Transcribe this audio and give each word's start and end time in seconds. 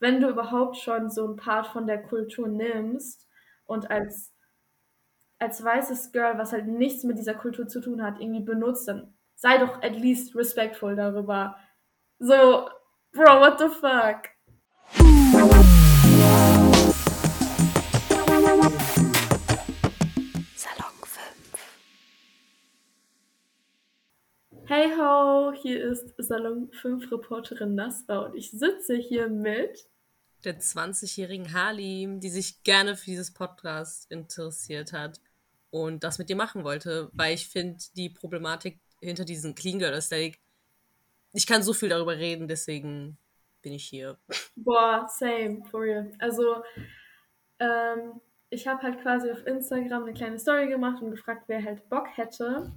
wenn 0.00 0.20
du 0.20 0.28
überhaupt 0.28 0.76
schon 0.76 1.10
so 1.10 1.26
ein 1.26 1.36
Part 1.36 1.66
von 1.68 1.86
der 1.86 2.02
Kultur 2.02 2.48
nimmst 2.48 3.26
und 3.64 3.90
als, 3.90 4.32
als 5.38 5.62
weißes 5.62 6.12
Girl, 6.12 6.38
was 6.38 6.52
halt 6.52 6.66
nichts 6.66 7.04
mit 7.04 7.18
dieser 7.18 7.34
Kultur 7.34 7.68
zu 7.68 7.80
tun 7.80 8.02
hat, 8.02 8.20
irgendwie 8.20 8.44
benutzt, 8.44 8.88
dann 8.88 9.14
sei 9.34 9.58
doch 9.58 9.82
at 9.82 9.92
least 9.92 10.34
respectful 10.34 10.96
darüber. 10.96 11.56
So, 12.18 12.68
bro, 13.12 13.40
what 13.40 13.58
the 13.58 13.68
fuck? 13.68 14.28
Hey 24.80 24.92
ho, 24.96 25.52
hier 25.60 25.90
ist 25.90 26.14
Salon 26.18 26.70
5 26.70 27.10
Reporterin 27.10 27.74
Nasra 27.74 28.26
und 28.26 28.36
ich 28.36 28.52
sitze 28.52 28.94
hier 28.94 29.28
mit 29.28 29.88
der 30.44 30.60
20-jährigen 30.60 31.52
Halim, 31.52 32.20
die 32.20 32.28
sich 32.28 32.62
gerne 32.62 32.94
für 32.94 33.06
dieses 33.06 33.34
Podcast 33.34 34.08
interessiert 34.08 34.92
hat 34.92 35.20
und 35.70 36.04
das 36.04 36.20
mit 36.20 36.28
dir 36.28 36.36
machen 36.36 36.62
wollte, 36.62 37.10
weil 37.12 37.34
ich 37.34 37.48
finde 37.48 37.76
die 37.96 38.08
Problematik 38.08 38.78
hinter 39.00 39.24
diesem 39.24 39.56
Clean 39.56 39.80
Girl 39.80 39.94
Aesthetic, 39.94 40.38
ich 41.32 41.48
kann 41.48 41.64
so 41.64 41.72
viel 41.72 41.88
darüber 41.88 42.16
reden, 42.16 42.46
deswegen 42.46 43.18
bin 43.62 43.72
ich 43.72 43.84
hier. 43.84 44.16
Boah, 44.54 45.08
same, 45.08 45.60
for 45.68 45.80
real. 45.80 46.12
Also, 46.20 46.62
ähm, 47.58 48.20
ich 48.48 48.68
habe 48.68 48.80
halt 48.82 49.02
quasi 49.02 49.28
auf 49.28 49.44
Instagram 49.44 50.04
eine 50.04 50.14
kleine 50.14 50.38
Story 50.38 50.68
gemacht 50.68 51.02
und 51.02 51.10
gefragt, 51.10 51.46
wer 51.48 51.64
halt 51.64 51.88
Bock 51.88 52.06
hätte. 52.16 52.70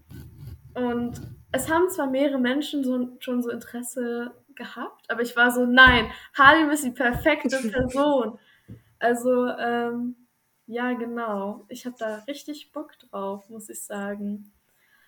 Und 0.73 1.40
es 1.51 1.69
haben 1.69 1.89
zwar 1.89 2.09
mehrere 2.09 2.39
Menschen 2.39 2.83
so, 2.83 3.09
schon 3.19 3.41
so 3.41 3.49
Interesse 3.49 4.33
gehabt, 4.55 5.09
aber 5.09 5.21
ich 5.21 5.35
war 5.35 5.51
so, 5.51 5.65
nein, 5.65 6.11
Halim 6.37 6.69
ist 6.69 6.83
die 6.83 6.91
perfekte 6.91 7.57
Person. 7.71 8.39
Also, 8.99 9.47
ähm, 9.47 10.15
ja, 10.67 10.93
genau. 10.93 11.65
Ich 11.67 11.85
habe 11.85 11.95
da 11.98 12.17
richtig 12.27 12.71
Bock 12.71 12.98
drauf, 12.99 13.49
muss 13.49 13.70
ich 13.70 13.84
sagen. 13.84 14.51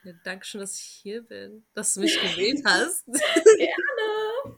Ja, 0.04 0.12
danke 0.26 0.46
schön, 0.46 0.60
dass 0.62 0.78
ich 0.78 0.86
hier 0.86 1.22
bin, 1.22 1.64
dass 1.74 1.94
du 1.94 2.02
mich 2.02 2.20
gewählt 2.20 2.62
hast. 2.66 3.06
Gerne. 3.06 4.58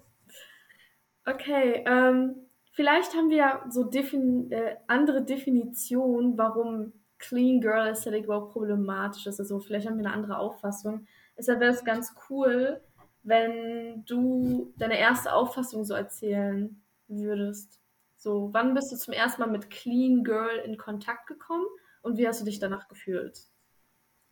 Okay, 1.28 1.84
ähm, 1.86 2.36
vielleicht 2.72 3.14
haben 3.14 3.30
wir 3.30 3.38
ja 3.38 3.66
so 3.70 3.84
defin 3.84 4.52
äh, 4.52 4.78
andere 4.88 5.24
Definitionen, 5.24 6.38
warum 6.38 6.94
Clean 7.20 7.62
Girl 7.62 7.88
Aesthetic 7.88 8.26
überhaupt 8.26 8.54
problematisch 8.54 9.26
ist. 9.28 9.40
Also 9.40 9.60
vielleicht 9.60 9.88
haben 9.88 9.98
wir 9.98 10.06
eine 10.06 10.14
andere 10.14 10.38
Auffassung. 10.38 11.08
Deshalb 11.38 11.60
wäre 11.60 11.74
es 11.74 11.84
ganz 11.84 12.14
cool, 12.30 12.82
wenn 13.24 14.06
du 14.06 14.74
deine 14.78 14.98
erste 14.98 15.34
Auffassung 15.34 15.84
so 15.84 15.94
erzählen 15.94 16.82
würdest. 17.08 17.80
So, 18.18 18.50
wann 18.54 18.74
bist 18.74 18.92
du 18.92 18.98
zum 18.98 19.14
ersten 19.14 19.42
Mal 19.42 19.50
mit 19.50 19.70
Clean 19.70 20.24
Girl 20.24 20.58
in 20.60 20.78
Kontakt 20.78 21.28
gekommen 21.28 21.66
und 22.02 22.18
wie 22.18 22.28
hast 22.28 22.42
du 22.42 22.46
dich 22.46 22.60
danach 22.60 22.88
gefühlt? 22.88 23.40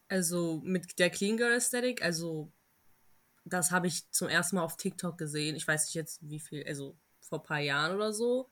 Also 0.08 0.62
mit 0.64 1.00
der 1.00 1.10
Clean 1.10 1.38
Girl 1.38 1.54
Aesthetic, 1.54 2.04
also 2.04 2.52
das 3.46 3.72
habe 3.72 3.88
ich 3.88 4.10
zum 4.12 4.30
ersten 4.30 4.56
Mal 4.56 4.64
auf 4.64 4.78
TikTok 4.78 5.18
gesehen. 5.18 5.56
Ich 5.56 5.68
weiß 5.68 5.86
nicht 5.86 5.96
jetzt 5.96 6.20
wie 6.22 6.40
viel, 6.40 6.64
also 6.68 6.96
vor 7.20 7.40
ein 7.40 7.46
paar 7.46 7.60
Jahren 7.60 7.96
oder 7.96 8.14
so. 8.14 8.50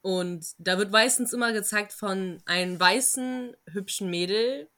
Und 0.00 0.54
da 0.58 0.78
wird 0.78 0.90
meistens 0.90 1.32
immer 1.32 1.52
gezeigt 1.52 1.92
von 1.92 2.42
einem 2.44 2.78
weißen, 2.78 3.56
hübschen 3.68 4.10
Mädel, 4.10 4.68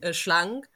äh, 0.00 0.12
schlank, 0.12 0.68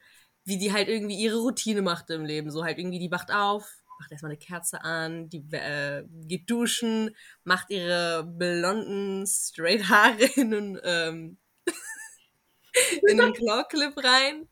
wie 0.45 0.57
die 0.57 0.71
halt 0.71 0.87
irgendwie 0.87 1.17
ihre 1.17 1.39
Routine 1.39 1.81
macht 1.81 2.09
im 2.11 2.23
Leben. 2.23 2.51
So 2.51 2.63
halt 2.63 2.77
irgendwie, 2.77 2.99
die 2.99 3.11
wacht 3.11 3.31
auf, 3.31 3.83
macht 3.99 4.11
erstmal 4.11 4.31
eine 4.31 4.39
Kerze 4.39 4.83
an, 4.83 5.29
die 5.29 5.43
äh, 5.51 6.05
geht 6.27 6.49
duschen, 6.49 7.15
macht 7.43 7.71
ihre 7.71 8.23
blonden, 8.23 9.25
straight 9.25 9.89
Haare 9.89 10.23
in 10.35 10.53
einen, 10.53 10.79
ähm, 10.83 11.37
in 13.07 13.19
einen 13.19 13.33
Claw-Clip 13.33 13.93
rein 13.97 14.47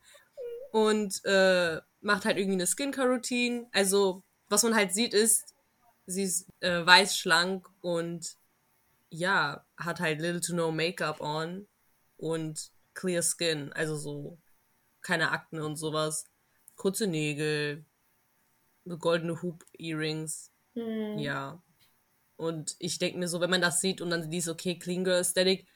und 0.72 1.24
äh, 1.26 1.80
macht 2.02 2.26
halt 2.26 2.38
irgendwie 2.38 2.58
eine 2.58 2.68
Skincare-Routine. 2.68 3.68
Also, 3.72 4.24
was 4.50 4.64
man 4.64 4.76
halt 4.76 4.94
sieht, 4.94 5.14
ist, 5.14 5.54
sie 6.08 6.24
ist 6.24 6.48
äh, 6.62 6.86
weiß, 6.86 7.18
schlank 7.18 7.68
und 7.82 8.36
ja, 9.10 9.64
hat 9.78 10.00
halt 10.00 10.20
little 10.20 10.42
to 10.42 10.56
no 10.56 10.72
Make-up 10.72 11.22
on 11.22 11.68
und 12.18 12.72
clear 12.96 13.22
skin, 13.22 13.72
also 13.74 13.96
so 13.96 14.38
keine 15.04 15.32
Akne 15.32 15.64
und 15.66 15.76
sowas. 15.76 16.26
Kurze 16.76 17.08
Nägel, 17.08 17.86
goldene 19.00 19.42
Hoop-Earrings. 19.42 20.52
Hm. 20.74 21.20
Ja. 21.20 21.62
Und 22.36 22.76
ich 22.80 22.98
denke 22.98 23.20
mir 23.20 23.28
so, 23.28 23.40
wenn 23.42 23.50
man 23.50 23.62
das 23.62 23.80
sieht 23.80 24.02
und 24.02 24.10
dann 24.10 24.30
liest, 24.30 24.50
okay, 24.50 24.78
Clean 24.80 25.04
Girl 25.04 25.20
Aesthetic, 25.20 25.68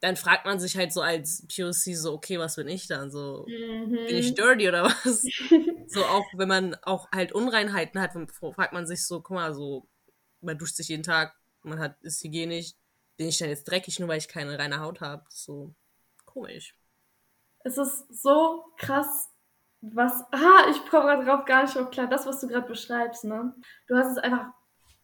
dann 0.00 0.16
fragt 0.16 0.46
man 0.46 0.58
sich 0.58 0.76
halt 0.76 0.92
so 0.92 1.02
als 1.02 1.46
POC 1.46 1.94
so, 1.94 2.14
okay, 2.14 2.38
was 2.38 2.56
bin 2.56 2.68
ich 2.68 2.86
dann? 2.86 3.10
So, 3.10 3.46
Mhm. 3.46 4.06
bin 4.06 4.16
ich 4.16 4.34
dirty 4.34 4.66
oder 4.68 4.84
was? 4.84 5.22
so 5.88 6.04
auch, 6.04 6.26
wenn 6.36 6.48
man 6.48 6.74
auch 6.82 7.10
halt 7.12 7.32
Unreinheiten 7.32 8.00
hat, 8.00 8.12
fragt 8.54 8.72
man 8.72 8.86
sich 8.86 9.06
so, 9.06 9.20
guck 9.20 9.34
mal, 9.34 9.54
so, 9.54 9.86
man 10.40 10.58
duscht 10.58 10.76
sich 10.76 10.88
jeden 10.88 11.02
Tag, 11.02 11.34
man 11.62 11.78
hat, 11.78 12.00
ist 12.02 12.24
hygienisch, 12.24 12.72
bin 13.18 13.28
ich 13.28 13.36
dann 13.36 13.50
jetzt 13.50 13.64
dreckig, 13.64 13.98
nur 13.98 14.08
weil 14.08 14.18
ich 14.18 14.28
keine 14.28 14.58
reine 14.58 14.80
Haut 14.80 15.02
habe? 15.02 15.24
So, 15.28 15.74
komisch. 16.24 16.74
Es 17.62 17.78
ist 17.78 18.22
so 18.22 18.64
krass, 18.76 19.30
was. 19.80 20.24
Ah, 20.32 20.68
ich 20.70 20.90
komme 20.90 21.24
drauf 21.24 21.44
gar 21.44 21.62
nicht 21.62 21.76
drauf 21.76 21.90
klar. 21.90 22.06
Das, 22.06 22.26
was 22.26 22.40
du 22.40 22.48
gerade 22.48 22.66
beschreibst, 22.66 23.24
ne? 23.24 23.54
Du 23.86 23.96
hast 23.96 24.12
es 24.12 24.18
einfach 24.18 24.52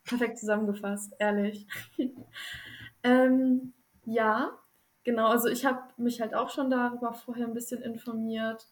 perfekt 0.04 0.38
zusammengefasst, 0.38 1.14
ehrlich. 1.18 1.66
ähm, 3.02 3.72
ja, 4.04 4.58
genau. 5.04 5.28
Also, 5.28 5.48
ich 5.48 5.66
habe 5.66 5.82
mich 5.96 6.20
halt 6.20 6.34
auch 6.34 6.50
schon 6.50 6.70
darüber 6.70 7.12
vorher 7.12 7.46
ein 7.46 7.54
bisschen 7.54 7.82
informiert. 7.82 8.66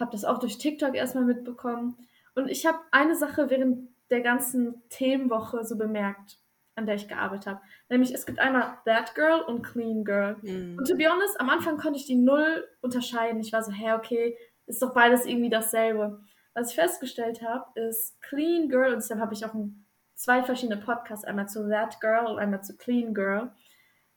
Habe 0.00 0.12
das 0.12 0.24
auch 0.24 0.38
durch 0.38 0.58
TikTok 0.58 0.94
erstmal 0.94 1.24
mitbekommen. 1.24 1.96
Und 2.34 2.48
ich 2.48 2.66
habe 2.66 2.78
eine 2.92 3.16
Sache 3.16 3.50
während 3.50 3.88
der 4.10 4.20
ganzen 4.20 4.82
Themenwoche 4.88 5.64
so 5.64 5.76
bemerkt, 5.76 6.38
an 6.78 6.86
der 6.86 6.94
ich 6.94 7.08
gearbeitet 7.08 7.46
habe. 7.46 7.60
Nämlich, 7.88 8.14
es 8.14 8.24
gibt 8.24 8.38
einmal 8.38 8.78
That 8.86 9.14
Girl 9.14 9.42
und 9.42 9.62
Clean 9.62 10.04
Girl. 10.04 10.36
Mhm. 10.42 10.78
Und 10.78 10.88
to 10.88 10.96
be 10.96 11.10
honest, 11.10 11.38
am 11.40 11.50
Anfang 11.50 11.76
konnte 11.76 11.98
ich 11.98 12.06
die 12.06 12.16
null 12.16 12.66
unterscheiden. 12.80 13.40
Ich 13.40 13.52
war 13.52 13.62
so, 13.62 13.72
hä, 13.72 13.92
okay, 13.92 14.38
ist 14.66 14.80
doch 14.80 14.94
beides 14.94 15.26
irgendwie 15.26 15.50
dasselbe. 15.50 16.20
Was 16.54 16.70
ich 16.70 16.76
festgestellt 16.76 17.42
habe, 17.42 17.66
ist 17.78 18.20
Clean 18.22 18.68
Girl, 18.68 18.92
und 18.92 19.02
deshalb 19.02 19.20
habe 19.20 19.34
ich 19.34 19.44
auch 19.44 19.54
ein, 19.54 19.86
zwei 20.14 20.42
verschiedene 20.42 20.80
Podcasts, 20.80 21.24
einmal 21.24 21.48
zu 21.48 21.68
That 21.68 22.00
Girl 22.00 22.26
und 22.26 22.38
einmal 22.38 22.62
zu 22.62 22.76
Clean 22.76 23.14
Girl, 23.14 23.52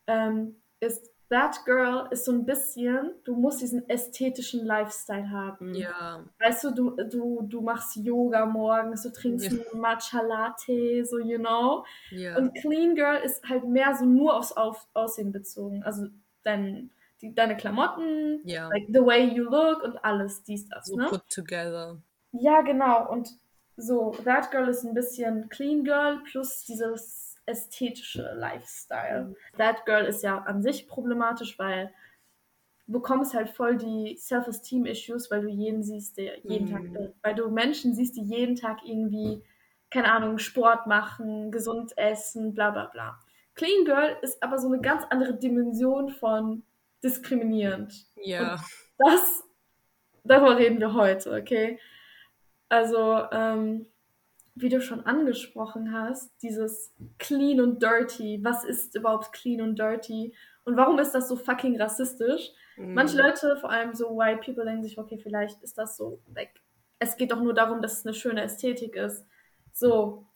ähm, 0.08 0.62
ist 0.80 1.11
That 1.31 1.64
Girl 1.66 2.08
ist 2.12 2.25
so 2.25 2.34
ein 2.34 2.46
bisschen, 2.46 3.12
du 3.24 3.36
musst 3.36 3.62
diesen 3.62 3.88
ästhetischen 3.90 4.66
Lifestyle 4.66 5.30
haben. 5.31 5.74
Ja. 5.74 6.25
Weißt 6.40 6.66
du, 6.66 6.72
du, 6.72 6.90
du, 7.09 7.42
du 7.44 7.62
machst 7.62 7.96
Yoga 7.96 8.46
morgens, 8.46 9.03
du 9.03 9.12
trinkst 9.14 9.50
Ja. 9.50 9.52
einen 9.72 9.81
Matcha 9.81 10.22
Latte, 10.22 11.06
so, 11.06 11.20
you 11.20 11.40
know. 11.40 11.86
Ja. 12.09 12.38
Und 12.38 12.53
Clean 12.56 12.96
Girl 12.96 13.18
ist 13.24 13.47
halt 13.47 13.64
mehr 13.64 13.96
so 13.96 14.03
nur 14.06 14.36
aufs 14.36 14.52
Auf 14.52 14.88
Aussehen 14.94 15.31
bezogen. 15.31 15.81
Also 15.84 16.08
dein, 16.44 16.91
die, 17.22 17.34
deine 17.34 17.56
Klamotten, 17.56 18.41
ja. 18.44 18.68
like 18.68 18.88
the 18.90 19.00
way 19.06 19.24
you 19.34 19.46
look 19.46 19.84
und 19.84 20.03
alles, 20.03 20.44
dies, 20.44 20.68
das, 20.68 20.88
So 20.88 20.97
ne? 20.97 21.08
put 21.09 21.30
together. 21.30 21.97
Ja, 22.34 22.62
genau. 22.62 23.09
Und 23.09 23.30
so, 23.78 24.12
That 24.25 24.52
Girl 24.52 24.68
ist 24.68 24.84
ein 24.84 24.94
bisschen 24.94 25.47
Clean 25.47 25.84
Girl 25.86 26.20
plus 26.30 26.66
dieses 26.66 27.21
ästhetische 27.52 28.34
Lifestyle. 28.36 29.26
Mhm. 29.26 29.36
That 29.58 29.86
Girl 29.86 30.06
ist 30.06 30.24
ja 30.24 30.40
an 30.40 30.62
sich 30.64 30.88
problematisch, 30.88 31.60
weil 31.60 31.94
du 32.88 32.94
bekommst 32.94 33.34
halt 33.34 33.50
voll 33.50 33.78
die 33.78 34.18
Self-Esteem-Issues, 34.18 35.30
weil 35.32 35.42
du 35.42 35.48
jeden 35.50 35.84
siehst, 35.84 36.18
der 36.18 36.40
jeden 36.40 36.66
Mhm. 36.68 36.72
Tag, 36.72 36.84
äh, 37.02 37.14
weil 37.22 37.36
du 37.36 37.50
Menschen 37.50 37.94
siehst, 37.96 38.16
die 38.18 38.24
jeden 38.24 38.56
Tag 38.56 38.80
irgendwie, 38.84 39.44
keine 39.90 40.12
Ahnung, 40.12 40.38
Sport 40.40 40.88
machen, 40.88 41.52
gesund 41.52 41.98
essen, 41.98 42.54
bla 42.54 42.72
bla 42.72 42.86
bla. 42.88 43.20
Clean 43.56 43.86
Girl 43.86 44.18
ist 44.22 44.42
aber 44.42 44.58
so 44.58 44.68
eine 44.68 44.82
ganz 44.82 45.04
andere 45.09 45.38
Dimension 45.38 46.09
von 46.09 46.64
diskriminierend. 47.04 47.94
Ja. 48.16 48.64
Das, 48.97 49.44
darüber 50.24 50.58
reden 50.58 50.80
wir 50.80 50.94
heute, 50.94 51.32
okay? 51.34 51.80
Also, 52.70 53.26
ähm, 53.32 53.88
wie 54.56 54.70
du 54.70 54.82
schon 54.82 55.06
angesprochen 55.06 55.94
hast, 55.94 56.32
dieses 56.42 56.94
clean 57.20 57.62
und 57.62 57.82
dirty, 57.82 58.40
was 58.44 58.64
ist 58.64 58.96
überhaupt 58.96 59.32
clean 59.34 59.62
und 59.62 59.78
dirty 59.80 60.36
und 60.66 60.78
warum 60.78 61.00
ist 61.00 61.12
das 61.14 61.28
so 61.30 61.36
fucking 61.36 61.80
rassistisch? 61.82 62.52
Manche 62.94 63.18
Mhm. 63.18 63.22
Leute, 63.22 63.58
vor 63.58 63.70
allem 63.72 63.94
so 63.94 64.18
white 64.18 64.42
people, 64.44 64.66
denken 64.66 64.84
sich, 64.84 64.98
okay, 64.98 65.18
vielleicht 65.18 65.64
ist 65.64 65.78
das 65.78 65.96
so, 65.98 66.22
like, 66.36 66.62
es 67.00 67.18
geht 67.18 67.32
doch 67.32 67.42
nur 67.42 67.53
darum, 67.53 67.82
dass 67.82 68.00
es 68.00 68.06
eine 68.06 68.14
schöne 68.14 68.42
Ästhetik 68.44 68.96
ist. 68.96 69.26
So, 69.72 70.28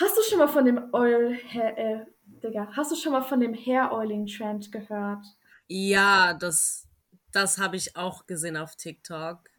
hast 0.00 0.16
du 0.16 0.22
schon 0.22 0.38
mal 0.38 0.48
von 0.48 0.64
dem 0.64 0.92
Oil, 0.92 1.34
Hair, 1.34 1.78
äh, 1.78 2.06
Digga, 2.26 2.68
hast 2.76 2.92
du 2.92 2.96
schon 2.96 3.12
mal 3.12 3.22
von 3.22 3.40
dem 3.40 3.54
Hair 3.54 3.92
Oiling 3.92 4.26
Trend 4.26 4.70
gehört? 4.72 5.24
Ja, 5.68 6.34
das, 6.34 6.88
das 7.32 7.58
habe 7.58 7.76
ich 7.76 7.96
auch 7.96 8.26
gesehen 8.26 8.56
auf 8.56 8.76
TikTok. 8.76 9.50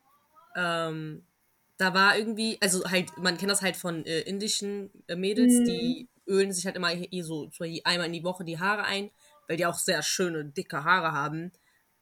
Ähm, 0.56 1.26
da 1.78 1.94
war 1.94 2.18
irgendwie, 2.18 2.58
also 2.62 2.84
halt, 2.90 3.18
man 3.18 3.38
kennt 3.38 3.52
das 3.52 3.62
halt 3.62 3.76
von 3.76 4.06
äh, 4.06 4.22
indischen 4.22 4.92
äh, 5.08 5.16
Mädels, 5.16 5.54
Mhm. 5.54 5.66
die 5.66 6.10
ölen 6.28 6.52
sich 6.52 6.66
halt 6.66 6.76
immer 6.76 6.92
so, 7.22 7.50
so 7.52 7.66
einmal 7.84 8.08
in 8.08 8.14
die 8.14 8.24
Woche 8.24 8.44
die 8.46 8.60
Haare 8.60 8.84
ein, 8.86 9.12
weil 9.48 9.58
die 9.58 9.66
auch 9.66 9.78
sehr 9.78 10.02
schöne, 10.02 10.46
dicke 10.46 10.84
Haare 10.84 11.12
haben. 11.12 11.52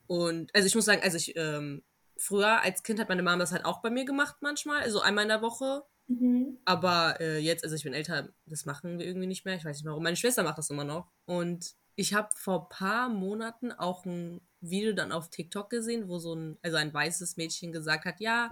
Und 0.07 0.53
also 0.55 0.67
ich 0.67 0.75
muss 0.75 0.85
sagen, 0.85 1.01
also 1.03 1.17
ich, 1.17 1.35
ähm, 1.35 1.83
früher 2.17 2.61
als 2.61 2.83
Kind 2.83 2.99
hat 2.99 3.09
meine 3.09 3.23
Mama 3.23 3.39
das 3.39 3.51
halt 3.51 3.65
auch 3.65 3.81
bei 3.81 3.89
mir 3.89 4.05
gemacht 4.05 4.37
manchmal, 4.41 4.81
also 4.81 5.01
einmal 5.01 5.23
in 5.23 5.29
der 5.29 5.41
Woche. 5.41 5.83
Mhm. 6.07 6.59
Aber 6.65 7.19
äh, 7.19 7.39
jetzt, 7.39 7.63
also 7.63 7.75
ich 7.75 7.83
bin 7.83 7.93
älter, 7.93 8.29
das 8.45 8.65
machen 8.65 8.99
wir 8.99 9.05
irgendwie 9.05 9.27
nicht 9.27 9.45
mehr. 9.45 9.55
Ich 9.55 9.65
weiß 9.65 9.77
nicht 9.77 9.85
warum. 9.85 10.03
Meine 10.03 10.15
Schwester 10.17 10.43
macht 10.43 10.57
das 10.57 10.69
immer 10.69 10.83
noch. 10.83 11.11
Und 11.25 11.73
ich 11.95 12.13
habe 12.13 12.29
vor 12.35 12.69
paar 12.69 13.09
Monaten 13.09 13.71
auch 13.71 14.05
ein 14.05 14.41
Video 14.61 14.93
dann 14.93 15.11
auf 15.11 15.29
TikTok 15.29 15.69
gesehen, 15.69 16.07
wo 16.07 16.19
so 16.19 16.35
ein, 16.35 16.57
also 16.61 16.77
ein 16.77 16.93
weißes 16.93 17.37
Mädchen 17.37 17.71
gesagt 17.71 18.05
hat, 18.05 18.19
ja, 18.19 18.51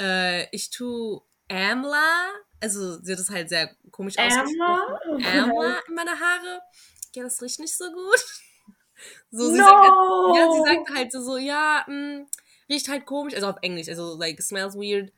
äh, 0.00 0.48
ich 0.54 0.70
tue 0.70 1.22
Amla, 1.48 2.30
also 2.60 3.00
sie 3.02 3.12
hat 3.12 3.18
das 3.18 3.30
halt 3.30 3.48
sehr 3.48 3.74
komisch 3.90 4.18
ausgesprochen. 4.18 5.24
Amla 5.24 5.78
in 5.88 5.94
meine 5.94 6.18
Haare. 6.18 6.60
Ja, 7.14 7.24
das 7.24 7.40
riecht 7.42 7.60
nicht 7.60 7.76
so 7.76 7.90
gut. 7.92 8.24
So, 9.30 9.48
sie, 9.52 9.58
no! 9.58 9.64
sagt, 9.64 9.78
halt, 9.78 10.36
ja, 10.36 10.52
sie 10.52 10.62
sagt 10.64 10.90
halt 10.96 11.12
so, 11.12 11.36
ja, 11.36 11.84
mh, 11.86 11.94
mm, 11.94 12.26
riecht 12.68 12.88
halt 12.88 13.06
komisch, 13.06 13.34
also 13.34 13.46
auf 13.46 13.58
Englisch, 13.62 13.88
also 13.88 14.16
like, 14.18 14.42
smells 14.42 14.74
weird. 14.74 15.12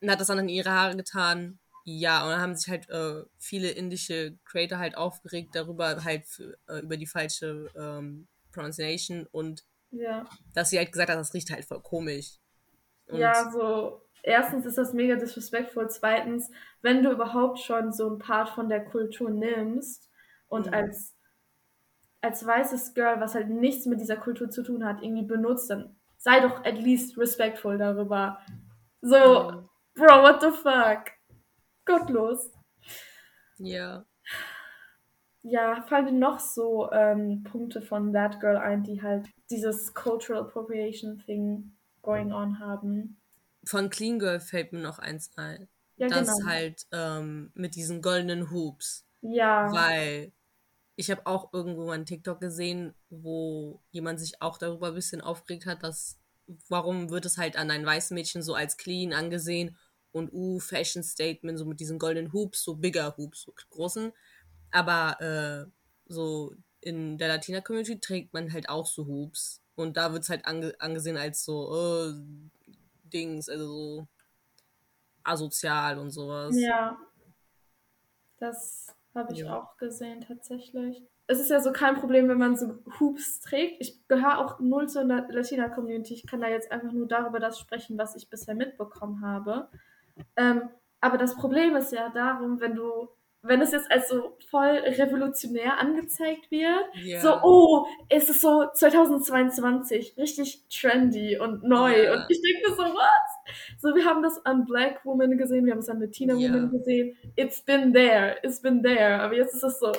Und 0.00 0.08
hat 0.08 0.20
das 0.20 0.28
dann 0.28 0.38
in 0.38 0.48
ihre 0.48 0.70
Haare 0.70 0.96
getan. 0.96 1.58
Ja, 1.84 2.22
und 2.22 2.30
dann 2.30 2.40
haben 2.40 2.54
sich 2.54 2.68
halt 2.68 2.88
äh, 2.90 3.24
viele 3.38 3.70
indische 3.70 4.38
Creator 4.44 4.78
halt 4.78 4.96
aufgeregt 4.96 5.54
darüber, 5.54 6.04
halt 6.04 6.26
äh, 6.68 6.80
über 6.80 6.96
die 6.96 7.06
falsche 7.06 7.70
ähm, 7.74 8.28
Pronunciation 8.52 9.26
und 9.32 9.64
ja. 9.90 10.26
dass 10.54 10.70
sie 10.70 10.78
halt 10.78 10.92
gesagt 10.92 11.10
hat, 11.10 11.18
das 11.18 11.32
riecht 11.32 11.50
halt 11.50 11.64
voll 11.64 11.80
komisch. 11.80 12.34
Und 13.06 13.20
ja, 13.20 13.50
so, 13.50 14.02
erstens 14.22 14.66
ist 14.66 14.78
das 14.78 14.92
mega 14.92 15.16
disrespectful, 15.16 15.88
zweitens, 15.88 16.50
wenn 16.82 17.02
du 17.02 17.10
überhaupt 17.10 17.58
schon 17.60 17.92
so 17.92 18.10
ein 18.10 18.18
Part 18.18 18.50
von 18.50 18.68
der 18.68 18.84
Kultur 18.84 19.30
nimmst 19.30 20.10
und 20.48 20.66
mhm. 20.66 20.74
als, 20.74 21.14
als 22.20 22.46
weißes 22.46 22.94
Girl, 22.94 23.20
was 23.20 23.34
halt 23.34 23.48
nichts 23.48 23.86
mit 23.86 24.00
dieser 24.00 24.16
Kultur 24.16 24.50
zu 24.50 24.62
tun 24.62 24.84
hat, 24.84 25.02
irgendwie 25.02 25.26
benutzt, 25.26 25.70
dann 25.70 25.96
sei 26.16 26.40
doch 26.40 26.64
at 26.64 26.78
least 26.78 27.16
respectful 27.16 27.78
darüber. 27.78 28.38
So, 29.00 29.50
mhm. 29.50 29.68
Bro, 29.94 30.22
what 30.22 30.40
the 30.40 30.50
fuck? 30.50 31.12
Gottlos. 31.84 32.52
Ja. 33.58 34.04
Ja, 35.42 35.82
fallen 35.88 36.06
dir 36.06 36.12
noch 36.12 36.40
so 36.40 36.90
ähm, 36.92 37.42
Punkte 37.44 37.80
von 37.80 38.12
That 38.12 38.38
Girl 38.40 38.56
ein, 38.56 38.82
die 38.82 39.00
halt 39.00 39.28
dieses 39.50 39.94
Cultural 39.94 40.42
Appropriation 40.42 41.18
Thing 41.24 41.72
going 42.02 42.32
on 42.32 42.58
haben? 42.58 43.20
Von 43.68 43.90
Clean 43.90 44.18
Girl 44.18 44.40
fällt 44.40 44.72
mir 44.72 44.80
noch 44.80 44.98
eins 44.98 45.30
ein. 45.36 45.68
Ja, 45.96 46.08
das 46.08 46.38
genau. 46.38 46.48
halt 46.48 46.86
ähm, 46.90 47.50
mit 47.54 47.74
diesen 47.74 48.00
goldenen 48.00 48.50
Hoops. 48.50 49.04
Ja. 49.20 49.70
Weil 49.70 50.32
ich 50.96 51.10
habe 51.10 51.26
auch 51.26 51.52
irgendwo 51.52 51.90
einen 51.90 52.06
TikTok 52.06 52.40
gesehen, 52.40 52.94
wo 53.10 53.82
jemand 53.90 54.20
sich 54.20 54.40
auch 54.40 54.56
darüber 54.56 54.88
ein 54.88 54.94
bisschen 54.94 55.20
aufgeregt 55.20 55.66
hat, 55.66 55.82
dass 55.82 56.18
warum 56.70 57.10
wird 57.10 57.26
es 57.26 57.36
halt 57.36 57.56
an 57.56 57.70
ein 57.70 57.84
weißes 57.84 58.12
Mädchen 58.12 58.42
so 58.42 58.54
als 58.54 58.78
clean 58.78 59.12
angesehen 59.12 59.76
und 60.12 60.32
uh, 60.32 60.58
Fashion 60.60 61.02
Statement, 61.02 61.58
so 61.58 61.66
mit 61.66 61.78
diesen 61.78 61.98
goldenen 61.98 62.32
Hoops, 62.32 62.64
so 62.64 62.74
bigger 62.74 63.14
Hoops, 63.18 63.42
so 63.42 63.52
großen. 63.68 64.12
Aber 64.70 65.20
äh, 65.20 65.70
so 66.06 66.54
in 66.80 67.18
der 67.18 67.28
Latina-Community 67.28 68.00
trägt 68.00 68.32
man 68.32 68.50
halt 68.50 68.70
auch 68.70 68.86
so 68.86 69.06
Hoops. 69.06 69.62
Und 69.74 69.98
da 69.98 70.12
wird 70.12 70.22
es 70.22 70.30
halt 70.30 70.46
ange 70.46 70.74
angesehen 70.78 71.18
als 71.18 71.44
so 71.44 71.70
uh, 71.70 72.14
Dings, 73.12 73.48
also 73.48 73.66
so 73.66 74.08
asozial 75.24 75.98
und 75.98 76.10
sowas. 76.10 76.54
Ja. 76.58 76.96
Das 78.38 78.94
habe 79.14 79.32
ich 79.32 79.40
ja. 79.40 79.58
auch 79.58 79.76
gesehen 79.76 80.20
tatsächlich. 80.20 81.02
Es 81.26 81.40
ist 81.40 81.50
ja 81.50 81.60
so 81.60 81.72
kein 81.72 81.96
Problem, 81.96 82.28
wenn 82.28 82.38
man 82.38 82.56
so 82.56 82.78
Hoops 82.98 83.40
trägt. 83.40 83.80
Ich 83.80 84.06
gehöre 84.08 84.38
auch 84.38 84.60
null 84.60 84.88
zur 84.88 85.04
Latina-Community. 85.04 86.14
Ich 86.14 86.26
kann 86.26 86.40
da 86.40 86.48
jetzt 86.48 86.72
einfach 86.72 86.92
nur 86.92 87.06
darüber 87.06 87.38
das 87.38 87.58
sprechen, 87.58 87.98
was 87.98 88.16
ich 88.16 88.30
bisher 88.30 88.54
mitbekommen 88.54 89.20
habe. 89.20 89.68
Ähm, 90.36 90.70
aber 91.00 91.18
das 91.18 91.36
Problem 91.36 91.76
ist 91.76 91.92
ja 91.92 92.08
darum, 92.08 92.60
wenn 92.60 92.74
du, 92.74 93.08
wenn 93.42 93.60
es 93.60 93.70
jetzt 93.70 93.90
als 93.90 94.08
so 94.08 94.36
voll 94.50 94.66
revolutionär 94.66 95.78
angezeigt 95.78 96.50
wird, 96.50 96.84
yeah. 96.96 97.20
so, 97.20 97.40
oh, 97.42 97.86
ist 98.08 98.28
es 98.28 98.40
so 98.40 98.66
2022, 98.72 100.16
richtig 100.16 100.66
trendy 100.68 101.38
und 101.38 101.62
neu. 101.62 101.92
Yeah. 101.92 102.14
Und 102.14 102.26
ich 102.28 102.40
denke 102.42 102.74
so, 102.74 102.82
was? 102.82 103.80
So, 103.80 103.94
wir 103.94 104.04
haben 104.04 104.22
das 104.22 104.44
an 104.44 104.64
Black 104.64 105.04
Woman 105.04 105.38
gesehen, 105.38 105.64
wir 105.66 105.72
haben 105.72 105.78
es 105.78 105.88
an 105.88 106.00
Latina 106.00 106.34
yeah. 106.34 106.52
Woman 106.52 106.70
gesehen. 106.70 107.16
It's 107.36 107.62
been 107.62 107.92
there, 107.92 108.38
it's 108.42 108.60
been 108.60 108.82
there. 108.82 109.20
Aber 109.20 109.34
jetzt 109.34 109.54
ist 109.54 109.62
es 109.62 109.78
so, 109.78 109.92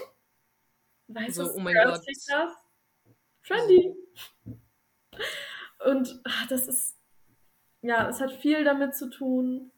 weißt 1.07 1.35
so, 1.35 1.45
du, 1.45 1.53
oh 1.55 1.59
mein 1.59 1.75
Gott. 1.75 2.01
das? 2.05 2.27
Trendy. 3.45 3.95
Und 5.85 6.21
ach, 6.25 6.47
das 6.47 6.67
ist, 6.67 6.97
ja, 7.81 8.09
es 8.09 8.19
hat 8.19 8.33
viel 8.33 8.65
damit 8.65 8.95
zu 8.95 9.09
tun, 9.09 9.71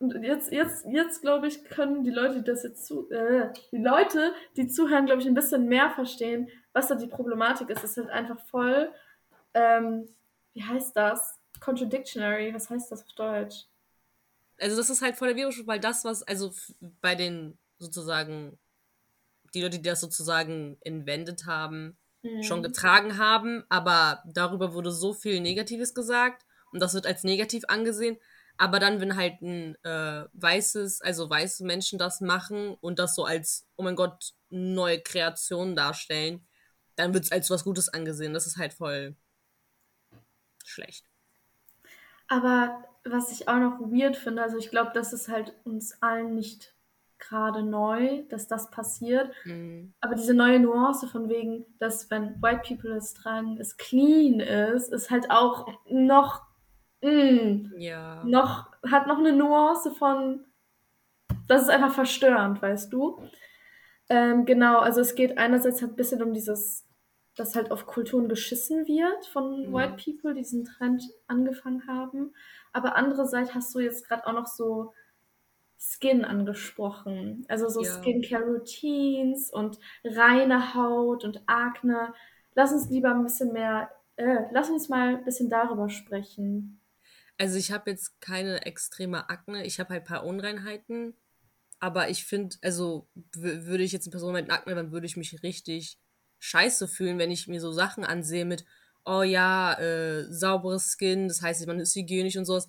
jetzt, 0.00 0.52
jetzt, 0.52 0.86
jetzt 0.86 1.22
glaube 1.22 1.48
ich, 1.48 1.64
können 1.64 2.04
die 2.04 2.10
Leute, 2.10 2.36
die 2.36 2.44
das 2.44 2.62
jetzt 2.62 2.86
zu, 2.86 3.10
äh, 3.10 3.52
die 3.72 3.78
Leute, 3.78 4.32
die 4.56 4.68
zuhören, 4.68 5.06
glaube 5.06 5.22
ich, 5.22 5.28
ein 5.28 5.34
bisschen 5.34 5.66
mehr 5.66 5.90
verstehen, 5.90 6.48
was 6.72 6.88
da 6.88 6.94
die 6.94 7.06
Problematik 7.06 7.70
ist. 7.70 7.84
Es 7.84 7.96
ist 7.96 8.04
halt 8.04 8.10
einfach 8.10 8.38
voll, 8.46 8.92
ähm, 9.54 10.08
wie 10.52 10.62
heißt 10.62 10.96
das? 10.96 11.38
Contradictionary, 11.60 12.52
was 12.52 12.68
heißt 12.68 12.90
das 12.90 13.02
auf 13.02 13.12
Deutsch? 13.14 13.66
Also 14.60 14.76
das 14.76 14.90
ist 14.90 15.02
halt 15.02 15.16
voll 15.16 15.28
der 15.28 15.36
Virus, 15.36 15.66
weil 15.66 15.80
das, 15.80 16.04
was, 16.04 16.22
also 16.22 16.52
bei 17.00 17.14
den 17.14 17.58
sozusagen, 17.78 18.58
die 19.54 19.62
Leute, 19.62 19.78
die 19.78 19.88
das 19.88 20.00
sozusagen 20.00 20.76
invented 20.82 21.46
haben, 21.46 21.96
mhm. 22.22 22.42
schon 22.42 22.62
getragen 22.62 23.18
haben, 23.18 23.64
aber 23.68 24.22
darüber 24.26 24.74
wurde 24.74 24.90
so 24.90 25.12
viel 25.12 25.40
Negatives 25.40 25.94
gesagt 25.94 26.44
und 26.72 26.80
das 26.80 26.94
wird 26.94 27.06
als 27.06 27.24
negativ 27.24 27.64
angesehen, 27.68 28.18
aber 28.56 28.78
dann, 28.78 29.00
wenn 29.00 29.16
halt 29.16 29.42
ein 29.42 29.76
äh, 29.84 30.24
weißes, 30.32 31.00
also 31.02 31.28
weiße 31.28 31.64
Menschen 31.64 31.98
das 31.98 32.20
machen 32.20 32.76
und 32.80 32.98
das 32.98 33.14
so 33.14 33.24
als, 33.24 33.66
oh 33.76 33.82
mein 33.82 33.96
Gott, 33.96 34.32
neue 34.50 35.00
Kreation 35.00 35.74
darstellen, 35.74 36.46
dann 36.96 37.12
wird 37.12 37.24
es 37.24 37.32
als 37.32 37.50
was 37.50 37.64
Gutes 37.64 37.88
angesehen. 37.88 38.32
Das 38.32 38.46
ist 38.46 38.56
halt 38.56 38.72
voll 38.72 39.16
schlecht. 40.64 41.04
Aber 42.28 42.84
was 43.04 43.32
ich 43.32 43.48
auch 43.48 43.58
noch 43.58 43.80
weird 43.80 44.16
finde, 44.16 44.42
also 44.42 44.56
ich 44.56 44.70
glaube, 44.70 44.92
das 44.94 45.12
ist 45.12 45.28
halt 45.28 45.54
uns 45.64 46.00
allen 46.00 46.34
nicht 46.34 46.74
gerade 47.18 47.62
neu, 47.62 48.22
dass 48.28 48.46
das 48.46 48.70
passiert. 48.70 49.32
Mhm. 49.44 49.94
Aber 50.00 50.14
diese 50.14 50.34
neue 50.34 50.60
Nuance 50.60 51.08
von 51.08 51.28
wegen, 51.28 51.66
dass 51.78 52.10
wenn 52.10 52.40
White 52.42 52.62
People 52.66 52.96
es 52.96 53.14
tragen, 53.14 53.58
es 53.58 53.76
clean 53.76 54.40
ist, 54.40 54.92
ist 54.92 55.10
halt 55.10 55.30
auch 55.30 55.66
noch 55.88 56.42
mm, 57.04 57.74
ja. 57.78 58.22
noch, 58.24 58.70
hat 58.90 59.06
noch 59.06 59.18
eine 59.18 59.32
Nuance 59.32 59.90
von, 59.92 60.44
das 61.48 61.62
ist 61.62 61.68
einfach 61.68 61.92
verstörend, 61.92 62.60
weißt 62.62 62.92
du? 62.92 63.20
Ähm, 64.08 64.44
genau, 64.44 64.78
also 64.78 65.00
es 65.00 65.14
geht 65.14 65.38
einerseits 65.38 65.80
halt 65.80 65.92
ein 65.92 65.96
bisschen 65.96 66.22
um 66.22 66.32
dieses, 66.32 66.86
dass 67.36 67.56
halt 67.56 67.70
auf 67.70 67.86
Kulturen 67.86 68.28
geschissen 68.28 68.86
wird 68.86 69.26
von 69.26 69.68
mhm. 69.68 69.72
White 69.72 69.96
People, 70.04 70.34
die 70.34 70.40
diesen 70.40 70.64
Trend 70.64 71.02
angefangen 71.26 71.86
haben. 71.86 72.34
Aber 72.72 72.96
andererseits 72.96 73.54
hast 73.54 73.74
du 73.74 73.80
jetzt 73.80 74.06
gerade 74.08 74.26
auch 74.26 74.32
noch 74.32 74.46
so 74.46 74.92
Skin 75.78 76.24
angesprochen. 76.24 77.44
Also 77.48 77.68
so 77.68 77.82
ja. 77.82 77.90
Skincare-Routines 77.90 79.50
und 79.50 79.78
reine 80.04 80.74
Haut 80.74 81.24
und 81.24 81.42
Akne. 81.46 82.14
Lass 82.54 82.72
uns 82.72 82.90
lieber 82.90 83.10
ein 83.10 83.24
bisschen 83.24 83.52
mehr, 83.52 83.90
äh, 84.16 84.44
lass 84.52 84.70
uns 84.70 84.88
mal 84.88 85.16
ein 85.16 85.24
bisschen 85.24 85.50
darüber 85.50 85.88
sprechen. 85.88 86.80
Also 87.36 87.56
ich 87.58 87.72
habe 87.72 87.90
jetzt 87.90 88.20
keine 88.20 88.64
extreme 88.64 89.28
Akne, 89.28 89.66
ich 89.66 89.80
habe 89.80 89.90
halt 89.90 90.02
ein 90.02 90.06
paar 90.06 90.24
Unreinheiten, 90.24 91.14
aber 91.80 92.08
ich 92.08 92.24
finde, 92.24 92.56
also 92.62 93.08
würde 93.34 93.82
ich 93.82 93.92
jetzt 93.92 94.06
eine 94.06 94.12
Person 94.12 94.32
mit 94.34 94.50
Akne, 94.50 94.74
dann 94.74 94.92
würde 94.92 95.06
ich 95.06 95.16
mich 95.16 95.42
richtig 95.42 95.98
scheiße 96.38 96.88
fühlen, 96.88 97.18
wenn 97.18 97.30
ich 97.30 97.48
mir 97.48 97.60
so 97.60 97.72
Sachen 97.72 98.04
ansehe 98.04 98.44
mit, 98.44 98.64
oh 99.04 99.22
ja, 99.22 99.74
äh, 99.78 100.24
sauberes 100.32 100.96
Skin, 100.96 101.28
das 101.28 101.42
heißt, 101.42 101.66
man 101.66 101.80
ist 101.80 101.94
hygienisch 101.94 102.36
und 102.36 102.44
sowas. 102.44 102.68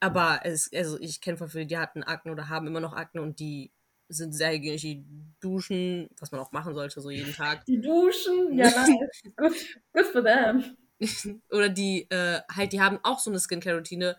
Aber 0.00 0.40
es, 0.44 0.70
also 0.74 0.98
ich 0.98 1.20
kenne 1.20 1.36
von 1.36 1.48
vielen, 1.48 1.68
die 1.68 1.78
hatten 1.78 2.02
Akne 2.02 2.32
oder 2.32 2.48
haben 2.48 2.66
immer 2.66 2.80
noch 2.80 2.94
Akne 2.94 3.22
und 3.22 3.38
die 3.38 3.70
sind 4.08 4.32
sehr 4.32 4.52
hygienisch, 4.52 4.82
die 4.82 5.04
duschen, 5.40 6.08
was 6.18 6.32
man 6.32 6.40
auch 6.40 6.52
machen 6.52 6.74
sollte, 6.74 7.00
so 7.00 7.10
jeden 7.10 7.32
Tag. 7.32 7.64
Die 7.66 7.80
duschen, 7.80 8.56
ja, 8.56 8.68
nice. 8.68 9.22
good, 9.36 9.52
good 9.92 10.06
for 10.06 10.22
them. 10.24 10.76
oder 11.50 11.68
die 11.68 12.10
äh, 12.10 12.40
halt, 12.54 12.72
die 12.72 12.80
haben 12.80 12.98
auch 13.02 13.18
so 13.18 13.30
eine 13.30 13.40
Skincare-Routine 13.40 14.16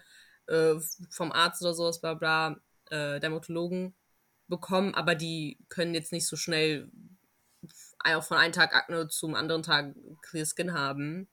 äh, 0.48 0.76
vom 1.12 1.32
Arzt 1.32 1.62
oder 1.62 1.74
sowas, 1.74 2.02
bla 2.02 2.14
bla, 2.16 2.58
äh, 2.90 3.20
Dermatologen 3.20 3.96
bekommen, 4.48 4.94
aber 4.96 5.16
die 5.16 5.58
können 5.70 5.94
jetzt 5.94 6.12
nicht 6.12 6.28
so 6.28 6.36
schnell 6.36 6.90
auch 8.04 8.24
von 8.24 8.38
einem 8.38 8.54
Tag 8.54 8.76
Akne 8.76 9.08
zum 9.08 9.36
anderen 9.36 9.64
Tag 9.64 9.96
Clear 10.22 10.46
Skin 10.46 10.74
haben. 10.74 11.28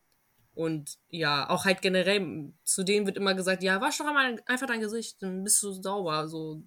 Und 0.55 0.99
ja, 1.09 1.49
auch 1.49 1.65
halt 1.65 1.81
generell, 1.81 2.53
zu 2.65 2.83
denen 2.83 3.07
wird 3.07 3.17
immer 3.17 3.35
gesagt, 3.35 3.63
ja, 3.63 3.81
wasch 3.81 3.99
doch 3.99 4.07
einmal 4.07 4.43
einfach 4.47 4.67
dein 4.67 4.81
Gesicht, 4.81 5.23
dann 5.23 5.45
bist 5.45 5.63
du 5.63 5.73
sauber. 5.73 6.29
So 6.29 6.63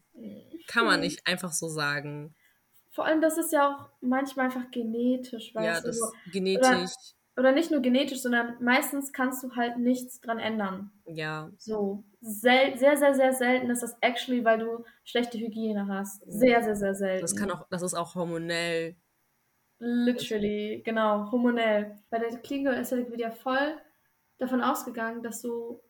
kann 0.68 0.86
man 0.86 1.00
nicht 1.02 1.26
einfach 1.28 1.52
so 1.52 1.68
sagen. 1.68 2.34
vor 2.92 3.06
allem, 3.06 3.22
das 3.22 3.38
ist 3.38 3.52
ja 3.52 3.68
auch 3.76 3.90
manchmal 4.02 4.46
einfach 4.48 4.70
genetisch, 4.72 5.54
weißt 5.54 5.66
Ja, 5.66 5.82
du. 5.84 5.88
das 5.88 6.00
So. 6.00 6.12
genetisch, 6.32 6.60
Oder, 6.60 6.90
oder 7.36 7.52
nicht 7.52 7.72
nur 7.72 7.82
genetisch, 7.82 8.22
sondern 8.22 8.56
meistens 8.64 9.12
kannst 9.12 9.44
du 9.44 9.56
halt 9.56 9.78
nichts 9.78 10.22
dran 10.22 10.40
ändern. 10.40 10.92
ja. 11.06 11.50
So. 11.58 12.04
Sel 12.22 12.78
sehr, 12.78 12.96
sehr, 12.96 13.14
sehr 13.14 13.34
selten 13.34 13.70
ist 13.70 13.84
das 13.84 13.98
actually, 14.00 14.46
weil 14.46 14.60
du 14.60 14.86
schlechte 15.04 15.38
Hygiene 15.38 15.88
hast. 15.88 16.24
Sehr, 16.26 16.64
sehr, 16.64 16.76
sehr 16.76 16.96
selten. 16.96 17.22
Das 17.22 17.36
kann 17.36 17.52
auch, 17.52 17.68
das 17.70 17.82
ist 17.82 17.96
auch 17.96 18.16
hormonell. 18.16 18.96
Literally, 19.80 20.82
genau, 20.86 21.30
hormonell. 21.32 22.00
Bei 22.10 22.20
der 22.20 22.38
Girl 22.38 22.76
Aesthetic 22.76 23.10
wird 23.10 23.20
ja 23.20 23.32
voll 23.32 23.78
davon 24.38 24.62
ausgegangen, 24.62 25.22
dass 25.22 25.42
so, 25.42 25.84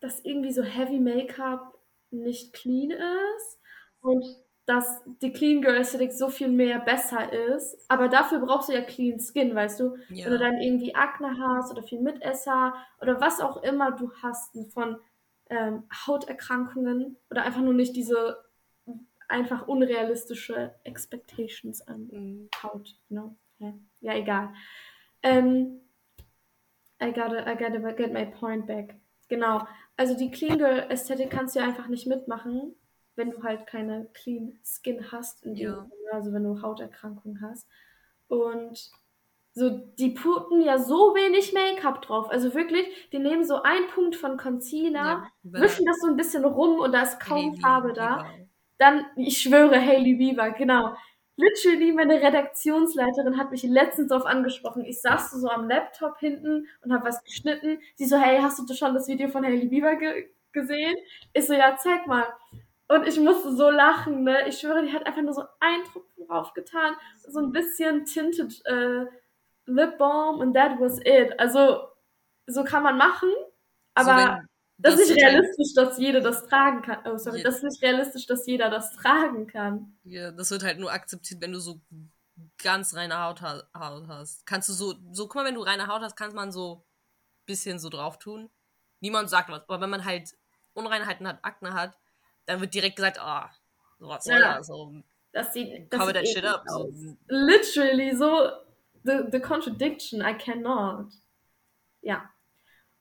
dass 0.00 0.22
irgendwie 0.24 0.52
so 0.52 0.62
Heavy 0.62 1.00
Make-up 1.00 1.78
nicht 2.10 2.52
clean 2.52 2.90
ist 2.90 3.58
und 4.00 4.24
dass 4.70 5.02
die 5.20 5.32
Clean 5.32 5.60
Girl 5.60 5.76
Aesthetic 5.76 6.12
so 6.12 6.28
viel 6.28 6.46
mehr 6.48 6.78
besser 6.78 7.32
ist. 7.32 7.76
Aber 7.88 8.06
dafür 8.08 8.38
brauchst 8.38 8.68
du 8.68 8.72
ja 8.72 8.82
Clean 8.82 9.18
Skin, 9.18 9.52
weißt 9.52 9.80
du? 9.80 9.96
Wenn 10.08 10.16
du 10.16 10.30
Ja. 10.30 10.38
dann 10.38 10.60
irgendwie 10.60 10.94
Akne 10.94 11.36
hast 11.38 11.72
oder 11.72 11.82
viel 11.82 12.00
Mitesser 12.00 12.74
oder 13.00 13.20
was 13.20 13.40
auch 13.40 13.64
immer 13.64 13.90
du 13.90 14.12
hast 14.22 14.56
von 14.72 14.96
ähm, 15.48 15.82
Hauterkrankungen 16.06 17.16
oder 17.30 17.42
einfach 17.42 17.60
nur 17.62 17.74
nicht 17.74 17.96
diese 17.96 18.44
einfach 19.26 19.66
unrealistische 19.66 20.72
Expectations 20.84 21.82
an 21.88 22.08
Mhm. 22.12 22.48
Haut, 22.62 22.96
ne? 23.08 23.34
Ja, 23.58 23.74
ja 24.00 24.14
egal. 24.14 24.54
Ähm, 25.24 25.80
I 27.02 27.12
gotta, 27.12 27.44
I 27.50 27.56
gotta 27.56 27.92
get 27.92 28.12
my 28.12 28.24
point 28.26 28.68
back. 28.68 28.94
Genau. 29.28 29.66
Also 29.96 30.16
die 30.16 30.30
Clean 30.30 30.58
Girl 30.58 30.86
Ästhetik 30.90 31.30
kannst 31.30 31.56
du 31.56 31.60
ja 31.60 31.66
einfach 31.66 31.88
nicht 31.88 32.06
mitmachen, 32.06 32.76
wenn 33.20 33.30
du 33.30 33.42
halt 33.44 33.66
keine 33.66 34.06
Clean 34.14 34.58
Skin 34.64 35.12
hast, 35.12 35.44
in 35.44 35.54
dem 35.54 35.62
Ja. 35.62 35.74
Sinne, 35.74 36.12
also 36.12 36.32
wenn 36.32 36.42
du 36.42 36.62
Hauterkrankungen 36.62 37.40
hast. 37.42 37.68
Und 38.28 38.90
so, 39.52 39.68
die 39.70 40.10
putten 40.10 40.62
ja 40.62 40.78
so 40.78 41.14
wenig 41.14 41.52
Make-up 41.52 42.02
drauf. 42.02 42.30
Also 42.30 42.54
wirklich, 42.54 42.86
die 43.12 43.18
nehmen 43.18 43.44
so 43.44 43.62
einen 43.62 43.88
Punkt 43.88 44.16
von 44.16 44.36
Concealer, 44.38 45.04
Ja, 45.04 45.26
wischen 45.42 45.84
das 45.84 45.98
so 46.00 46.08
ein 46.08 46.16
bisschen 46.16 46.44
rum 46.44 46.78
und 46.80 46.92
da 46.92 47.02
ist 47.02 47.20
kaum 47.20 47.50
Hailey 47.50 47.60
Farbe 47.60 47.92
da. 47.92 48.22
Bieber. 48.22 48.46
Dann, 48.78 49.04
ich 49.16 49.38
schwöre, 49.42 49.78
Hailey 49.78 50.14
Bieber, 50.14 50.50
genau. 50.52 50.94
Literally, 51.36 51.92
meine 51.92 52.22
Redaktionsleiterin 52.22 53.36
hat 53.38 53.50
mich 53.50 53.62
letztens 53.62 54.08
darauf 54.08 54.26
angesprochen. 54.26 54.84
Ich 54.84 55.00
saß 55.02 55.30
so 55.32 55.48
am 55.48 55.68
Laptop 55.68 56.18
hinten 56.18 56.66
und 56.82 56.92
habe 56.92 57.04
was 57.06 57.22
geschnitten. 57.24 57.78
Sie 57.96 58.06
so, 58.06 58.16
hey, 58.18 58.38
hast 58.40 58.58
du 58.58 58.74
schon 58.74 58.94
das 58.94 59.08
Video 59.08 59.28
von 59.28 59.44
Hailey 59.44 59.68
Bieber 59.68 59.96
ge 59.96 60.30
gesehen? 60.52 60.96
Ich 61.32 61.46
so, 61.46 61.54
ja, 61.54 61.76
zeig 61.76 62.06
mal. 62.06 62.26
Und 62.90 63.06
ich 63.06 63.20
musste 63.20 63.54
so 63.54 63.70
lachen, 63.70 64.24
ne? 64.24 64.48
Ich 64.48 64.58
schwöre, 64.58 64.82
die 64.82 64.92
hat 64.92 65.06
einfach 65.06 65.22
nur 65.22 65.32
so 65.32 65.44
einen 65.60 65.84
Tropfen 65.84 66.26
draufgetan, 66.26 66.96
so 67.24 67.38
ein 67.38 67.52
bisschen 67.52 68.04
Tinted 68.04 68.66
äh, 68.66 69.06
Lip 69.66 69.96
Balm 69.96 70.40
und 70.40 70.54
that 70.54 70.72
was 70.80 70.98
it. 71.04 71.38
Also, 71.38 71.86
so 72.48 72.64
kann 72.64 72.82
man 72.82 72.98
machen, 72.98 73.30
aber 73.94 74.10
so, 74.10 74.16
wenn, 74.16 74.48
das 74.78 74.98
ist 74.98 75.10
nicht 75.10 75.24
realistisch, 75.24 75.72
dass 75.76 75.98
jeder 75.98 76.20
das 76.20 76.48
tragen 76.48 76.82
kann. 76.82 76.98
Oh, 77.04 77.16
sorry. 77.16 77.44
Das 77.44 77.58
ist 77.58 77.62
nicht 77.62 77.80
realistisch, 77.80 78.26
dass 78.26 78.44
jeder 78.48 78.70
das 78.70 78.96
tragen 78.96 79.46
kann. 79.46 79.96
Ja, 80.02 80.32
das 80.32 80.50
wird 80.50 80.64
halt 80.64 80.80
nur 80.80 80.90
akzeptiert, 80.90 81.40
wenn 81.40 81.52
du 81.52 81.60
so 81.60 81.80
ganz 82.60 82.96
reine 82.96 83.22
Haut, 83.22 83.40
ha 83.40 83.62
Haut 83.78 84.08
hast. 84.08 84.44
Kannst 84.46 84.68
du 84.68 84.72
so, 84.72 84.94
so, 85.12 85.28
guck 85.28 85.36
mal, 85.36 85.44
wenn 85.44 85.54
du 85.54 85.62
reine 85.62 85.86
Haut 85.86 86.02
hast, 86.02 86.16
kann 86.16 86.34
man 86.34 86.50
so 86.50 86.78
ein 86.78 87.46
bisschen 87.46 87.78
so 87.78 87.88
drauf 87.88 88.18
tun. 88.18 88.50
Niemand 88.98 89.30
sagt 89.30 89.48
was. 89.48 89.62
Aber 89.68 89.80
wenn 89.80 89.90
man 89.90 90.04
halt 90.04 90.36
Unreinheiten 90.72 91.28
hat, 91.28 91.38
Akne 91.44 91.72
hat, 91.72 91.99
dann 92.50 92.60
wird 92.60 92.74
direkt 92.74 92.96
gesagt, 92.96 93.20
ah, 93.20 93.50
so 93.98 94.08
was 94.08 94.24
soll 94.24 94.40
Ja. 94.40 94.62
So, 94.62 94.92
Das 95.32 95.52
sieht, 95.52 95.92
das 95.92 96.00
cover 96.00 96.12
that 96.12 96.26
shit 96.26 96.44
up. 96.44 96.64
Aus. 96.68 96.92
Literally, 97.28 98.14
so 98.14 98.50
the, 99.04 99.24
the 99.30 99.40
contradiction, 99.40 100.20
I 100.20 100.34
cannot. 100.34 101.12
Ja. 102.02 102.28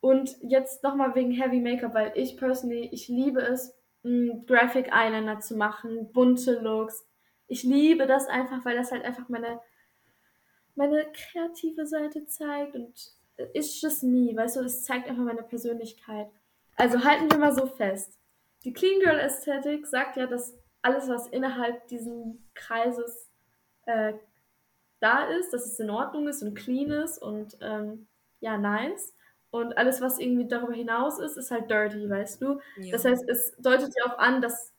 Und 0.02 0.36
jetzt 0.42 0.84
nochmal 0.84 1.14
wegen 1.16 1.32
Heavy 1.32 1.60
Make-up, 1.60 1.94
weil 1.94 2.12
ich 2.16 2.38
personally, 2.38 2.90
ich 2.92 3.08
liebe 3.08 3.42
es, 3.42 3.76
mh, 4.04 4.44
Graphic 4.46 4.94
Eyeliner 4.94 5.40
zu 5.40 5.56
machen, 5.56 6.12
bunte 6.14 6.60
Looks. 6.60 7.06
Ich 7.48 7.64
liebe 7.64 8.06
das 8.06 8.28
einfach, 8.28 8.64
weil 8.64 8.78
das 8.78 8.92
halt 8.92 9.04
einfach 9.04 9.28
meine, 9.28 9.60
meine 10.76 11.12
kreative 11.12 11.88
Seite 11.88 12.26
zeigt 12.28 12.76
und 12.76 12.94
it's 13.54 13.82
just 13.82 14.04
me, 14.04 14.36
weißt 14.36 14.58
du, 14.58 14.62
es 14.62 14.84
zeigt 14.84 15.10
einfach 15.10 15.24
meine 15.24 15.44
Persönlichkeit. 15.44 16.30
Also 16.76 17.04
halten 17.04 17.30
wir 17.32 17.40
mal 17.40 17.54
so 17.54 17.66
fest. 17.66 18.19
Die 18.64 18.74
Clean 18.74 19.00
Girl 19.00 19.20
Ästhetik 19.20 19.88
sagt 19.88 20.18
ja, 20.18 20.28
dass 20.28 20.58
alles, 20.82 21.08
was 21.08 21.28
innerhalb 21.28 21.88
diesen 21.88 22.50
Kreises 22.54 23.30
äh, 23.86 24.14
da 25.00 25.26
ist, 25.26 25.54
dass 25.54 25.66
es 25.66 25.80
in 25.80 25.90
Ordnung 25.90 26.28
ist 26.28 26.42
und 26.44 26.56
clean 26.56 26.92
ist 26.92 27.18
und 27.22 27.58
ähm, 27.62 28.08
ja, 28.40 28.58
nice. 28.58 29.14
Und 29.52 29.78
alles, 29.78 30.00
was 30.02 30.20
irgendwie 30.20 30.48
darüber 30.48 30.74
hinaus 30.74 31.20
ist, 31.20 31.38
ist 31.38 31.52
halt 31.52 31.72
dirty, 31.72 32.10
weißt 32.10 32.42
du? 32.42 32.60
ja. 32.78 32.92
Das 32.92 33.06
heißt, 33.06 33.28
es 33.28 33.56
deutet 33.58 33.94
ja 33.98 34.12
auch 34.12 34.18
an, 34.20 34.42
dass 34.42 34.74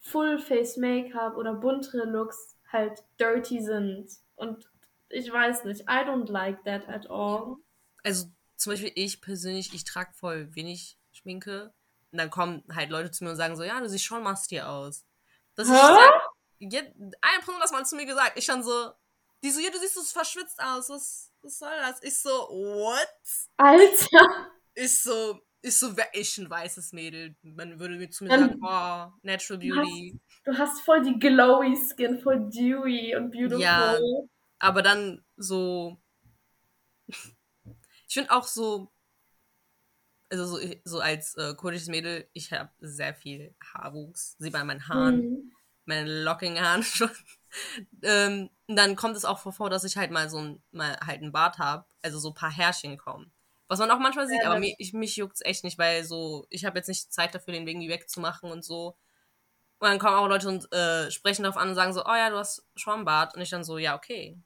Full-Face-Make-up 0.00 1.36
oder 1.36 1.54
buntere 1.54 2.04
Looks 2.04 2.56
halt 2.72 3.04
dirty 3.20 3.60
sind. 3.60 4.10
Und 4.34 4.68
ich 5.08 5.32
weiß 5.32 5.64
nicht, 5.64 5.82
I 5.82 6.04
don't 6.04 6.30
like 6.30 6.64
that 6.64 6.88
at 6.88 7.08
all. 7.08 7.56
also 8.02 8.26
zum 8.56 8.72
Beispiel 8.72 8.92
ich 8.94 9.20
persönlich, 9.20 9.72
ich 9.74 9.84
trage 9.84 10.12
voll 10.14 10.54
wenig 10.54 10.98
Schminke. 11.12 11.72
Und 12.12 12.18
dann 12.18 12.30
kommen 12.30 12.62
halt 12.74 12.90
Leute 12.90 13.10
zu 13.10 13.24
mir 13.24 13.30
und 13.30 13.36
sagen 13.36 13.56
so, 13.56 13.62
ja, 13.64 13.78
du 13.80 13.88
siehst 13.88 14.04
schon 14.04 14.22
mastig 14.22 14.62
aus. 14.62 15.04
Das 15.54 15.68
ist 15.68 15.74
eine 15.74 17.40
Person 17.40 17.54
hat 17.56 17.62
das 17.64 17.72
mal 17.72 17.84
zu 17.84 17.96
mir 17.96 18.06
gesagt. 18.06 18.32
Ich 18.38 18.44
schon 18.44 18.62
so, 18.62 18.92
die 19.42 19.50
so, 19.50 19.60
ja, 19.60 19.70
du 19.70 19.78
siehst 19.78 19.94
so 19.94 20.02
verschwitzt 20.02 20.60
aus. 20.62 20.88
Was, 20.88 21.32
was 21.42 21.58
soll 21.58 21.76
das? 21.80 22.02
Ich 22.02 22.18
so, 22.18 22.30
what? 22.30 23.08
Alter! 23.56 24.50
Ich 24.74 25.02
so, 25.02 25.40
ich 25.62 25.76
so, 25.78 25.96
wer 25.96 26.08
ich 26.14 26.36
ein 26.38 26.48
weißes 26.48 26.92
Mädel? 26.92 27.34
Man 27.42 27.78
würde 27.78 27.96
mir 27.96 28.08
zu 28.10 28.24
mir 28.24 28.30
Dann- 28.30 28.60
sagen, 28.60 28.60
oh, 28.62 29.18
Natural 29.22 29.58
Du 29.60 29.76
hast- 29.76 29.84
Beauty. 29.86 30.20
Du 30.44 30.56
hast 30.58 30.80
voll 30.82 31.02
die 31.02 31.18
glowy 31.18 31.76
Skin, 31.76 32.20
voll 32.20 32.48
dewy 32.50 33.16
und 33.16 33.30
beautiful. 33.30 33.60
Ja. 33.60 33.98
Aber 34.58 34.82
dann 34.82 35.24
so. 35.36 35.98
Ich 38.08 38.14
finde 38.14 38.30
auch 38.30 38.44
so. 38.46 38.90
Also 40.28 40.46
so, 40.46 40.58
so 40.84 41.00
als 41.00 41.34
äh, 41.36 41.54
kurdisches 41.54 41.88
Mädel, 41.88 42.28
ich 42.32 42.52
habe 42.52 42.70
sehr 42.80 43.14
viel 43.14 43.54
Haarwuchs. 43.72 44.36
Sieht 44.38 44.52
man 44.52 44.62
an 44.62 44.66
meinen 44.68 44.88
Haaren, 44.88 45.28
Mhm. 45.30 45.52
meinen 45.84 46.08
lockigen 46.24 46.60
Haaren 46.60 46.82
schon. 46.84 47.10
ähm, 48.02 48.50
dann 48.66 48.96
kommt 48.96 49.16
es 49.16 49.24
auch 49.24 49.38
vor, 49.38 49.70
dass 49.70 49.84
ich 49.84 49.96
halt 49.96 50.10
mal 50.10 50.28
so 50.28 50.38
ein, 50.38 50.62
mal 50.72 50.98
halt 51.04 51.22
einen 51.22 51.32
Bart 51.32 51.58
habe, 51.58 51.84
also 52.02 52.18
so 52.18 52.30
ein 52.30 52.34
paar 52.34 52.50
Härchen 52.50 52.98
kommen. 52.98 53.32
Was 53.68 53.78
man 53.78 53.90
auch 53.90 53.98
manchmal 53.98 54.26
sieht, 54.28 54.42
Ja, 54.42 54.50
aber 54.50 54.60
mich, 54.60 54.74
ich, 54.78 54.92
mich 54.92 55.16
juckt's 55.16 55.42
echt 55.42 55.64
nicht, 55.64 55.78
weil 55.78 56.04
so, 56.04 56.46
ich 56.50 56.64
habe 56.64 56.78
jetzt 56.78 56.88
nicht 56.88 57.12
Zeit 57.12 57.34
dafür, 57.34 57.52
den 57.52 57.66
irgendwie 57.66 57.88
wegzumachen 57.88 58.50
und 58.50 58.64
so. 58.64 58.96
Und 59.78 59.88
dann 59.88 59.98
kommen 59.98 60.16
auch 60.16 60.28
Leute 60.28 60.48
und 60.48 60.72
äh, 60.72 61.10
sprechen 61.10 61.42
darauf 61.44 61.58
an 61.58 61.70
und 61.70 61.74
sagen 61.76 61.92
so, 61.92 62.04
oh 62.04 62.14
ja, 62.14 62.30
du 62.30 62.36
hast 62.38 62.64
schon 62.76 62.94
einen 62.94 63.04
Bart. 63.04 63.34
Und 63.34 63.42
ich 63.42 63.50
dann 63.50 63.64
so, 63.64 63.78
ja, 63.78 63.96
okay, 63.96 64.38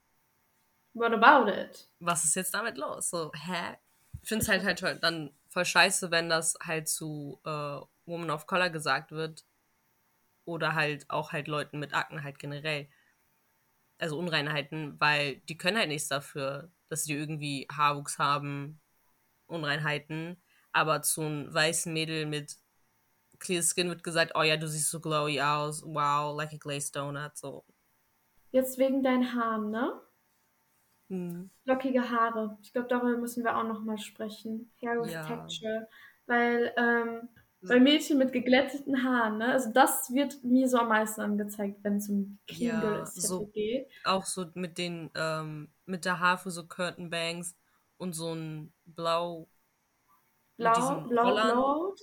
What 0.95 1.13
about 1.13 1.49
it? 1.49 1.89
was 2.01 2.25
ist 2.25 2.35
jetzt 2.37 2.55
damit 2.55 2.77
los? 2.79 3.11
So, 3.11 3.31
hä? 3.35 3.77
Ich 4.23 4.29
finde 4.29 4.43
es 4.43 4.49
halt 4.49 4.65
halt 4.65 4.79
toll- 4.79 4.99
dann 5.01 5.31
voll 5.51 5.65
scheiße, 5.65 6.11
wenn 6.11 6.29
das 6.29 6.57
halt 6.65 6.89
zu 6.89 7.41
äh, 7.45 7.81
Woman 8.07 8.31
of 8.31 8.47
Color 8.47 8.71
gesagt 8.71 9.13
wird. 9.13 9.45
Oder 10.45 10.75
halt 10.75 11.09
auch 11.11 11.33
halt 11.33 11.49
Leuten 11.49 11.79
mit 11.79 11.95
Akne 11.95 12.23
halt 12.23 12.39
generell. 12.39 12.89
Also 13.99 14.19
Unreinheiten, 14.19 14.99
weil 14.99 15.37
die 15.41 15.59
können 15.59 15.77
halt 15.77 15.89
nichts 15.89 16.09
dafür, 16.09 16.73
dass 16.89 17.05
die 17.05 17.15
irgendwie 17.15 17.69
Haarwuchs 17.71 18.19
haben, 18.19 18.81
Unreinheiten. 19.47 20.41
Aber 20.73 21.03
zu 21.03 21.23
einem 21.23 21.53
weißen 21.53 21.93
Mädel 21.93 22.27
mit 22.27 22.57
clear 23.39 23.63
skin 23.63 23.89
wird 23.89 24.03
gesagt, 24.03 24.33
oh 24.35 24.43
ja, 24.43 24.57
du 24.57 24.69
siehst 24.69 24.91
so 24.91 25.01
glowy 25.01 25.41
aus, 25.41 25.83
wow, 25.85 26.37
like 26.37 26.53
a 26.53 26.57
glazed 26.57 26.95
donut, 26.97 27.37
so. 27.37 27.65
Jetzt 28.53 28.79
wegen 28.79 29.03
deinen 29.03 29.35
Haaren, 29.35 29.71
ne? 29.71 30.01
Hm. 31.11 31.51
Lockige 31.65 32.09
Haare. 32.09 32.57
Ich 32.63 32.73
glaube, 32.73 32.89
darüber 32.89 33.19
müssen 33.19 33.45
wir 33.45 33.57
auch 33.57 33.65
nochmal 33.65 33.99
sprechen. 33.99 34.71
Hair 34.81 35.03
with 35.03 35.13
Ja. 35.13 35.27
Texture. 35.27 35.89
Weil 36.27 36.73
ähm, 36.77 37.29
bei 37.63 37.79
Mädchen 37.79 38.17
mit 38.19 38.33
geglätteten 38.33 39.03
Haaren, 39.05 39.39
ne? 39.39 39.53
Also 39.53 39.71
das 39.73 40.11
wird 40.15 40.43
mir 40.45 40.69
so 40.69 40.79
am 40.79 40.89
meisten 40.89 41.21
angezeigt, 41.21 41.81
wenn 41.83 41.97
es 41.97 42.09
um 42.09 42.39
Clean 42.47 42.81
Ja, 42.81 43.05
so- 43.07 43.47
geht. 43.47 43.89
auch 44.05 44.25
so 44.25 44.47
mit 44.55 44.79
den, 44.79 45.11
ähm, 45.15 45.69
mit 45.85 46.05
der 46.05 46.21
Harfe 46.21 46.51
so 46.51 46.67
Curtain 46.67 47.11
Bangs 47.11 47.57
und 47.99 48.15
so 48.15 48.33
ein 48.35 48.73
Blau, 48.87 49.49
Blau, 50.57 51.01
blau, 51.09 51.23
Rollern. 51.29 51.53
blau. 51.57 51.95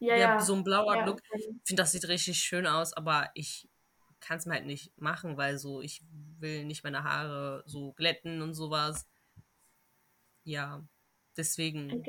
Ja, 0.00 0.16
ja, 0.16 0.40
so 0.40 0.54
ein 0.54 0.64
blauer 0.64 0.96
ja, 0.96 1.04
Look. 1.06 1.20
Ich 1.36 1.44
finde, 1.64 1.82
das 1.82 1.92
sieht 1.92 2.06
richtig 2.08 2.38
schön 2.38 2.66
aus, 2.66 2.92
aber 2.92 3.30
ich 3.34 3.68
kann 4.20 4.38
es 4.38 4.46
mir 4.46 4.54
halt 4.54 4.66
nicht 4.66 4.92
machen, 5.00 5.36
weil 5.36 5.58
so, 5.58 5.80
ich 5.80 6.02
will 6.40 6.64
nicht 6.64 6.84
meine 6.84 7.04
Haare 7.04 7.62
so 7.66 7.92
glätten 7.92 8.42
und 8.42 8.54
sowas. 8.54 9.06
Ja, 10.44 10.86
deswegen. 11.36 12.02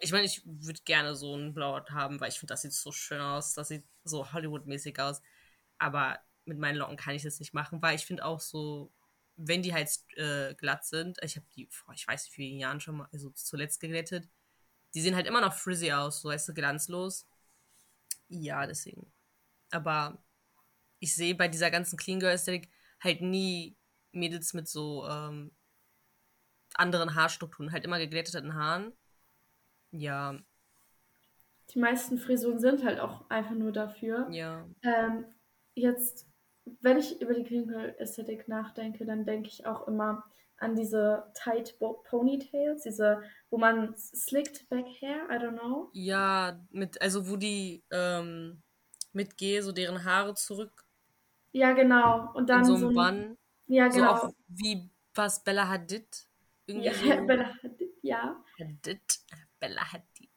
Ich 0.00 0.12
meine, 0.12 0.24
ich 0.24 0.42
würde 0.44 0.80
gerne 0.84 1.14
so 1.14 1.36
ein 1.36 1.54
Blauart 1.54 1.90
haben, 1.90 2.20
weil 2.20 2.30
ich 2.30 2.38
finde, 2.38 2.52
das 2.52 2.62
sieht 2.62 2.72
so 2.72 2.92
schön 2.92 3.20
aus. 3.20 3.54
Das 3.54 3.68
sieht 3.68 3.84
so 4.04 4.32
Hollywood-mäßig 4.32 4.98
aus. 5.00 5.20
Aber 5.78 6.18
mit 6.44 6.58
meinen 6.58 6.76
Locken 6.76 6.96
kann 6.96 7.14
ich 7.14 7.22
das 7.22 7.40
nicht 7.40 7.54
machen, 7.54 7.82
weil 7.82 7.96
ich 7.96 8.06
finde 8.06 8.24
auch 8.24 8.40
so, 8.40 8.92
wenn 9.36 9.62
die 9.62 9.74
halt 9.74 9.90
äh, 10.16 10.54
glatt 10.54 10.84
sind, 10.84 11.18
ich 11.22 11.36
habe 11.36 11.46
die 11.56 11.66
vor, 11.70 11.94
ich 11.94 12.06
weiß 12.06 12.24
nicht, 12.24 12.38
wie 12.38 12.48
vielen 12.48 12.60
Jahren 12.60 12.80
schon 12.80 12.96
mal, 12.96 13.08
also 13.12 13.30
zuletzt 13.30 13.80
geglättet, 13.80 14.28
die 14.94 15.00
sehen 15.00 15.16
halt 15.16 15.26
immer 15.26 15.40
noch 15.40 15.54
frizzy 15.54 15.90
aus, 15.92 16.20
so 16.20 16.28
weißt 16.28 16.48
du, 16.48 16.54
glanzlos. 16.54 17.26
Ja, 18.28 18.66
deswegen. 18.66 19.12
Aber 19.70 20.22
ich 21.00 21.14
sehe 21.14 21.34
bei 21.34 21.48
dieser 21.48 21.70
ganzen 21.70 21.96
Clean 21.96 22.20
Girl 22.20 22.32
Aesthetic 22.32 22.70
halt 23.04 23.20
nie 23.20 23.76
Mädels 24.12 24.54
mit 24.54 24.68
so 24.68 25.06
ähm, 25.06 25.52
anderen 26.74 27.14
Haarstrukturen, 27.14 27.72
halt 27.72 27.84
immer 27.84 27.98
geglätteten 27.98 28.54
Haaren. 28.54 28.92
Ja. 29.90 30.38
Die 31.70 31.78
meisten 31.78 32.18
Frisuren 32.18 32.58
sind 32.58 32.84
halt 32.84 33.00
auch 33.00 33.28
einfach 33.30 33.54
nur 33.54 33.72
dafür. 33.72 34.28
Ja. 34.30 34.68
Ähm, 34.82 35.24
jetzt, 35.74 36.28
wenn 36.80 36.98
ich 36.98 37.20
über 37.20 37.34
die 37.34 37.44
Clean 37.44 37.66
Girl 37.66 37.94
Ästhetik 37.98 38.48
nachdenke, 38.48 39.04
dann 39.04 39.24
denke 39.24 39.48
ich 39.48 39.66
auch 39.66 39.86
immer 39.86 40.24
an 40.56 40.76
diese 40.76 41.30
tight 41.34 41.78
Ponytails, 41.78 42.82
diese, 42.82 43.22
wo 43.50 43.58
man 43.58 43.94
slicked 43.96 44.68
back 44.68 44.86
hair, 45.00 45.28
I 45.30 45.34
don't 45.34 45.58
know. 45.58 45.90
Ja, 45.92 46.60
mit, 46.70 47.00
also 47.02 47.28
wo 47.28 47.36
die 47.36 47.84
ähm, 47.90 48.62
mit 49.12 49.36
G 49.36 49.60
so 49.60 49.72
deren 49.72 50.04
Haare 50.04 50.34
zurück. 50.34 50.84
Ja, 51.54 51.72
genau. 51.72 52.32
Und 52.34 52.50
dann 52.50 52.64
so 52.64 52.74
so 52.74 52.88
ein 52.88 52.94
Bun. 52.94 53.38
Ja, 53.66 53.90
So 53.90 54.00
genau. 54.00 54.12
auch 54.12 54.30
wie 54.48 54.90
was 55.14 55.42
Bella 55.44 55.68
Hadid. 55.68 56.26
Irgendwie 56.66 56.88
ja, 56.88 56.94
so. 56.94 57.06
Bella 57.26 57.54
Hadid, 57.62 57.94
ja. 58.02 58.44
Hadid. 58.58 59.20
Bella 59.60 59.92
Hadid. 59.92 60.30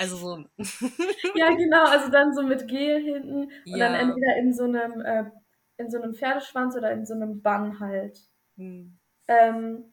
Also 0.00 0.16
so. 0.16 0.44
ja, 1.36 1.54
genau. 1.54 1.84
Also 1.84 2.10
dann 2.10 2.34
so 2.34 2.42
mit 2.42 2.66
Gel 2.66 3.00
hinten 3.00 3.44
und 3.44 3.78
dann 3.78 3.94
entweder 3.94 4.36
in 4.36 4.52
so 4.52 4.64
einem, 4.64 5.00
äh, 5.00 5.30
in 5.76 5.90
so 5.90 6.02
einem 6.02 6.14
Pferdeschwanz 6.14 6.76
oder 6.76 6.90
in 6.90 7.06
so 7.06 7.14
einem 7.14 7.40
Bun 7.40 7.78
halt. 7.78 8.18
Hm. 8.56 8.98
Ähm, 9.28 9.92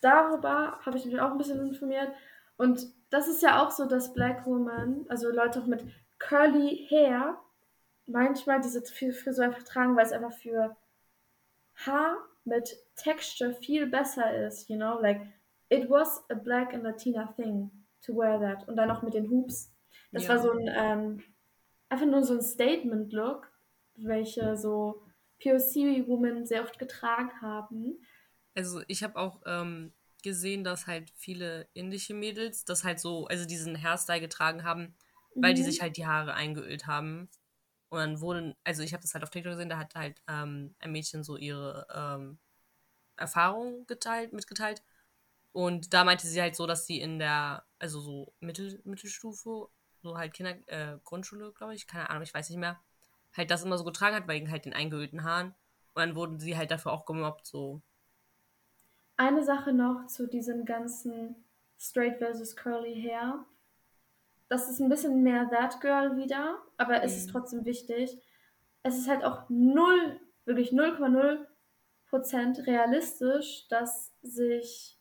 darüber 0.00 0.78
habe 0.86 0.96
ich 0.96 1.06
mich 1.06 1.20
auch 1.20 1.32
ein 1.32 1.38
bisschen 1.38 1.66
informiert. 1.66 2.12
Und 2.56 2.86
das 3.10 3.26
ist 3.26 3.42
ja 3.42 3.64
auch 3.64 3.72
so, 3.72 3.86
dass 3.86 4.14
Black 4.14 4.46
Women, 4.46 5.06
also 5.08 5.28
Leute 5.30 5.60
auch 5.60 5.66
mit 5.66 5.84
curly 6.20 6.86
Hair, 6.88 7.36
manchmal 8.06 8.60
diese 8.60 8.82
Frisur 8.82 9.44
einfach 9.44 9.62
tragen, 9.62 9.96
weil 9.96 10.06
es 10.06 10.12
einfach 10.12 10.32
für 10.32 10.76
Haar 11.74 12.16
mit 12.44 12.76
Texture 12.96 13.54
viel 13.54 13.86
besser 13.86 14.46
ist, 14.46 14.68
you 14.68 14.76
know? 14.76 15.00
Like, 15.00 15.20
it 15.70 15.88
was 15.90 16.22
a 16.30 16.34
black 16.34 16.72
and 16.74 16.82
Latina 16.84 17.32
thing 17.36 17.70
to 18.02 18.14
wear 18.14 18.38
that. 18.40 18.68
Und 18.68 18.76
dann 18.76 18.90
auch 18.90 19.02
mit 19.02 19.14
den 19.14 19.30
Hoops. 19.30 19.72
Das 20.12 20.24
Ja. 20.24 20.30
war 20.30 20.38
so 20.40 20.50
ein, 20.50 20.68
ähm, 20.76 21.22
einfach 21.88 22.06
nur 22.06 22.22
so 22.22 22.34
ein 22.34 22.42
Statement-Look, 22.42 23.50
welche 23.96 24.56
so 24.56 25.02
POC-Women 25.42 26.46
sehr 26.46 26.62
oft 26.62 26.78
getragen 26.78 27.30
haben. 27.40 27.98
Also 28.54 28.82
ich 28.86 29.02
habe 29.02 29.16
auch 29.16 29.42
ähm, 29.46 29.92
gesehen, 30.22 30.64
dass 30.64 30.86
halt 30.86 31.10
viele 31.16 31.68
indische 31.74 32.14
Mädels 32.14 32.64
das 32.64 32.84
halt 32.84 33.00
so, 33.00 33.26
also 33.26 33.46
diesen 33.46 33.80
Hairstyle 33.80 34.20
getragen 34.20 34.64
haben, 34.64 34.94
weil 35.40 35.54
die 35.54 35.62
Mhm. 35.62 35.64
sich 35.64 35.80
halt 35.80 35.96
die 35.96 36.06
Haare 36.06 36.34
eingeölt 36.34 36.86
haben. 36.86 37.28
Und 37.94 38.00
dann 38.00 38.20
wurden, 38.20 38.56
also 38.64 38.82
ich 38.82 38.92
habe 38.92 39.02
das 39.02 39.14
halt 39.14 39.22
auf 39.22 39.30
TikTok 39.30 39.52
gesehen, 39.52 39.68
da 39.68 39.78
hat 39.78 39.94
halt 39.94 40.20
ähm, 40.26 40.74
ein 40.80 40.90
Mädchen 40.90 41.22
so 41.22 41.36
ihre 41.36 41.86
ähm, 41.94 42.38
Erfahrung 43.16 43.86
geteilt, 43.86 44.32
mitgeteilt. 44.32 44.82
Und 45.52 45.94
da 45.94 46.02
meinte 46.02 46.26
sie 46.26 46.42
halt 46.42 46.56
so, 46.56 46.66
dass 46.66 46.88
sie 46.88 47.00
in 47.00 47.20
der, 47.20 47.64
also 47.78 48.00
so 48.00 48.32
Mittel, 48.40 48.80
Mittelstufe, 48.82 49.68
so 50.02 50.18
halt 50.18 50.34
Kinder, 50.34 50.56
äh, 50.66 50.98
Grundschule, 51.04 51.52
glaube 51.52 51.76
ich, 51.76 51.86
keine 51.86 52.10
Ahnung, 52.10 52.24
ich 52.24 52.34
weiß 52.34 52.50
nicht 52.50 52.58
mehr, 52.58 52.80
halt 53.36 53.52
das 53.52 53.62
immer 53.62 53.78
so 53.78 53.84
getragen 53.84 54.16
hat, 54.16 54.26
wegen 54.26 54.50
halt 54.50 54.64
den 54.64 54.74
eingeölten 54.74 55.22
Haaren. 55.22 55.54
Und 55.94 56.00
dann 56.00 56.16
wurden 56.16 56.40
sie 56.40 56.56
halt 56.56 56.72
dafür 56.72 56.90
auch 56.90 57.04
gemobbt, 57.06 57.46
so. 57.46 57.80
Eine 59.16 59.44
Sache 59.44 59.72
noch 59.72 60.08
zu 60.08 60.26
diesem 60.26 60.64
ganzen 60.64 61.36
Straight 61.78 62.18
versus 62.18 62.56
Curly 62.56 63.00
Hair. 63.00 63.46
Das 64.54 64.70
ist 64.70 64.78
ein 64.78 64.88
bisschen 64.88 65.24
mehr 65.24 65.50
That 65.50 65.80
Girl 65.80 66.16
wieder, 66.16 66.62
aber 66.76 67.02
es 67.02 67.16
ist 67.16 67.26
Mhm. 67.26 67.32
trotzdem 67.32 67.64
wichtig. 67.64 68.16
Es 68.84 68.96
ist 68.96 69.08
halt 69.08 69.24
auch 69.24 69.48
null, 69.48 70.20
wirklich 70.44 70.70
0,0% 70.70 72.64
realistisch, 72.64 73.66
dass 73.68 74.14
sich 74.22 74.96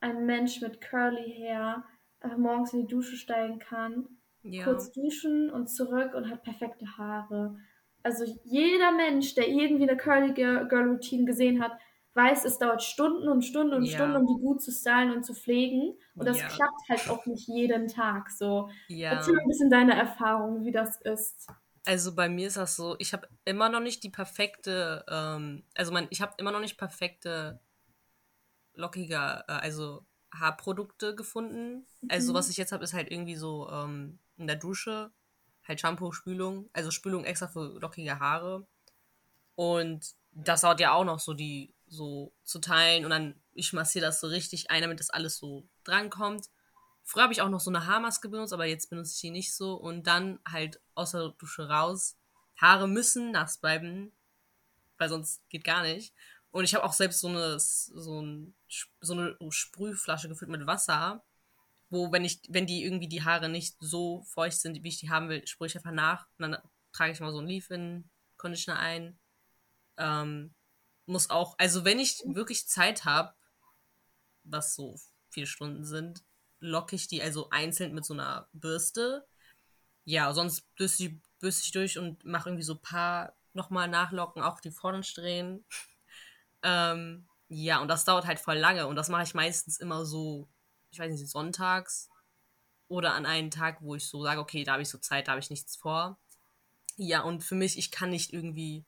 ein 0.00 0.24
Mensch 0.24 0.62
mit 0.62 0.80
Curly 0.80 1.34
Hair 1.36 1.84
einfach 2.20 2.38
morgens 2.38 2.72
in 2.72 2.86
die 2.86 2.94
Dusche 2.94 3.16
steigen 3.16 3.58
kann, 3.58 4.08
Ja. 4.42 4.64
kurz 4.64 4.90
duschen 4.90 5.50
und 5.50 5.66
zurück 5.68 6.14
und 6.14 6.30
hat 6.30 6.42
perfekte 6.42 6.86
Haare. 6.96 7.58
Also 8.02 8.24
jeder 8.44 8.90
Mensch, 8.92 9.34
der 9.34 9.48
irgendwie 9.48 9.86
eine 9.86 9.98
Curly 9.98 10.32
Girl 10.32 10.88
Routine 10.88 11.26
gesehen 11.26 11.62
hat, 11.62 11.72
weiß, 12.14 12.44
es 12.44 12.58
dauert 12.58 12.82
Stunden 12.82 13.28
und 13.28 13.42
Stunden 13.42 13.74
und 13.74 13.86
Ja. 13.86 13.94
Stunden, 13.94 14.16
um 14.16 14.26
die 14.26 14.40
gut 14.40 14.62
zu 14.62 14.70
stylen 14.72 15.12
und 15.12 15.24
zu 15.24 15.34
pflegen. 15.34 15.98
Und 16.18 16.26
das 16.26 16.36
Ja. 16.36 16.48
klappt 16.48 16.88
halt 16.88 17.08
auch 17.10 17.26
nicht 17.26 17.48
jeden 17.48 17.88
Tag 17.88 18.30
so. 18.30 18.68
Ja. 18.88 19.10
Erzähl 19.10 19.34
ein 19.38 19.48
bisschen 19.48 19.70
deine 19.70 19.94
Erfahrung, 19.94 20.64
wie 20.64 20.72
das 20.72 21.00
ist. 21.02 21.48
Also 21.86 22.14
bei 22.14 22.28
mir 22.30 22.46
ist 22.48 22.56
das 22.56 22.76
so, 22.76 22.96
ich 22.98 23.12
habe 23.12 23.28
immer 23.44 23.68
noch 23.68 23.80
nicht 23.80 24.02
die 24.04 24.10
perfekte, 24.10 25.04
ähm, 25.08 25.64
also 25.74 25.92
mein, 25.92 26.06
ich 26.10 26.22
habe 26.22 26.32
immer 26.38 26.50
noch 26.50 26.60
nicht 26.60 26.78
perfekte 26.78 27.60
lockige, 28.74 29.44
äh, 29.48 29.52
also 29.52 30.06
Haarprodukte 30.32 31.14
gefunden. 31.14 31.86
Also 32.08 32.32
Mhm. 32.32 32.34
was 32.34 32.48
ich 32.50 32.56
jetzt 32.56 32.72
habe, 32.72 32.84
ist 32.84 32.94
halt 32.94 33.10
irgendwie 33.10 33.36
so 33.36 33.68
ähm, 33.70 34.18
in 34.36 34.46
der 34.46 34.56
Dusche, 34.56 35.12
halt 35.66 35.80
Shampoo, 35.80 36.12
Spülung, 36.12 36.68
also 36.72 36.90
Spülung 36.90 37.24
extra 37.24 37.48
für 37.48 37.78
lockige 37.80 38.18
Haare. 38.18 38.66
Und 39.56 40.14
das 40.32 40.62
dauert 40.62 40.80
ja 40.80 40.92
auch 40.94 41.04
noch 41.04 41.20
so, 41.20 41.34
die 41.34 41.74
so 41.86 42.32
zu 42.44 42.58
teilen 42.58 43.04
und 43.04 43.10
dann 43.10 43.34
ich 43.54 43.72
massiere 43.72 44.04
das 44.04 44.20
so 44.20 44.26
richtig 44.26 44.70
ein, 44.70 44.82
damit 44.82 45.00
das 45.00 45.10
alles 45.10 45.38
so 45.38 45.68
drankommt. 45.84 46.50
Früher 47.04 47.24
habe 47.24 47.32
ich 47.32 47.42
auch 47.42 47.48
noch 47.48 47.60
so 47.60 47.70
eine 47.70 47.86
Haarmaske 47.86 48.28
benutzt, 48.28 48.52
aber 48.52 48.66
jetzt 48.66 48.90
benutze 48.90 49.12
ich 49.14 49.20
die 49.20 49.30
nicht 49.30 49.54
so. 49.54 49.74
Und 49.74 50.06
dann 50.06 50.40
halt 50.50 50.80
aus 50.94 51.12
der 51.12 51.30
Dusche 51.30 51.68
raus. 51.68 52.16
Haare 52.56 52.88
müssen 52.88 53.32
nass 53.32 53.58
bleiben, 53.58 54.12
weil 54.98 55.08
sonst 55.08 55.48
geht 55.50 55.64
gar 55.64 55.82
nicht. 55.82 56.14
Und 56.50 56.64
ich 56.64 56.74
habe 56.74 56.84
auch 56.84 56.92
selbst 56.92 57.20
so 57.20 57.28
eine, 57.28 57.58
so, 57.58 58.22
ein, 58.22 58.54
so 59.00 59.12
eine 59.12 59.36
Sprühflasche 59.50 60.28
gefüllt 60.28 60.50
mit 60.50 60.66
Wasser, 60.66 61.24
wo, 61.90 62.10
wenn 62.12 62.24
ich, 62.24 62.40
wenn 62.48 62.66
die 62.66 62.84
irgendwie 62.84 63.08
die 63.08 63.24
Haare 63.24 63.48
nicht 63.48 63.76
so 63.80 64.22
feucht 64.22 64.60
sind, 64.60 64.82
wie 64.82 64.88
ich 64.88 64.98
die 64.98 65.10
haben 65.10 65.28
will, 65.28 65.46
sprühe 65.46 65.66
ich 65.66 65.76
einfach 65.76 65.90
nach. 65.90 66.26
Und 66.38 66.50
dann 66.50 66.56
trage 66.92 67.12
ich 67.12 67.20
mal 67.20 67.32
so 67.32 67.38
einen 67.38 67.48
Leave-In-Conditioner 67.48 68.78
ein. 68.78 69.18
Ähm, 69.98 70.54
muss 71.06 71.30
auch, 71.30 71.56
also 71.58 71.84
wenn 71.84 71.98
ich 71.98 72.22
wirklich 72.26 72.68
Zeit 72.68 73.04
habe, 73.04 73.34
was 74.44 74.74
so 74.74 74.98
vier 75.30 75.46
Stunden 75.46 75.84
sind, 75.84 76.24
locke 76.60 76.96
ich 76.96 77.08
die 77.08 77.22
also 77.22 77.50
einzeln 77.50 77.94
mit 77.94 78.04
so 78.04 78.14
einer 78.14 78.48
Bürste. 78.52 79.26
Ja, 80.04 80.32
sonst 80.32 80.62
bürste 80.76 81.04
ich, 81.04 81.14
bürste 81.40 81.64
ich 81.64 81.72
durch 81.72 81.98
und 81.98 82.24
mache 82.24 82.48
irgendwie 82.48 82.64
so 82.64 82.74
ein 82.74 82.82
paar 82.82 83.34
nochmal 83.52 83.88
nachlocken, 83.88 84.42
auch 84.42 84.60
die 84.60 84.70
vorderen 84.70 85.02
Strähnen. 85.02 85.64
ähm, 86.62 87.28
ja, 87.48 87.80
und 87.80 87.88
das 87.88 88.04
dauert 88.04 88.26
halt 88.26 88.40
voll 88.40 88.56
lange 88.56 88.86
und 88.86 88.96
das 88.96 89.08
mache 89.08 89.22
ich 89.22 89.34
meistens 89.34 89.78
immer 89.78 90.04
so, 90.04 90.48
ich 90.90 90.98
weiß 90.98 91.12
nicht, 91.12 91.28
sonntags 91.28 92.08
oder 92.88 93.14
an 93.14 93.26
einen 93.26 93.50
Tag, 93.50 93.80
wo 93.80 93.94
ich 93.94 94.06
so 94.06 94.22
sage, 94.22 94.40
okay, 94.40 94.64
da 94.64 94.72
habe 94.72 94.82
ich 94.82 94.88
so 94.88 94.98
Zeit, 94.98 95.28
da 95.28 95.32
habe 95.32 95.40
ich 95.40 95.50
nichts 95.50 95.76
vor. 95.76 96.18
Ja, 96.96 97.22
und 97.22 97.42
für 97.42 97.54
mich, 97.54 97.78
ich 97.78 97.90
kann 97.90 98.10
nicht 98.10 98.32
irgendwie, 98.32 98.84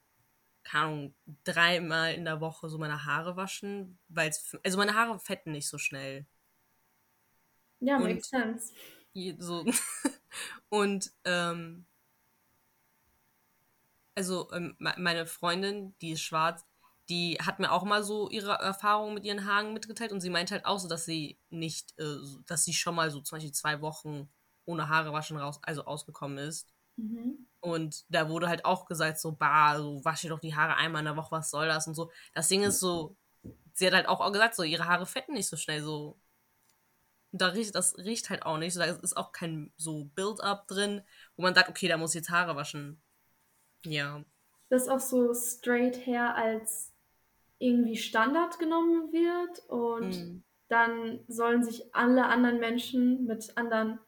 keine 0.67 0.85
Ahnung, 0.87 1.15
dreimal 1.45 2.15
in 2.15 2.25
der 2.25 2.41
Woche 2.41 2.69
so 2.69 2.79
meine 2.79 3.05
Haare 3.05 3.37
waschen, 3.37 3.99
weil 4.09 4.31
es, 4.31 4.57
also 4.65 4.79
meine 4.79 4.95
Haare 4.95 5.19
fetten 5.21 5.53
nicht 5.53 5.69
so 5.69 5.79
schnell. 5.79 6.27
Ja, 7.81 7.99
Und- 7.99 8.05
makes 8.05 8.29
sense. 8.29 8.73
So 9.39 9.65
und 10.69 11.11
ähm, 11.25 11.87
also 14.15 14.51
ähm, 14.53 14.75
me- 14.79 14.95
meine 14.99 15.27
Freundin, 15.27 15.95
die 16.01 16.13
ist 16.13 16.23
schwarz, 16.23 16.65
die 17.09 17.39
hat 17.41 17.59
mir 17.61 17.71
auch 17.73 17.85
mal 17.85 18.03
so 18.03 18.29
ihre 18.31 18.53
Erfahrungen 18.55 19.15
mit 19.15 19.25
ihren 19.25 19.45
Haaren 19.47 19.73
mitgeteilt 19.73 20.13
und 20.13 20.21
sie 20.21 20.31
meint 20.31 20.51
halt 20.51 20.65
auch 20.67 20.79
so, 20.79 20.89
dass 20.89 21.05
sie 21.05 21.39
nicht, 21.51 21.99
äh, 21.99 22.17
dass 22.47 22.65
sie 22.65 22.73
schon 22.75 22.95
mal 22.95 23.11
so 23.11 23.21
zum 23.21 23.37
Beispiel 23.37 23.53
zwei 23.53 23.81
Wochen 23.81 24.29
ohne 24.65 24.89
Haare 24.89 25.13
waschen 25.13 25.37
raus, 25.37 25.61
also 25.63 25.85
ausgekommen 25.85 26.39
ist. 26.39 26.73
Mhm. 26.97 27.47
Und 27.61 28.05
da 28.15 28.29
wurde 28.29 28.49
halt 28.49 28.65
auch 28.65 28.87
gesagt, 28.87 29.19
so, 29.19 29.33
bah, 29.33 29.77
so 29.79 30.05
wasche 30.05 30.29
doch 30.29 30.41
die 30.41 30.55
Haare 30.55 30.77
einmal 30.77 31.01
in 31.01 31.07
der 31.07 31.17
Woche, 31.17 31.33
was 31.33 31.51
soll 31.51 31.67
das 31.67 31.87
und 31.89 31.95
so. 31.95 32.11
Das 32.35 32.49
Ding 32.49 32.63
ist 32.63 32.79
so, 32.81 33.17
sie 33.75 33.87
hat 33.87 33.95
halt 33.95 34.09
auch 34.09 34.31
gesagt, 34.33 34.55
so, 34.55 34.63
ihre 34.63 34.87
Haare 34.87 35.07
fetten 35.07 35.35
nicht 35.35 35.49
so 35.49 35.57
schnell, 35.57 35.83
so. 35.83 36.19
Und 37.33 37.43
da 37.43 37.49
riecht, 37.49 37.75
das 37.75 37.97
riecht 37.99 38.31
halt 38.31 38.45
auch 38.45 38.59
nicht, 38.59 38.75
so, 38.75 38.81
da 38.81 38.87
ist 38.87 39.17
auch 39.17 39.33
kein 39.33 39.73
so 39.77 40.05
Build-up 40.15 40.69
drin, 40.69 41.03
wo 41.37 41.43
man 41.43 41.55
sagt, 41.55 41.69
okay, 41.69 41.89
da 41.89 41.97
muss 41.97 42.15
ich 42.15 42.21
jetzt 42.21 42.31
Haare 42.31 42.57
waschen. 42.57 43.03
Ja. 43.85 44.25
Dass 44.69 44.89
auch 44.89 45.01
so 45.01 45.35
Straight 45.35 46.07
Hair 46.07 46.35
als 46.35 46.93
irgendwie 47.59 47.97
Standard 47.97 48.59
genommen 48.59 49.13
wird 49.13 49.69
und 49.69 50.11
Mm. 50.11 50.45
dann 50.69 51.25
sollen 51.29 51.63
sich 51.65 51.95
alle 51.95 52.27
anderen 52.27 52.59
Menschen 52.61 53.25
mit 53.27 53.57
anderen 53.57 53.99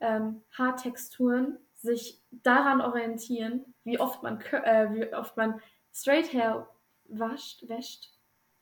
ähm, 0.00 0.42
Haartexturen 0.52 1.58
sich 1.78 2.20
daran 2.30 2.80
orientieren, 2.80 3.74
wie 3.84 3.98
oft 3.98 4.22
man 4.22 4.40
äh, 4.40 4.92
wie 4.92 5.14
oft 5.14 5.36
man 5.36 5.60
Straight 5.92 6.32
Hair 6.32 6.68
wascht, 7.04 7.68
wäscht, 7.68 8.12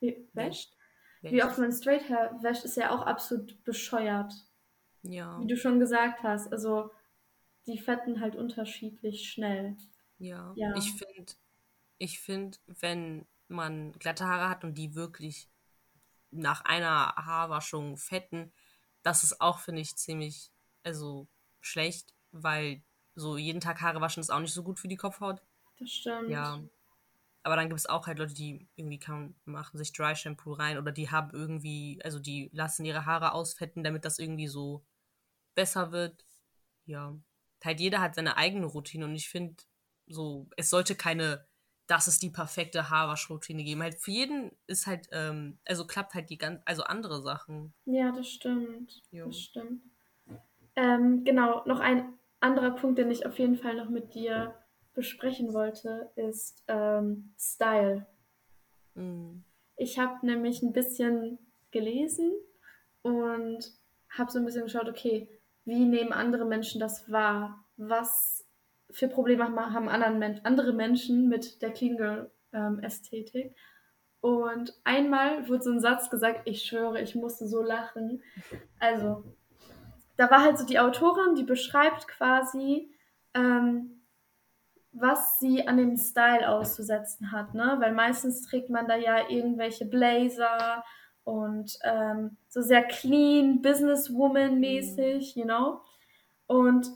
wie, 0.00 0.28
wäscht, 0.32 0.76
wie 1.22 1.42
oft 1.42 1.58
man 1.58 1.72
Straight 1.72 2.08
Hair 2.08 2.38
wäscht, 2.42 2.64
ist 2.64 2.76
ja 2.76 2.90
auch 2.90 3.02
absolut 3.02 3.62
bescheuert. 3.64 4.32
Ja. 5.02 5.40
Wie 5.40 5.46
du 5.46 5.56
schon 5.56 5.80
gesagt 5.80 6.22
hast, 6.22 6.52
also 6.52 6.90
die 7.66 7.78
fetten 7.78 8.20
halt 8.20 8.36
unterschiedlich 8.36 9.28
schnell. 9.28 9.76
Ja. 10.18 10.52
Ja. 10.56 10.74
Ich 10.76 10.92
finde, 10.92 11.32
ich 11.98 12.20
finde, 12.20 12.58
wenn 12.66 13.26
man 13.48 13.92
glatte 13.92 14.24
Haare 14.26 14.48
hat 14.48 14.64
und 14.64 14.74
die 14.74 14.94
wirklich 14.94 15.48
nach 16.30 16.64
einer 16.64 17.14
Haarwaschung 17.16 17.96
fetten, 17.96 18.52
das 19.02 19.22
ist 19.22 19.40
auch, 19.40 19.60
finde 19.60 19.82
ich, 19.82 19.96
ziemlich, 19.96 20.50
also 20.82 21.28
schlecht, 21.60 22.14
weil 22.32 22.82
so 23.16 23.36
jeden 23.36 23.60
Tag 23.60 23.80
Haare 23.80 24.00
waschen 24.00 24.20
ist 24.20 24.30
auch 24.30 24.40
nicht 24.40 24.52
so 24.52 24.62
gut 24.62 24.78
für 24.78 24.88
die 24.88 24.96
Kopfhaut. 24.96 25.42
Das 25.80 25.90
stimmt. 25.90 26.30
Ja. 26.30 26.60
Aber 27.42 27.56
dann 27.56 27.68
gibt 27.68 27.78
es 27.78 27.86
auch 27.86 28.06
halt 28.06 28.18
Leute, 28.18 28.34
die 28.34 28.68
irgendwie 28.76 28.98
kann, 28.98 29.34
machen 29.44 29.78
sich 29.78 29.92
Dry 29.92 30.14
Shampoo 30.14 30.52
rein 30.52 30.78
oder 30.78 30.92
die 30.92 31.10
haben 31.10 31.30
irgendwie, 31.32 32.00
also 32.04 32.18
die 32.18 32.50
lassen 32.52 32.84
ihre 32.84 33.06
Haare 33.06 33.32
ausfetten, 33.32 33.82
damit 33.84 34.04
das 34.04 34.18
irgendwie 34.18 34.48
so 34.48 34.84
besser 35.54 35.92
wird. 35.92 36.24
Ja. 36.84 37.16
Halt 37.64 37.80
jeder 37.80 38.00
hat 38.00 38.14
seine 38.14 38.36
eigene 38.36 38.66
Routine 38.66 39.04
und 39.04 39.14
ich 39.14 39.28
finde 39.28 39.56
so, 40.06 40.48
es 40.56 40.70
sollte 40.70 40.94
keine, 40.94 41.46
das 41.86 42.08
ist 42.08 42.22
die 42.22 42.30
perfekte 42.30 42.90
Haarwaschroutine 42.90 43.64
geben. 43.64 43.82
Halt 43.82 43.98
für 43.98 44.10
jeden 44.10 44.52
ist 44.66 44.86
halt, 44.86 45.08
ähm, 45.12 45.58
also 45.64 45.86
klappt 45.86 46.14
halt 46.14 46.30
die 46.30 46.38
ganz, 46.38 46.60
also 46.64 46.82
andere 46.82 47.22
Sachen. 47.22 47.74
Ja, 47.86 48.12
das 48.12 48.28
stimmt. 48.28 49.02
Jo. 49.10 49.26
Das 49.26 49.38
stimmt. 49.38 49.82
Ähm, 50.74 51.24
genau, 51.24 51.64
noch 51.64 51.80
ein 51.80 52.18
anderer 52.40 52.72
Punkt, 52.72 52.98
den 52.98 53.10
ich 53.10 53.26
auf 53.26 53.38
jeden 53.38 53.56
Fall 53.56 53.76
noch 53.76 53.88
mit 53.88 54.14
dir 54.14 54.54
besprechen 54.94 55.52
wollte, 55.52 56.10
ist 56.16 56.64
ähm, 56.68 57.32
Style. 57.38 58.06
Mm. 58.94 59.40
Ich 59.76 59.98
habe 59.98 60.24
nämlich 60.24 60.62
ein 60.62 60.72
bisschen 60.72 61.38
gelesen 61.70 62.32
und 63.02 63.58
habe 64.08 64.30
so 64.30 64.38
ein 64.38 64.44
bisschen 64.44 64.64
geschaut, 64.64 64.88
okay, 64.88 65.28
wie 65.64 65.84
nehmen 65.84 66.12
andere 66.12 66.46
Menschen 66.46 66.80
das 66.80 67.10
wahr? 67.10 67.64
Was 67.76 68.46
für 68.90 69.08
Probleme 69.08 69.44
haben- 69.44 69.88
andere 69.88 70.72
Menschen 70.72 71.28
mit 71.28 71.60
der 71.60 71.72
Clean 71.72 71.96
Girl 71.96 72.30
ähm? 72.52 72.80
Und 74.20 74.74
einmal 74.84 75.48
wurde 75.48 75.62
so 75.62 75.70
ein 75.70 75.80
Satz 75.80 76.08
gesagt, 76.08 76.48
ich 76.48 76.62
schwöre, 76.62 77.00
ich 77.02 77.14
musste 77.14 77.46
so 77.46 77.62
lachen. 77.62 78.22
Also, 78.80 79.24
da 80.16 80.30
war 80.30 80.42
halt 80.42 80.58
so 80.58 80.64
die 80.64 80.78
Autorin, 80.78 81.34
die 81.34 81.44
beschreibt 81.44 82.08
quasi, 82.08 82.90
ähm, 83.34 84.02
was 84.92 85.38
sie 85.38 85.68
an 85.68 85.76
dem 85.76 85.96
Style 85.96 86.48
auszusetzen 86.48 87.32
hat, 87.32 87.54
ne? 87.54 87.76
Weil 87.80 87.92
meistens 87.92 88.42
trägt 88.42 88.70
man 88.70 88.88
da 88.88 88.96
ja 88.96 89.28
irgendwelche 89.28 89.84
Blazer 89.84 90.84
und 91.24 91.78
ähm, 91.82 92.36
so 92.48 92.62
sehr 92.62 92.82
clean, 92.84 93.60
Businesswoman-mäßig, 93.60 95.36
you 95.36 95.44
know? 95.44 95.80
Und 96.46 96.88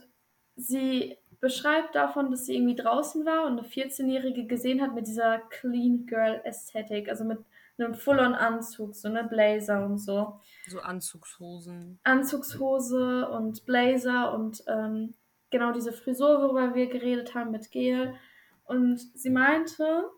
sie 0.55 1.17
beschreibt 1.39 1.95
davon, 1.95 2.31
dass 2.31 2.45
sie 2.45 2.55
irgendwie 2.55 2.75
draußen 2.75 3.25
war 3.25 3.45
und 3.45 3.59
eine 3.59 3.67
14-Jährige 3.67 4.45
gesehen 4.45 4.81
hat 4.81 4.93
mit 4.95 5.07
dieser 5.07 5.39
Clean 5.49 6.05
Girl 6.05 6.41
Ästhetik, 6.43 7.09
also 7.09 7.23
mit 7.23 7.39
einem 7.81 7.95
Full-on-Anzug, 7.95 8.95
so 8.95 9.07
eine 9.07 9.23
Blazer 9.23 9.85
und 9.85 9.97
so. 9.97 10.39
So 10.67 10.79
Anzugshosen. 10.79 11.99
Anzugshose 12.03 13.29
und 13.29 13.65
Blazer 13.65 14.33
und 14.33 14.63
ähm, 14.67 15.13
genau 15.49 15.71
diese 15.71 15.93
Frisur, 15.93 16.41
worüber 16.41 16.73
wir 16.73 16.87
geredet 16.87 17.35
haben 17.35 17.51
mit 17.51 17.71
Gel. 17.71 18.15
Und 18.63 18.99
sie 19.17 19.29
meinte, 19.29 20.09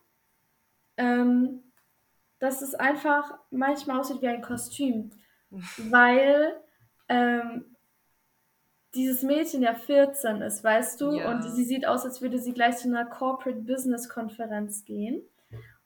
ähm, 0.97 1.63
dass 2.39 2.61
es 2.61 2.75
einfach 2.75 3.33
manchmal 3.51 3.99
aussieht 3.99 4.21
wie 4.21 4.27
ein 4.27 4.41
Kostüm, 4.41 5.11
weil 5.89 6.53
ähm, 7.07 7.73
dieses 8.95 9.23
Mädchen 9.23 9.63
ja 9.63 9.73
14 9.73 10.41
ist, 10.41 10.63
weißt 10.63 11.01
du? 11.01 11.13
Ja. 11.13 11.31
Und 11.31 11.41
sie 11.43 11.63
sieht 11.63 11.87
aus, 11.87 12.05
als 12.05 12.21
würde 12.21 12.37
sie 12.37 12.53
gleich 12.53 12.77
zu 12.77 12.87
einer 12.87 13.05
Corporate 13.05 13.61
Business 13.61 14.07
Konferenz 14.07 14.85
gehen. 14.85 15.23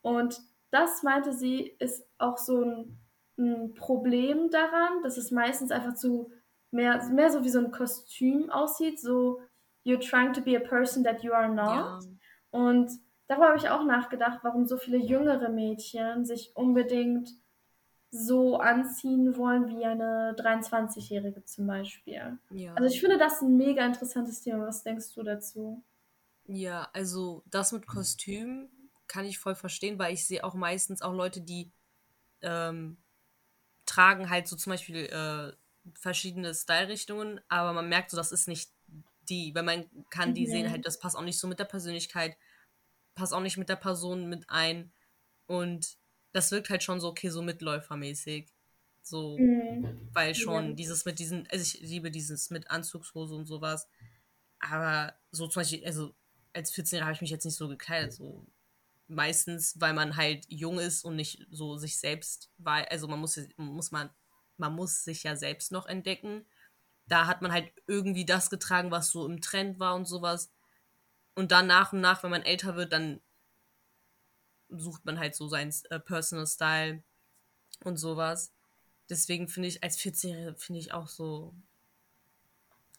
Und 0.02 0.40
das 0.70 1.02
meinte 1.02 1.32
sie, 1.32 1.76
ist 1.78 2.06
auch 2.18 2.38
so 2.38 2.62
ein, 2.62 2.98
ein 3.38 3.74
Problem 3.74 4.50
daran, 4.50 5.02
dass 5.02 5.16
es 5.16 5.30
meistens 5.30 5.70
einfach 5.70 5.94
zu 5.94 6.30
mehr, 6.70 7.04
mehr 7.10 7.30
so 7.30 7.44
wie 7.44 7.48
so 7.50 7.58
ein 7.58 7.70
Kostüm 7.70 8.50
aussieht, 8.50 9.00
so 9.00 9.40
you're 9.84 10.00
trying 10.00 10.32
to 10.32 10.40
be 10.40 10.56
a 10.56 10.60
person 10.60 11.04
that 11.04 11.22
you 11.22 11.32
are 11.32 11.48
not. 11.48 11.66
Ja. 11.66 12.00
Und 12.50 12.90
darüber 13.26 13.48
habe 13.48 13.58
ich 13.58 13.68
auch 13.68 13.84
nachgedacht, 13.84 14.40
warum 14.42 14.66
so 14.66 14.76
viele 14.76 14.98
jüngere 14.98 15.48
Mädchen 15.48 16.24
sich 16.24 16.52
unbedingt 16.54 17.30
so 18.10 18.56
anziehen 18.56 19.36
wollen 19.36 19.68
wie 19.68 19.84
eine 19.84 20.34
23-Jährige 20.38 21.44
zum 21.44 21.66
Beispiel. 21.66 22.38
Ja. 22.50 22.74
Also 22.74 22.86
ich 22.86 23.00
finde 23.00 23.18
das 23.18 23.42
ein 23.42 23.56
mega 23.56 23.84
interessantes 23.84 24.40
Thema. 24.40 24.66
Was 24.66 24.82
denkst 24.82 25.14
du 25.14 25.22
dazu? 25.22 25.82
Ja, 26.46 26.88
also 26.94 27.42
das 27.50 27.72
mit 27.72 27.86
Kostüm 27.86 28.70
kann 29.08 29.26
ich 29.26 29.38
voll 29.38 29.54
verstehen, 29.54 29.98
weil 29.98 30.14
ich 30.14 30.26
sehe 30.26 30.44
auch 30.44 30.54
meistens 30.54 31.02
auch 31.02 31.12
Leute, 31.14 31.40
die 31.40 31.72
ähm, 32.42 32.98
tragen 33.86 34.30
halt 34.30 34.48
so 34.48 34.56
zum 34.56 34.72
Beispiel 34.72 35.06
äh, 35.06 35.52
verschiedene 35.98 36.54
Style-Richtungen, 36.54 37.40
aber 37.48 37.72
man 37.72 37.88
merkt 37.88 38.10
so, 38.10 38.16
das 38.16 38.32
ist 38.32 38.48
nicht 38.48 38.70
die, 39.28 39.54
weil 39.54 39.62
man 39.62 39.86
kann 40.10 40.34
die 40.34 40.46
Mhm. 40.46 40.50
sehen, 40.50 40.70
halt, 40.70 40.86
das 40.86 40.98
passt 40.98 41.16
auch 41.16 41.22
nicht 41.22 41.38
so 41.38 41.48
mit 41.48 41.58
der 41.58 41.64
Persönlichkeit, 41.64 42.36
passt 43.14 43.34
auch 43.34 43.40
nicht 43.40 43.56
mit 43.56 43.68
der 43.68 43.76
Person 43.76 44.28
mit 44.28 44.48
ein 44.50 44.92
und 45.46 45.96
das 46.32 46.50
wirkt 46.52 46.70
halt 46.70 46.82
schon 46.82 47.00
so, 47.00 47.08
okay, 47.08 47.30
so 47.30 47.42
mitläufermäßig. 47.42 48.52
So, 49.02 49.38
Mhm. 49.38 50.10
weil 50.12 50.34
schon 50.34 50.70
Ja. 50.70 50.76
dieses 50.76 51.04
mit 51.04 51.18
diesen, 51.18 51.46
also 51.50 51.62
ich 51.62 51.80
liebe 51.80 52.10
dieses 52.10 52.50
mit 52.50 52.70
Anzugshose 52.70 53.34
und 53.34 53.46
sowas. 53.46 53.88
Aber 54.60 55.14
so 55.30 55.48
zum 55.48 55.62
Beispiel, 55.62 55.84
also 55.86 56.14
als 56.54 56.72
14-Jähriger 56.72 57.04
habe 57.06 57.14
ich 57.14 57.20
mich 57.22 57.30
jetzt 57.30 57.44
nicht 57.44 57.56
so 57.56 57.68
gekleidet. 57.68 58.12
So 58.12 58.46
meistens, 59.08 59.80
weil 59.80 59.94
man 59.94 60.16
halt 60.16 60.44
jung 60.48 60.78
ist 60.78 61.04
und 61.04 61.16
nicht 61.16 61.46
so 61.50 61.76
sich 61.76 61.98
selbst 61.98 62.50
war. 62.58 62.90
Also 62.90 63.08
man 63.08 63.18
muss, 63.18 63.40
muss 63.56 63.90
man, 63.90 64.10
man 64.56 64.74
muss 64.74 65.04
sich 65.04 65.22
ja 65.22 65.36
selbst 65.36 65.72
noch 65.72 65.86
entdecken. 65.86 66.46
Da 67.06 67.26
hat 67.26 67.42
man 67.42 67.52
halt 67.52 67.72
irgendwie 67.86 68.26
das 68.26 68.50
getragen, 68.50 68.90
was 68.90 69.10
so 69.10 69.26
im 69.26 69.40
Trend 69.40 69.80
war 69.80 69.94
und 69.94 70.06
sowas. 70.06 70.52
Und 71.34 71.52
dann 71.52 71.66
nach 71.66 71.92
und 71.92 72.00
nach, 72.00 72.22
wenn 72.22 72.30
man 72.30 72.42
älter 72.42 72.76
wird, 72.76 72.92
dann 72.92 73.20
sucht 74.68 75.04
man 75.04 75.18
halt 75.18 75.34
so 75.34 75.48
seinen 75.48 75.72
äh, 75.90 75.98
Personal 75.98 76.46
Style 76.46 77.02
und 77.84 77.96
sowas. 77.96 78.52
Deswegen 79.08 79.48
finde 79.48 79.68
ich, 79.68 79.82
als 79.82 79.98
14-Jährige 79.98 80.56
finde 80.56 80.80
ich 80.80 80.92
auch 80.92 81.08
so, 81.08 81.54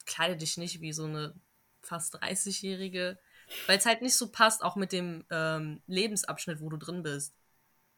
kleide 0.05 0.37
dich 0.37 0.57
nicht 0.57 0.81
wie 0.81 0.93
so 0.93 1.05
eine 1.05 1.35
fast 1.81 2.15
30-Jährige, 2.15 3.19
weil 3.65 3.77
es 3.77 3.85
halt 3.85 4.01
nicht 4.01 4.15
so 4.15 4.31
passt, 4.31 4.63
auch 4.63 4.75
mit 4.75 4.91
dem 4.91 5.25
ähm, 5.31 5.81
Lebensabschnitt, 5.87 6.61
wo 6.61 6.69
du 6.69 6.77
drin 6.77 7.03
bist. 7.03 7.35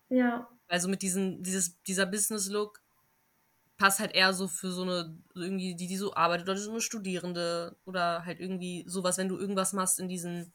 Ja, 0.10 0.48
Also 0.68 0.88
mit 0.90 1.02
diesen, 1.02 1.44
dieses, 1.44 1.82
dieser 1.84 2.06
Business-Look 2.06 2.82
passt 3.78 4.00
halt 4.00 4.14
eher 4.14 4.34
so 4.34 4.48
für 4.48 4.72
so 4.72 4.84
eine, 4.84 5.18
irgendwie, 5.34 5.76
die, 5.76 5.88
die 5.88 5.98
so 5.98 6.14
arbeitet, 6.14 6.48
oder 6.48 6.58
so 6.58 6.72
eine 6.72 6.82
Studierende 6.82 7.76
oder 7.86 8.26
halt 8.26 8.40
irgendwie 8.40 8.84
sowas, 8.88 9.18
wenn 9.18 9.30
du 9.30 9.38
irgendwas 9.38 9.74
machst 9.74 10.00
in 10.00 10.08
diesen, 10.08 10.54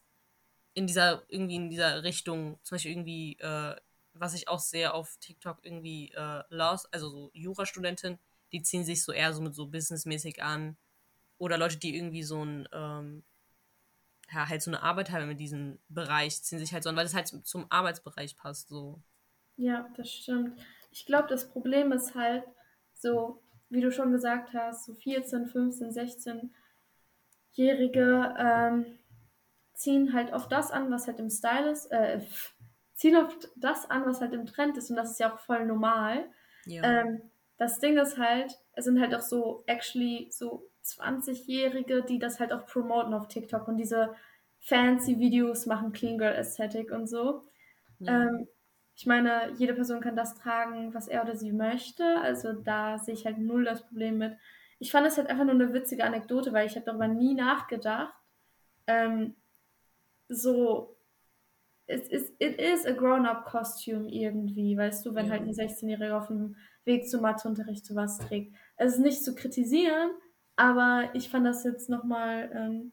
in 0.75 0.87
dieser, 0.87 1.25
irgendwie 1.29 1.57
in 1.57 1.71
dieser 1.71 2.03
Richtung, 2.05 2.59
zum 2.63 2.77
Beispiel 2.77 2.93
irgendwie, 2.93 3.39
äh, 3.41 3.77
was 4.15 4.35
ich 4.35 4.49
auch 4.49 4.61
sehe 4.61 4.95
auf 4.95 5.17
TikTok, 5.21 5.59
irgendwie 5.65 6.13
äh, 6.13 6.43
Laws, 6.51 6.87
also 6.93 7.11
so 7.11 7.31
Jurastudentin, 7.35 8.19
die 8.53 8.63
ziehen 8.63 8.85
sich 8.85 9.03
so 9.03 9.13
eher 9.13 9.33
so 9.35 9.43
mit 9.43 9.55
so 9.55 9.67
businessmäßig 9.67 10.43
an. 10.43 10.77
Oder 11.39 11.59
Leute, 11.59 11.77
die 11.79 11.97
irgendwie 11.97 12.23
so 12.23 12.45
ein, 12.45 12.69
ähm, 12.73 13.25
ja, 14.33 14.49
halt 14.49 14.63
so 14.63 14.71
eine 14.71 14.83
Arbeit 14.83 15.11
haben 15.11 15.29
mit 15.29 15.41
diesem 15.41 15.79
Bereich, 15.89 16.43
ziehen 16.43 16.59
sich 16.59 16.73
halt 16.73 16.83
so 16.83 16.91
an, 16.91 16.97
weil 16.97 17.05
das 17.05 17.15
halt 17.15 17.29
zum, 17.29 17.67
Arbeitsbereich 17.71 18.37
passt, 18.37 18.69
so. 18.69 19.01
ja, 19.57 19.89
das 19.97 20.11
stimmt. 20.11 20.59
Ich 20.91 21.07
glaube, 21.07 21.29
das 21.29 21.49
Problem 21.49 21.93
ist 21.93 22.15
halt 22.15 22.45
so, 22.95 23.43
wie 23.69 23.81
du 23.81 23.93
schon 23.93 24.13
gesagt 24.13 24.55
hast, 24.55 24.85
so 24.85 24.95
14, 24.95 25.47
15, 25.47 25.91
16-Jährige 25.91 28.35
ähm, 28.39 28.99
ziehen 29.75 30.13
halt 30.13 30.33
auf 30.33 30.49
das 30.49 30.71
an, 30.71 30.91
was 30.91 31.07
halt 31.07 31.21
im 31.21 31.31
Style 31.31 31.71
ist, 31.71 31.87
äh, 31.93 32.21
ziehen 32.95 33.17
auf 33.17 33.37
das 33.57 33.89
an, 33.91 34.07
was 34.07 34.21
halt 34.21 34.33
im 34.33 34.47
Trend 34.47 34.77
ist 34.79 34.91
und 34.91 34.97
das 34.97 35.13
ist 35.13 35.21
ja 35.21 35.33
auch 35.33 35.39
voll 35.39 35.65
normal. 35.67 36.29
Ja. 36.65 36.83
Ähm, 36.83 37.23
das 37.59 37.79
Ding 37.79 37.97
ist 37.99 38.19
halt, 38.19 38.59
es 38.73 38.85
sind 38.85 39.01
halt 39.01 39.15
auch 39.15 39.21
so 39.21 39.63
actually 39.67 40.29
so 40.31 40.69
20-Jährige, 40.87 42.03
die 42.03 42.19
das 42.19 42.41
halt 42.41 42.53
auch 42.53 42.67
promoten 42.67 43.15
auf 43.15 43.29
TikTok 43.29 43.69
und 43.69 43.77
diese 43.77 44.15
fancy 44.61 45.19
Videos 45.19 45.67
machen, 45.67 45.93
Clean 45.93 46.19
Girl 46.19 46.35
Aesthetic 46.35 46.91
und 46.93 47.07
so. 47.09 47.43
ja. 47.99 48.13
Ähm, 48.15 48.49
ich 48.95 49.07
meine, 49.07 49.53
jede 49.59 49.75
Person 49.75 50.01
kann 50.01 50.17
das 50.17 50.35
tragen, 50.37 50.95
was 50.95 51.09
er 51.09 51.23
oder 51.23 51.37
sie 51.37 51.53
möchte. 51.53 52.05
Also 52.21 52.53
da 52.55 52.99
sehe 52.99 53.15
ich 53.15 53.27
halt 53.27 53.39
null 53.39 53.65
das 53.65 53.87
Problem 53.87 54.19
mit. 54.19 54.37
Ich 54.79 54.91
fand 54.91 55.07
es 55.07 55.19
halt 55.19 55.29
einfach 55.29 55.45
nur 55.45 55.55
eine 55.55 55.73
witzige 55.75 56.05
Anekdote, 56.05 56.53
weil 56.53 56.67
ich 56.67 56.77
habe 56.77 56.87
darüber 56.87 57.09
nie 57.09 57.35
nachgedacht. 57.35 58.15
Ähm, 58.87 59.37
so, 60.29 60.97
es 61.87 62.09
ist, 62.09 62.35
it 62.41 62.61
is 62.61 62.85
a 62.87 62.93
grown-up 62.93 63.45
costume 63.47 64.09
irgendwie, 64.11 64.77
weißt 64.77 65.07
du, 65.07 65.15
wenn 65.15 65.27
Ja. 65.27 65.33
halt 65.33 65.43
ein 65.43 65.53
16-Jähriger 65.55 66.19
auf 66.19 66.29
dem 66.29 66.57
Weg 66.85 67.09
zum 67.09 67.23
Matheunterricht 67.23 67.87
sowas 67.87 68.19
trägt. 68.19 68.57
Es 68.77 68.95
ist 68.95 69.01
nicht 69.01 69.23
zu 69.25 69.35
kritisieren, 69.35 70.11
aber 70.57 71.11
ich 71.13 71.29
fand 71.29 71.47
das 71.47 71.65
jetzt 71.65 71.89
nochmal 71.89 72.51
ähm, 72.55 72.93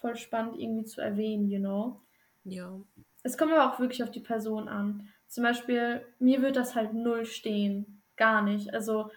voll 0.00 0.16
spannend 0.16 0.58
irgendwie 0.58 0.84
zu 0.84 1.00
erwähnen, 1.00 1.48
you 1.48 1.60
know. 1.60 2.00
Ja. 2.44 2.80
Es 3.22 3.38
kommt 3.38 3.52
aber 3.52 3.72
auch 3.72 3.78
wirklich 3.78 4.02
auf 4.02 4.10
die 4.10 4.20
Person 4.20 4.68
an. 4.68 5.08
Zum 5.28 5.44
Beispiel, 5.44 6.04
mir 6.18 6.42
wird 6.42 6.56
das 6.56 6.74
halt 6.74 6.92
null 6.92 7.24
stehen. 7.24 8.02
Gar 8.16 8.42
nicht. 8.42 8.74
Also, 8.74 9.10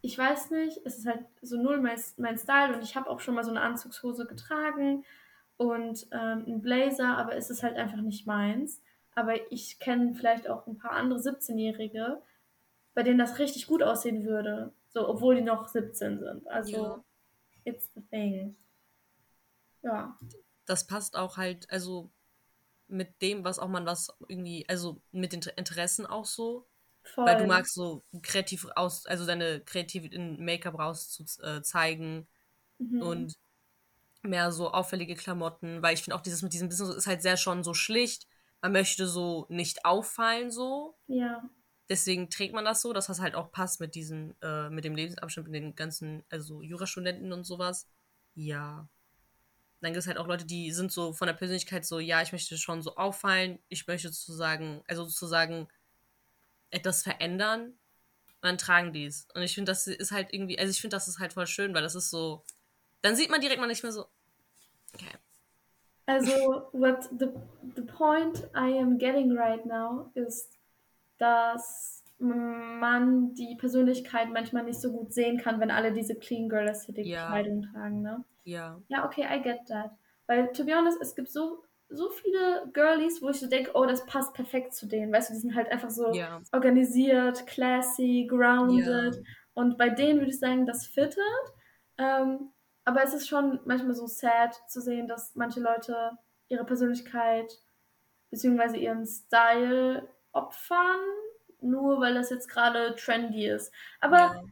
ich 0.00 0.16
weiß 0.16 0.50
nicht, 0.52 0.80
es 0.84 0.98
ist 0.98 1.06
halt 1.06 1.24
so 1.42 1.60
null 1.60 1.80
mein, 1.80 1.98
mein 2.16 2.38
Style 2.38 2.74
und 2.74 2.82
ich 2.82 2.96
habe 2.96 3.10
auch 3.10 3.20
schon 3.20 3.34
mal 3.34 3.44
so 3.44 3.50
eine 3.50 3.60
Anzugshose 3.60 4.26
getragen 4.26 5.04
und 5.56 6.06
ähm, 6.10 6.44
einen 6.46 6.62
Blazer, 6.62 7.18
aber 7.18 7.36
es 7.36 7.50
ist 7.50 7.62
halt 7.62 7.76
einfach 7.76 8.00
nicht 8.00 8.26
meins. 8.26 8.82
Aber 9.14 9.34
ich 9.52 9.78
kenne 9.78 10.14
vielleicht 10.14 10.48
auch 10.48 10.66
ein 10.66 10.78
paar 10.78 10.92
andere 10.92 11.20
17-Jährige, 11.20 12.22
bei 12.94 13.02
denen 13.02 13.18
das 13.18 13.38
richtig 13.38 13.66
gut 13.66 13.82
aussehen 13.82 14.24
würde. 14.24 14.72
So, 14.94 15.08
obwohl 15.08 15.36
die 15.36 15.42
noch 15.42 15.68
17 15.68 16.18
sind. 16.18 16.46
Also, 16.48 16.70
Ja. 16.72 17.04
it's 17.64 17.90
the 17.94 18.02
thing. 18.10 18.56
Ja. 19.82 20.18
Das 20.66 20.86
passt 20.86 21.16
auch 21.16 21.36
halt, 21.36 21.68
also 21.70 22.10
mit 22.88 23.20
dem, 23.22 23.44
was 23.44 23.58
auch 23.58 23.68
man 23.68 23.86
was 23.86 24.08
irgendwie, 24.28 24.66
also 24.68 25.00
mit 25.12 25.32
den 25.32 25.42
Interessen 25.56 26.06
auch 26.06 26.24
so. 26.26 26.66
Voll. 27.04 27.26
Weil 27.26 27.38
du 27.38 27.46
magst 27.46 27.74
so 27.74 28.04
kreativ 28.22 28.66
aus, 28.76 29.06
also 29.06 29.26
deine 29.26 29.60
Kreativität 29.60 30.14
in 30.14 30.44
Make-up 30.44 30.78
rauszuzeigen 30.78 32.28
Mhm. 32.78 33.02
und 33.02 33.34
mehr 34.22 34.52
so 34.52 34.70
auffällige 34.70 35.16
Klamotten, 35.16 35.82
weil 35.82 35.94
ich 35.94 36.02
finde 36.02 36.16
auch 36.16 36.20
dieses 36.20 36.42
mit 36.42 36.52
diesem 36.52 36.68
Business 36.68 36.94
ist 36.94 37.06
halt 37.08 37.22
sehr 37.22 37.36
schon 37.36 37.64
so 37.64 37.74
schlicht. 37.74 38.28
Man 38.60 38.72
möchte 38.72 39.08
so 39.08 39.46
nicht 39.48 39.84
auffallen 39.84 40.52
so. 40.52 40.96
Ja. 41.08 41.42
Deswegen 41.92 42.30
trägt 42.30 42.54
man 42.54 42.64
das 42.64 42.80
so, 42.80 42.94
dass 42.94 43.08
das 43.08 43.20
halt 43.20 43.34
auch 43.34 43.52
passt 43.52 43.78
mit 43.78 43.94
diesen, 43.94 44.34
äh, 44.40 44.70
mit 44.70 44.82
dem 44.82 44.96
Lebensabschnitt, 44.96 45.46
mit 45.46 45.62
den 45.62 45.76
ganzen, 45.76 46.24
also 46.30 46.62
Jurastudenten 46.62 47.34
und 47.34 47.44
sowas. 47.44 47.86
Ja. 48.34 48.88
Dann 49.82 49.92
gibt 49.92 50.00
es 50.00 50.06
halt 50.06 50.16
auch 50.16 50.26
Leute, 50.26 50.46
die 50.46 50.72
sind 50.72 50.90
so 50.90 51.12
von 51.12 51.26
der 51.26 51.34
Persönlichkeit 51.34 51.84
so, 51.84 51.98
ja, 51.98 52.22
ich 52.22 52.32
möchte 52.32 52.56
schon 52.56 52.80
so 52.80 52.96
auffallen, 52.96 53.58
ich 53.68 53.86
möchte 53.86 54.08
sozusagen, 54.08 54.82
also 54.88 55.04
sozusagen 55.04 55.68
etwas 56.70 57.02
verändern. 57.02 57.64
Und 57.66 57.76
dann 58.40 58.56
tragen 58.56 58.94
die 58.94 59.04
es. 59.04 59.28
Und 59.34 59.42
ich 59.42 59.54
finde, 59.54 59.70
das 59.70 59.86
ist 59.86 60.12
halt 60.12 60.32
irgendwie, 60.32 60.58
also 60.58 60.70
ich 60.70 60.80
finde, 60.80 60.96
das 60.96 61.08
ist 61.08 61.18
halt 61.18 61.34
voll 61.34 61.46
schön, 61.46 61.74
weil 61.74 61.82
das 61.82 61.94
ist 61.94 62.08
so, 62.08 62.42
dann 63.02 63.16
sieht 63.16 63.28
man 63.28 63.42
direkt 63.42 63.60
mal 63.60 63.66
nicht 63.66 63.82
mehr 63.82 63.92
so, 63.92 64.06
okay. 64.94 65.14
Also, 66.06 66.68
what 66.72 67.10
the, 67.18 67.28
the 67.76 67.82
point 67.82 68.48
I 68.54 68.78
am 68.78 68.96
getting 68.96 69.36
right 69.36 69.66
now 69.66 70.10
ist, 70.14 70.58
dass 71.22 72.04
man 72.18 73.34
die 73.34 73.56
Persönlichkeit 73.56 74.28
manchmal 74.32 74.64
nicht 74.64 74.80
so 74.80 74.92
gut 74.92 75.12
sehen 75.12 75.38
kann, 75.38 75.60
wenn 75.60 75.70
alle 75.70 75.92
diese 75.92 76.14
Clean 76.14 76.48
Girl 76.48 76.68
Aesthetic 76.68 77.06
Ja. 77.06 77.28
Kleidung 77.28 77.62
tragen, 77.62 78.02
ne? 78.02 78.24
Ja. 78.44 78.80
Ja, 78.88 79.04
okay, 79.06 79.26
I 79.28 79.40
get 79.42 79.66
that. 79.68 79.90
Weil, 80.26 80.52
to 80.52 80.64
be 80.64 80.72
honest, 80.76 81.00
es 81.00 81.14
gibt 81.14 81.28
so, 81.30 81.64
so 81.88 82.10
viele 82.10 82.70
Girlies, 82.72 83.20
wo 83.22 83.28
ich 83.30 83.40
so 83.40 83.48
denke, 83.48 83.72
oh, 83.74 83.84
das 83.86 84.06
passt 84.06 84.34
perfekt 84.34 84.74
zu 84.74 84.86
denen. 84.86 85.12
Weißt 85.12 85.30
du, 85.30 85.34
die 85.34 85.40
sind 85.40 85.54
halt 85.54 85.68
einfach 85.70 85.90
so 85.90 86.12
Ja. 86.14 86.40
organisiert, 86.52 87.46
classy, 87.46 88.26
grounded. 88.28 89.14
Ja. 89.16 89.20
Und 89.54 89.76
bei 89.76 89.90
denen 89.90 90.20
würde 90.20 90.30
ich 90.30 90.38
sagen, 90.38 90.64
das 90.64 90.86
fittet. 90.86 91.18
Ähm, 91.98 92.50
aber 92.84 93.02
es 93.02 93.14
ist 93.14 93.28
schon 93.28 93.60
manchmal 93.64 93.94
so 93.94 94.06
sad 94.06 94.54
zu 94.68 94.80
sehen, 94.80 95.06
dass 95.08 95.34
manche 95.34 95.60
Leute 95.60 96.12
ihre 96.48 96.64
Persönlichkeit 96.64 97.52
bzw. 98.30 98.78
ihren 98.78 99.04
Style 99.06 100.08
opfern, 100.32 101.00
nur 101.60 102.00
weil 102.00 102.14
das 102.14 102.30
jetzt 102.30 102.48
gerade 102.48 102.94
trendy 102.96 103.46
ist. 103.48 103.72
Aber 104.00 104.18
Ja. 104.18 104.42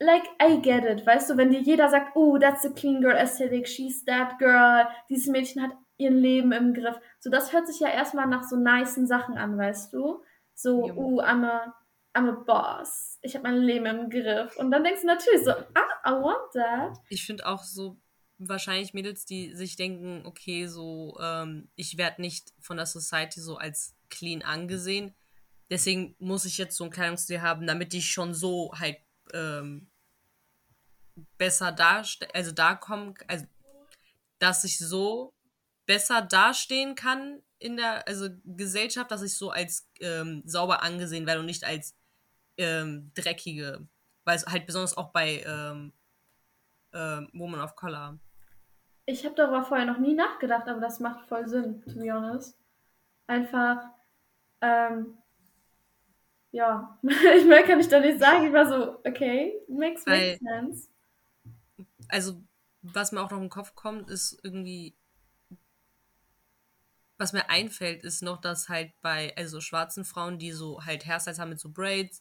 like, 0.00 0.24
I 0.42 0.60
get 0.60 0.84
it, 0.84 1.06
weißt 1.06 1.30
du, 1.30 1.36
wenn 1.36 1.50
dir 1.50 1.60
jeder 1.60 1.88
sagt, 1.88 2.16
oh, 2.16 2.38
that's 2.38 2.64
a 2.64 2.70
clean 2.70 3.00
girl 3.00 3.16
aesthetic, 3.16 3.66
she's 3.68 4.04
that 4.04 4.38
girl, 4.38 4.86
dieses 5.08 5.26
Mädchen 5.26 5.62
hat 5.62 5.72
ihr 5.96 6.10
Leben 6.10 6.52
im 6.52 6.74
Griff. 6.74 7.00
So, 7.18 7.30
das 7.30 7.52
hört 7.52 7.66
sich 7.66 7.80
ja 7.80 7.88
erstmal 7.88 8.26
nach 8.28 8.44
so 8.44 8.56
nicen 8.56 9.06
Sachen 9.06 9.36
an, 9.36 9.58
weißt 9.58 9.92
du? 9.92 10.22
So, 10.54 10.86
Ja. 10.86 10.94
oh, 10.96 11.20
I'm 11.20 11.44
a, 11.44 11.74
I'm 12.14 12.28
a 12.28 12.32
boss. 12.46 13.18
Ich 13.22 13.34
habe 13.34 13.42
mein 13.48 13.58
Leben 13.58 13.86
im 13.86 14.10
Griff. 14.10 14.56
Und 14.56 14.70
dann 14.70 14.84
denkst 14.84 15.00
du 15.02 15.06
natürlich 15.08 15.44
so, 15.44 15.50
ah, 15.50 15.88
I 16.06 16.12
want 16.12 16.52
that. 16.54 16.98
Ich 17.08 17.26
finde 17.26 17.46
auch 17.46 17.62
so 17.64 17.98
wahrscheinlich 18.38 18.94
Mädels, 18.94 19.24
die 19.26 19.52
sich 19.54 19.74
denken, 19.74 20.24
okay, 20.24 20.66
so, 20.66 21.18
ähm, 21.20 21.68
ich 21.74 21.98
werde 21.98 22.20
nicht 22.22 22.52
von 22.60 22.76
der 22.76 22.86
Society 22.86 23.40
so 23.40 23.56
als 23.56 23.96
clean 24.10 24.42
angesehen. 24.42 25.14
Deswegen 25.70 26.16
muss 26.18 26.44
ich 26.44 26.58
jetzt 26.58 26.76
so 26.76 26.84
einen 26.84 26.92
Kleidungsstil 26.92 27.42
haben, 27.42 27.66
damit 27.66 27.92
ich 27.94 28.10
schon 28.10 28.34
so 28.34 28.72
halt 28.74 28.96
ähm, 29.32 29.90
besser 31.36 31.72
darstelle, 31.72 32.34
also 32.34 32.52
da 32.52 32.74
kommen, 32.74 33.14
also 33.26 33.44
dass 34.38 34.64
ich 34.64 34.78
so 34.78 35.34
besser 35.86 36.22
dastehen 36.22 36.94
kann 36.94 37.42
in 37.58 37.76
der 37.76 38.06
also 38.06 38.28
Gesellschaft, 38.44 39.10
dass 39.10 39.22
ich 39.22 39.36
so 39.36 39.50
als 39.50 39.90
ähm, 40.00 40.42
sauber 40.44 40.82
angesehen 40.82 41.26
werde 41.26 41.40
und 41.40 41.46
nicht 41.46 41.64
als 41.64 41.96
ähm, 42.56 43.10
dreckige. 43.14 43.88
Weil 44.24 44.36
es 44.36 44.46
halt 44.46 44.66
besonders 44.66 44.96
auch 44.96 45.10
bei 45.10 45.42
ähm, 45.44 45.92
ähm, 46.92 47.28
Woman 47.32 47.60
of 47.60 47.74
Color. 47.74 48.18
Ich 49.06 49.24
habe 49.24 49.34
darüber 49.34 49.64
vorher 49.64 49.86
noch 49.86 49.98
nie 49.98 50.14
nachgedacht, 50.14 50.68
aber 50.68 50.80
das 50.80 51.00
macht 51.00 51.26
voll 51.28 51.48
Sinn, 51.48 51.82
to 51.82 51.98
be 51.98 52.12
honest. 52.12 52.56
Einfach, 53.26 53.90
ähm, 54.60 55.18
ja, 56.50 56.98
ich 57.02 57.44
mehr 57.44 57.62
kann 57.64 57.80
ich 57.80 57.88
da 57.88 58.00
nicht 58.00 58.18
sagen. 58.18 58.46
Ich 58.46 58.52
war 58.52 58.68
so, 58.68 58.98
okay, 59.04 59.54
makes, 59.68 60.04
makes 60.06 60.40
sense. 60.40 60.88
Also, 62.08 62.42
was 62.82 63.12
mir 63.12 63.20
auch 63.20 63.30
noch 63.30 63.40
im 63.40 63.50
Kopf 63.50 63.74
kommt, 63.74 64.10
ist 64.10 64.38
irgendwie, 64.42 64.94
was 67.18 67.32
mir 67.32 67.50
einfällt, 67.50 68.02
ist 68.04 68.22
noch, 68.22 68.40
dass 68.40 68.68
halt 68.68 68.92
bei 69.02 69.34
also 69.36 69.60
schwarzen 69.60 70.04
Frauen, 70.04 70.38
die 70.38 70.52
so 70.52 70.84
halt 70.84 71.06
Hairstyles 71.06 71.38
haben 71.38 71.50
mit 71.50 71.60
so 71.60 71.70
Braids, 71.70 72.20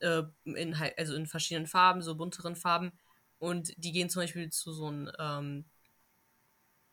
äh, 0.00 0.22
in 0.44 0.78
halt, 0.78 0.98
also 0.98 1.14
in 1.14 1.26
verschiedenen 1.26 1.66
Farben, 1.66 2.02
so 2.02 2.16
bunteren 2.16 2.56
Farben, 2.56 2.92
und 3.38 3.72
die 3.76 3.90
gehen 3.90 4.08
zum 4.08 4.22
Beispiel 4.22 4.50
zu 4.50 4.72
so 4.72 4.86
einem 4.86 5.10
ähm, 5.18 5.64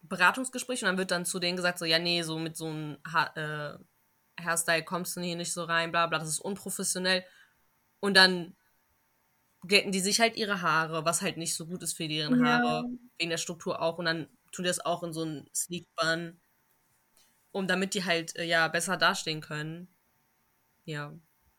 Beratungsgespräch 0.01 0.81
und 0.81 0.87
dann 0.87 0.97
wird 0.97 1.11
dann 1.11 1.25
zu 1.25 1.39
denen 1.39 1.57
gesagt, 1.57 1.77
so, 1.77 1.85
ja, 1.85 1.99
nee, 1.99 2.23
so 2.23 2.39
mit 2.39 2.57
so 2.57 2.67
einem 2.67 2.97
ha 3.05 3.27
äh, 3.35 3.77
Hairstyle 4.43 4.83
kommst 4.83 5.15
du 5.17 5.21
hier 5.21 5.35
nicht 5.35 5.53
so 5.53 5.63
rein, 5.63 5.91
bla 5.91 6.07
bla, 6.07 6.19
das 6.19 6.29
ist 6.29 6.39
unprofessionell. 6.39 7.23
Und 7.99 8.15
dann 8.15 8.55
glätten 9.67 9.91
die 9.91 9.99
sich 9.99 10.19
halt 10.19 10.35
ihre 10.37 10.61
Haare, 10.61 11.05
was 11.05 11.21
halt 11.21 11.37
nicht 11.37 11.55
so 11.55 11.65
gut 11.67 11.83
ist 11.83 11.93
für 11.97 12.07
deren 12.07 12.39
Ja. 12.39 12.59
Haare, 12.61 12.85
wegen 13.17 13.29
der 13.29 13.37
Struktur 13.37 13.81
auch. 13.81 13.97
Und 13.97 14.05
dann 14.05 14.27
tun 14.51 14.63
die 14.63 14.69
das 14.69 14.79
auch 14.85 15.03
in 15.03 15.13
so 15.13 15.21
einen 15.23 15.49
Sleek 15.53 15.87
Bun, 15.95 16.39
um 17.51 17.67
damit 17.67 17.93
die 17.93 18.05
halt, 18.05 18.35
äh, 18.35 18.43
ja, 18.45 18.67
besser 18.67 18.97
dastehen 18.97 19.41
können. 19.41 19.87
Ja. 20.85 21.13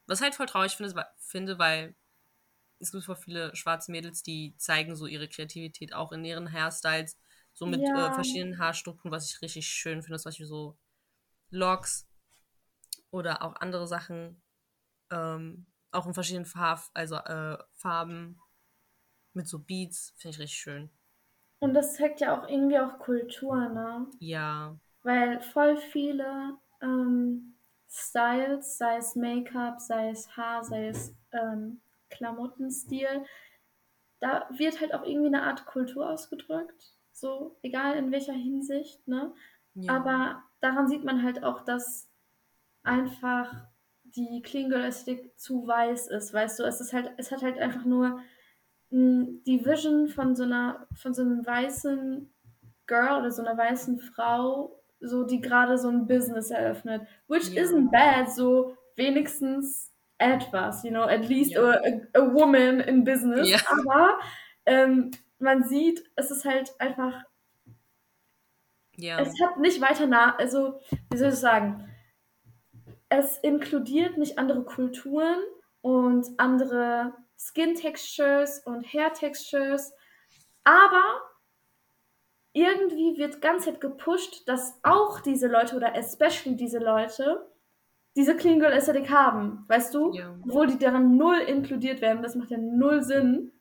Was 0.07 0.21
halt 0.23 0.35
voll 0.35 0.47
traurig 0.47 0.73
finde, 0.77 1.07
finde, 1.19 1.59
weil 1.59 1.95
es 2.81 2.93
gibt 2.93 3.05
voll 3.05 3.17
viele 3.17 3.55
schwarze 3.57 3.93
Mädels, 3.93 4.23
die 4.23 4.55
zeigen 4.59 4.97
so 4.97 5.07
ihre 5.07 5.29
Kreativität 5.29 5.93
auch 5.95 6.13
in 6.13 6.25
ihren 6.25 6.53
Hairstyles, 6.53 7.19
so 7.55 7.67
mit 7.67 7.81
Ja. 7.89 8.09
äh, 8.09 8.13
verschiedenen 8.13 8.59
Haarstrukturen, 8.59 9.13
was 9.13 9.31
ich 9.31 9.43
richtig 9.43 9.67
schön 9.69 10.03
finde, 10.03 10.19
zum 10.19 10.31
Beispiel 10.31 10.47
so 10.47 10.79
Locks 11.51 12.10
oder 13.11 13.43
auch 13.43 13.57
andere 13.57 13.87
Sachen, 13.87 14.43
ähm, 15.11 15.67
auch 15.93 16.07
in 16.07 16.15
verschiedenen 16.15 16.47
Farb, 16.47 16.83
also 16.95 17.17
äh, 17.17 17.59
Farben 17.73 18.41
mit 19.33 19.49
so 19.49 19.59
Beats, 19.59 20.13
finde 20.17 20.37
ich 20.37 20.41
richtig 20.41 20.59
schön. 20.59 20.91
Und 21.61 21.75
das 21.75 21.95
zeigt 21.95 22.21
ja 22.21 22.39
auch 22.39 22.49
irgendwie 22.49 22.79
auch 22.79 22.99
Kultur, 22.99 23.69
ne? 23.69 24.07
Ja, 24.19 24.79
Weil 25.03 25.41
voll 25.41 25.77
viele 25.77 26.59
ähm, 26.81 27.57
Styles, 27.89 28.79
sei 28.79 28.97
es 28.97 29.17
Make-up, 29.17 29.81
sei 29.81 30.11
es 30.11 30.37
Haar, 30.37 30.65
sei 30.65 30.89
es 30.89 31.15
ähm, 31.33 31.81
Klamottenstil, 32.09 33.25
da 34.21 34.49
wird 34.51 34.81
halt 34.81 34.95
auch 34.95 35.05
irgendwie 35.05 35.29
eine 35.29 35.43
Art 35.43 35.67
Kultur 35.67 36.09
ausgedrückt. 36.09 36.95
So, 37.13 37.59
egal 37.63 37.97
in 37.97 38.13
welcher 38.13 38.35
Hinsicht, 38.35 39.07
ne? 39.09 39.35
ja. 39.75 39.97
Aber 39.97 40.43
daran 40.61 40.89
sieht 40.89 41.05
man 41.05 41.23
halt 41.23 41.43
auch, 41.43 41.63
dass 41.63 42.10
einfach 42.83 43.67
die 44.05 44.43
Clean 44.43 44.69
Girl 44.71 44.85
Ästhetik 44.85 45.39
zu 45.39 45.67
weiß 45.67 46.09
ist, 46.09 46.33
weißt 46.33 46.59
du? 46.59 46.65
Es 46.65 46.81
ist 46.81 46.93
halt, 46.93 47.13
es 47.19 47.31
hat 47.33 47.43
halt 47.43 47.59
einfach 47.59 47.85
nur 47.85 48.21
mh, 48.91 49.27
die 49.47 49.65
Vision 49.65 50.09
von 50.09 50.37
so 50.37 50.45
einer, 50.45 50.87
von 50.95 51.15
so 51.15 51.23
einem 51.23 51.47
weißen 51.47 52.33
Girl 52.87 53.21
oder 53.21 53.31
so 53.31 53.43
einer 53.45 53.57
weißen 53.57 53.99
Frau, 54.01 54.83
so 55.01 55.25
die 55.25 55.41
gerade 55.41 55.79
so 55.79 55.89
ein 55.89 56.07
Business 56.07 56.51
eröffnet. 56.51 57.07
Which 57.29 57.51
Ja. 57.55 57.63
isn't 57.63 57.91
bad, 57.91 58.31
so 58.31 58.77
wenigstens 58.97 59.93
etwas, 60.19 60.85
you 60.85 60.91
know, 60.91 61.05
at 61.05 61.29
least 61.29 61.53
Ja. 61.55 61.63
a, 61.63 61.79
a, 62.15 62.35
woman 62.35 62.81
in 62.81 63.05
business. 63.05 63.49
Ja. 63.49 63.59
Aber 63.71 64.19
ähm, 64.67 65.11
man 65.39 65.65
sieht, 65.65 66.05
es 66.17 66.31
ist 66.31 66.45
halt 66.45 66.73
einfach 66.81 67.25
es 69.17 69.29
hat 69.41 69.59
nicht 69.59 69.81
weiter 69.81 70.07
nach, 70.07 70.39
also, 70.39 70.81
wie 71.11 71.17
soll 71.17 71.29
ich 71.31 71.35
sagen? 71.37 71.90
Es 73.11 73.37
inkludiert 73.39 74.17
nicht 74.17 74.39
andere 74.39 74.65
Kulturen 74.65 75.39
und 75.83 76.27
andere 76.39 77.13
Skin 77.37 77.75
Textures 77.75 78.61
und 78.65 78.85
Hair 78.93 79.13
Textures, 79.13 79.93
aber 80.65 81.21
irgendwie 82.53 83.19
wird 83.19 83.43
ganz 83.43 83.65
Zeit 83.65 83.81
gepusht, 83.81 84.49
dass 84.49 84.79
auch 84.83 85.21
diese 85.21 85.49
Leute 85.49 85.77
oder 85.77 85.95
especially 85.95 86.57
diese 86.57 86.79
Leute 86.79 87.47
diese 88.17 88.37
Clean 88.37 88.59
Girl 88.59 88.73
Aesthetic 88.73 89.09
haben, 89.11 89.65
weißt 89.69 89.95
du? 89.95 90.13
Ja. 90.13 90.37
Obwohl 90.43 90.67
die 90.67 90.79
daran 90.79 91.17
null 91.17 91.39
inkludiert 91.39 92.01
werden, 92.01 92.23
das 92.23 92.35
macht 92.35 92.51
ja 92.51 92.59
null 92.59 93.03
Sinn, 93.03 93.53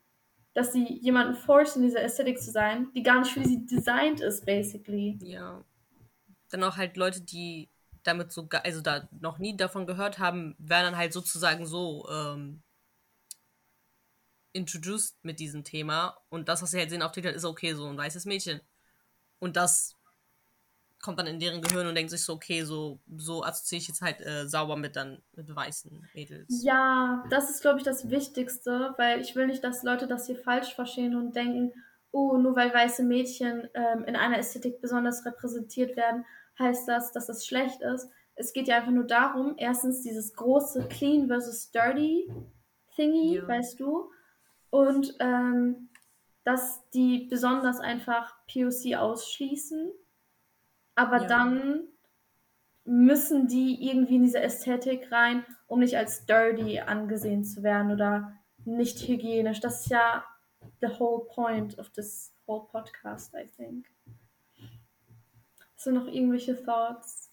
dass 0.54 0.74
sie 0.74 0.86
jemanden 1.02 1.36
forcen, 1.36 1.84
diese 1.84 2.00
Aesthetic 2.00 2.40
zu 2.42 2.52
sein, 2.52 2.90
die 2.96 3.04
gar 3.04 3.20
nicht 3.20 3.32
für 3.32 3.46
sie 3.46 3.66
designed 3.66 4.22
ist, 4.22 4.46
basically. 4.46 5.20
Ja. 5.22 5.64
Dann 6.50 6.64
auch 6.64 6.78
halt 6.78 6.98
Leute, 6.98 7.22
die 7.22 7.70
damit 8.04 8.32
so, 8.32 8.48
also 8.64 8.82
da 8.82 9.08
noch 9.12 9.38
nie 9.38 9.56
davon 9.56 9.86
gehört 9.88 10.20
haben, 10.20 10.56
werden 10.58 10.92
dann 10.92 10.98
halt 10.98 11.14
sozusagen 11.14 11.66
so 11.66 12.08
ähm, 12.10 12.64
introduced 14.54 15.18
mit 15.24 15.40
diesem 15.40 15.64
Thema. 15.64 16.18
Und 16.30 16.50
das, 16.50 16.62
was 16.62 16.72
sie 16.72 16.80
halt 16.80 16.90
sehen 16.90 17.02
auf 17.02 17.12
TikTok, 17.12 17.34
ist 17.34 17.46
okay, 17.46 17.74
so 17.74 17.88
ein 17.88 17.98
weißes 17.98 18.26
Mädchen. 18.26 18.62
Und 19.40 19.56
das 19.56 19.96
kommt 21.02 21.18
dann 21.20 21.28
in 21.28 21.40
deren 21.40 21.62
Gehirn 21.62 21.88
und 21.88 21.96
denkt 21.96 22.12
sich 22.12 22.24
so, 22.24 22.34
okay, 22.34 22.64
so, 22.64 23.00
so 23.16 23.44
assoziiere 23.44 23.82
ich 23.82 23.88
jetzt 23.88 24.02
halt 24.02 24.22
äh, 24.22 24.48
sauber 24.48 24.76
mit 24.76 24.96
dann 24.96 25.22
mit 25.34 25.54
weißen 25.54 26.10
Mädels. 26.14 26.62
Ja, 26.62 27.24
das 27.30 27.50
ist, 27.50 27.62
glaube 27.62 27.80
ich, 27.80 27.86
das 27.86 28.10
Wichtigste, 28.10 28.94
weil 28.98 29.22
ich 29.22 29.36
will 29.36 29.48
nicht, 29.48 29.64
dass 29.64 29.84
Leute 29.84 30.08
das 30.08 30.28
hier 30.28 30.36
falsch 30.36 30.74
verstehen 30.74 31.16
und 31.16 31.36
denken, 31.36 31.72
oh, 32.12 32.38
nur 32.38 32.56
weil 32.56 32.74
weiße 32.74 33.04
Mädchen 33.04 33.70
ähm, 33.74 34.04
in 34.06 34.16
einer 34.16 34.38
Ästhetik 34.38 34.82
besonders 34.82 35.26
repräsentiert 35.26 35.96
werden, 35.96 36.26
heißt 36.60 36.88
das, 36.88 37.12
dass 37.12 37.28
das 37.28 37.45
schlecht 37.45 37.82
ist. 37.82 38.10
Es 38.36 38.54
geht 38.54 38.67
ja 38.67 38.78
einfach 38.78 38.91
nur 38.91 39.06
darum, 39.06 39.56
erstens 39.58 40.02
dieses 40.02 40.34
große 40.34 40.88
Clean 40.88 41.28
versus 41.28 41.72
Dirty 41.72 42.32
Thingy, 42.95 43.36
Ja. 43.38 43.48
weißt 43.48 43.80
du, 43.80 44.12
und 44.69 45.15
ähm, 45.19 45.89
dass 46.43 46.88
die 46.91 47.28
besonders 47.30 47.80
einfach 47.80 48.36
POC 48.48 48.95
ausschließen, 48.98 49.91
aber 50.95 51.22
Ja. 51.22 51.28
dann 51.28 51.84
müssen 52.86 53.48
die 53.48 53.88
irgendwie 53.89 54.15
in 54.15 54.24
diese 54.24 54.39
Ästhetik 54.41 55.12
rein, 55.12 55.45
um 55.67 55.80
nicht 55.80 55.95
als 55.98 56.26
dirty 56.26 56.80
angesehen 56.80 57.43
zu 57.43 57.62
werden 57.62 57.91
oder 57.91 58.34
nicht 58.65 59.08
hygienisch. 59.08 59.60
Das 59.60 59.82
ist 59.82 59.89
ja 59.91 60.26
the 60.82 60.88
whole 61.00 61.26
point 61.26 61.78
of 61.78 61.89
this 61.91 62.34
whole 62.48 62.65
podcast, 62.72 63.34
I 63.36 63.48
think. 63.48 63.88
So 65.80 65.92
noch 65.92 66.08
irgendwelche 66.08 66.62
Thoughts? 66.63 67.30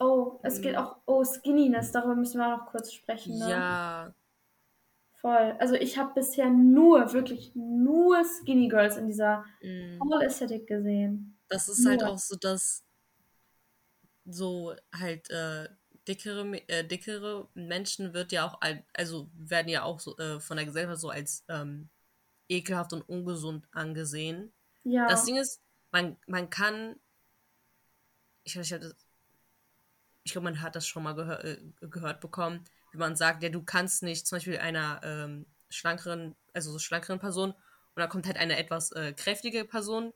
Oh, 0.00 0.40
es 0.42 0.60
geht 0.60 0.74
Mm. 0.74 0.78
auch, 0.78 0.96
oh, 1.06 1.24
Skinniness, 1.24 1.92
darüber 1.92 2.16
müssen 2.16 2.38
wir 2.38 2.46
auch 2.54 2.58
noch 2.60 2.66
kurz 2.66 2.92
sprechen, 2.92 3.38
ne? 3.38 3.48
Ja, 3.50 4.14
Voll. 5.20 5.54
Also 5.58 5.74
ich 5.74 5.98
habe 5.98 6.14
bisher 6.14 6.48
nur, 6.50 7.12
wirklich 7.12 7.52
nur 7.54 8.24
Skinny 8.24 8.68
Girls 8.68 8.96
in 8.96 9.06
dieser 9.06 9.44
mm. 9.62 10.00
Whole 10.00 10.24
Aesthetic 10.26 10.66
gesehen. 10.66 11.36
das 11.48 11.68
ist 11.68 11.84
halt 11.86 12.02
Nur. 12.02 12.10
auch 12.10 12.18
so, 12.18 12.36
dass 12.36 12.84
so 14.24 14.74
halt 14.94 15.28
äh, 15.30 15.68
dickere, 16.08 16.46
äh, 16.68 16.84
dickere 16.86 17.48
Menschen 17.54 18.14
wird 18.14 18.32
ja 18.32 18.46
auch, 18.46 18.60
al- 18.60 18.84
also 18.94 19.28
werden 19.34 19.68
ja 19.68 19.82
auch 19.82 20.00
so, 20.00 20.16
äh, 20.18 20.40
von 20.40 20.56
der 20.56 20.66
Gesellschaft 20.66 21.00
so 21.00 21.10
als 21.10 21.44
ähm, 21.48 21.88
ekelhaft 22.48 22.92
und 22.92 23.02
ungesund 23.08 23.66
angesehen. 23.72 24.52
Ja. 24.84 25.06
Das 25.08 25.24
Ding 25.24 25.36
ist, 25.36 25.60
man, 25.92 26.16
man 26.26 26.48
kann, 26.50 26.96
ich, 28.44 28.56
ich, 28.56 28.72
hatte- 28.72 28.96
ich 30.22 30.32
glaube, 30.32 30.44
man 30.44 30.60
hat 30.62 30.76
das 30.76 30.86
schon 30.86 31.02
mal 31.02 31.14
gehör, 31.14 31.44
äh, 31.44 31.58
gehört 31.80 32.20
bekommen, 32.20 32.64
wie 32.92 32.98
man 32.98 33.16
sagt, 33.16 33.42
ja, 33.42 33.48
du 33.48 33.62
kannst 33.62 34.02
nicht 34.02 34.26
zum 34.26 34.36
Beispiel 34.36 34.58
einer 34.58 35.00
ähm, 35.04 35.46
schlankeren, 35.68 36.34
also 36.52 36.72
so 36.72 36.78
schlankeren 36.78 37.18
Person, 37.18 37.50
und 37.52 38.00
dann 38.00 38.08
kommt 38.08 38.26
halt 38.26 38.36
eine 38.36 38.58
etwas 38.58 38.92
äh, 38.92 39.12
kräftige 39.12 39.64
Person 39.64 40.12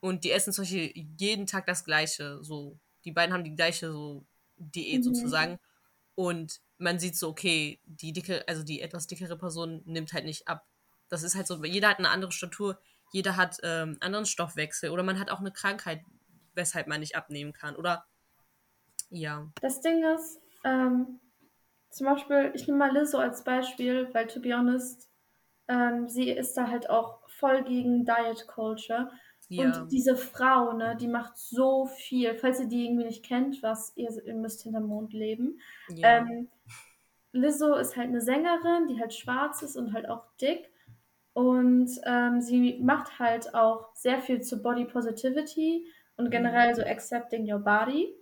und 0.00 0.24
die 0.24 0.30
essen 0.30 0.52
zum 0.52 0.62
Beispiel 0.64 0.92
jeden 1.18 1.46
Tag 1.46 1.66
das 1.66 1.84
Gleiche, 1.84 2.42
so, 2.42 2.78
die 3.04 3.12
beiden 3.12 3.32
haben 3.34 3.44
die 3.44 3.54
gleiche 3.54 3.90
so 3.92 4.26
Diät 4.58 5.04
Mhm. 5.04 5.04
sozusagen 5.04 5.58
und 6.14 6.60
man 6.78 6.98
sieht 6.98 7.16
so, 7.16 7.28
okay, 7.28 7.80
die 7.84 8.12
dicke, 8.12 8.46
also 8.48 8.62
die 8.62 8.80
etwas 8.80 9.06
dickere 9.06 9.36
Person 9.36 9.82
nimmt 9.86 10.12
halt 10.12 10.24
nicht 10.24 10.48
ab. 10.48 10.66
Das 11.08 11.22
ist 11.22 11.34
halt 11.34 11.46
so, 11.46 11.62
jeder 11.64 11.88
hat 11.88 11.98
eine 11.98 12.10
andere 12.10 12.32
Statur, 12.32 12.78
jeder 13.12 13.36
hat 13.36 13.58
ähm, 13.62 13.96
anderen 14.00 14.26
Stoffwechsel 14.26 14.90
oder 14.90 15.02
man 15.02 15.18
hat 15.18 15.30
auch 15.30 15.40
eine 15.40 15.52
Krankheit, 15.52 16.02
weshalb 16.56 16.86
man 16.86 17.00
nicht 17.00 17.16
abnehmen 17.16 17.52
kann. 17.52 17.76
Oder 17.76 18.06
ja. 19.10 19.48
Das 19.60 19.80
Ding 19.80 20.02
ist, 20.04 20.40
ähm, 20.64 21.20
zum 21.90 22.06
Beispiel, 22.06 22.52
ich 22.54 22.66
nehme 22.66 22.78
mal 22.78 22.92
Lizzo 22.92 23.18
als 23.18 23.44
Beispiel, 23.44 24.08
weil, 24.12 24.26
to 24.26 24.40
be 24.40 24.54
honest, 24.54 25.08
ähm, 25.68 26.08
sie 26.08 26.30
ist 26.30 26.56
da 26.56 26.68
halt 26.68 26.90
auch 26.90 27.28
voll 27.28 27.64
gegen 27.64 28.04
Diet 28.04 28.46
Culture. 28.46 29.10
Ja. 29.48 29.66
Und 29.66 29.92
diese 29.92 30.16
Frau, 30.16 30.72
ne, 30.72 30.96
die 30.96 31.06
macht 31.06 31.38
so 31.38 31.86
viel. 31.86 32.34
Falls 32.34 32.60
ihr 32.60 32.66
die 32.66 32.84
irgendwie 32.84 33.04
nicht 33.04 33.24
kennt, 33.24 33.62
was 33.62 33.92
ihr, 33.96 34.10
ihr 34.24 34.34
müsst 34.34 34.62
hinterm 34.62 34.86
Mond 34.86 35.12
leben. 35.12 35.60
ja. 35.88 36.18
Ähm, 36.18 36.48
Lizzo 37.32 37.74
ist 37.74 37.96
halt 37.96 38.08
eine 38.08 38.22
Sängerin, 38.22 38.88
die 38.88 38.98
halt 38.98 39.12
schwarz 39.12 39.60
ist 39.62 39.76
und 39.76 39.92
halt 39.92 40.08
auch 40.08 40.24
dick. 40.40 40.70
Und 41.34 41.90
ähm, 42.04 42.40
sie 42.40 42.78
macht 42.82 43.18
halt 43.18 43.54
auch 43.54 43.94
sehr 43.94 44.20
viel 44.20 44.40
zu 44.40 44.62
Body 44.62 44.86
Positivity 44.86 45.86
und 46.16 46.30
generell 46.30 46.74
so 46.74 46.82
accepting 46.82 47.50
your 47.50 47.58
body. 47.60 48.14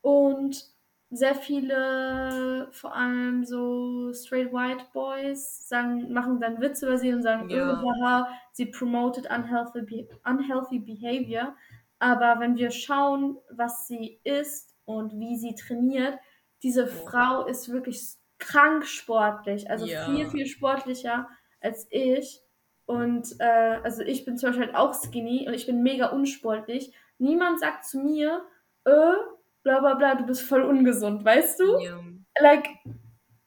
Und 0.00 0.64
sehr 1.10 1.34
viele, 1.34 2.68
vor 2.72 2.94
allem 2.94 3.44
so 3.44 4.12
straight 4.12 4.52
white 4.52 4.86
boys, 4.92 5.68
sagen, 5.68 6.12
machen 6.12 6.40
dann 6.40 6.60
Witze 6.60 6.86
über 6.86 6.98
sie 6.98 7.12
und 7.12 7.22
sagen, 7.22 7.48
Ja. 7.48 7.62
oh, 7.62 7.90
haha, 8.02 8.28
sie 8.52 8.66
promoted 8.66 9.26
unhealthy, 9.30 10.08
unhealthy 10.24 10.80
behavior. 10.80 11.56
Aber 11.98 12.40
wenn 12.40 12.56
wir 12.56 12.70
schauen, 12.70 13.38
was 13.50 13.86
sie 13.86 14.20
isst 14.24 14.76
und 14.84 15.18
wie 15.18 15.36
sie 15.36 15.54
trainiert, 15.54 16.18
diese 16.62 16.86
Frau 16.86 17.46
ist 17.46 17.70
wirklich 17.70 18.02
krank 18.38 18.84
sportlich. 18.86 19.70
Also 19.70 19.86
Ja. 19.86 20.04
viel, 20.04 20.28
viel 20.28 20.46
sportlicher 20.46 21.28
als 21.60 21.86
ich. 21.90 22.40
Und 22.84 23.28
äh, 23.40 23.80
also 23.82 24.02
ich 24.02 24.24
bin 24.24 24.36
zum 24.36 24.50
Beispiel 24.50 24.66
halt 24.66 24.76
auch 24.76 24.94
skinny 24.94 25.46
und 25.48 25.54
ich 25.54 25.66
bin 25.66 25.82
mega 25.82 26.08
unsportlich. 26.08 26.92
Niemand 27.18 27.60
sagt 27.60 27.84
zu 27.86 27.98
mir, 27.98 28.46
äh, 28.84 29.14
bla 29.62 29.80
bla 29.80 29.94
bla, 29.94 30.14
du 30.14 30.26
bist 30.26 30.42
voll 30.42 30.62
ungesund, 30.62 31.24
weißt 31.24 31.60
du? 31.60 31.78
ja. 31.80 32.00
Like, 32.38 32.68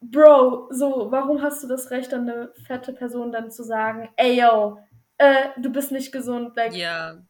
Bro, 0.01 0.69
so, 0.71 1.11
warum 1.11 1.41
hast 1.41 1.61
du 1.61 1.67
das 1.67 1.91
Recht, 1.91 2.13
an 2.13 2.29
eine 2.29 2.53
fette 2.65 2.93
Person 2.93 3.31
dann 3.31 3.51
zu 3.51 3.63
sagen, 3.63 4.09
ey 4.15 4.39
yo, 4.39 4.81
äh, 5.17 5.49
du 5.57 5.69
bist 5.69 5.91
nicht 5.91 6.11
gesund, 6.11 6.55
like, 6.55 6.73
ja. 6.73 7.21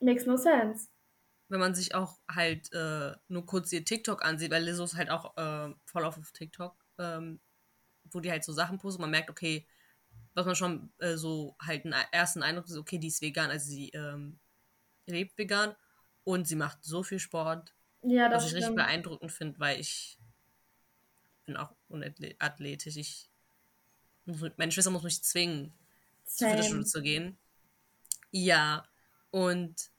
makes 0.00 0.24
no 0.24 0.36
sense. 0.36 0.88
Wenn 1.48 1.60
man 1.60 1.74
sich 1.74 1.94
auch 1.94 2.18
halt 2.28 2.72
äh, 2.72 3.12
nur 3.28 3.44
kurz 3.46 3.72
ihr 3.72 3.84
TikTok 3.84 4.24
ansieht, 4.24 4.52
weil 4.52 4.62
Lizzo 4.62 4.84
ist 4.84 4.96
halt 4.96 5.10
auch 5.10 5.36
äh, 5.36 5.74
voll 5.84 6.04
auf 6.04 6.18
TikTok, 6.32 6.76
ähm, 6.98 7.40
wo 8.04 8.20
die 8.20 8.30
halt 8.30 8.44
so 8.44 8.52
Sachen 8.52 8.78
postet, 8.78 9.00
man 9.00 9.10
merkt, 9.10 9.30
okay, 9.30 9.66
was 10.34 10.46
man 10.46 10.54
schon 10.54 10.92
äh, 10.98 11.16
so 11.16 11.56
halt 11.60 11.84
einen 11.84 11.94
ersten 12.12 12.42
Eindruck 12.42 12.66
ist, 12.66 12.76
okay, 12.76 12.98
die 12.98 13.08
ist 13.08 13.22
vegan, 13.22 13.50
also 13.50 13.66
sie 13.66 13.90
ähm, 13.90 14.38
lebt 15.06 15.38
vegan 15.38 15.74
und 16.24 16.46
sie 16.46 16.56
macht 16.56 16.84
so 16.84 17.02
viel 17.02 17.18
Sport, 17.18 17.74
Ja, 18.02 18.30
was 18.30 18.44
das 18.44 18.52
ich 18.52 18.56
richtig 18.58 18.74
beeindruckend 18.74 19.32
finde, 19.32 19.58
weil 19.58 19.80
ich 19.80 20.18
bin 21.44 21.56
auch 21.56 21.72
unathletisch. 21.88 22.96
Ich 22.96 23.30
meine 24.56 24.72
Schwester 24.72 24.90
muss 24.90 25.04
mich 25.04 25.22
zwingen, 25.22 25.72
zur 26.24 26.48
Same. 26.48 26.50
Fitnessstudio 26.50 26.84
zu 26.84 27.02
gehen. 27.02 27.38
Ja, 28.32 28.84
und 29.30 29.90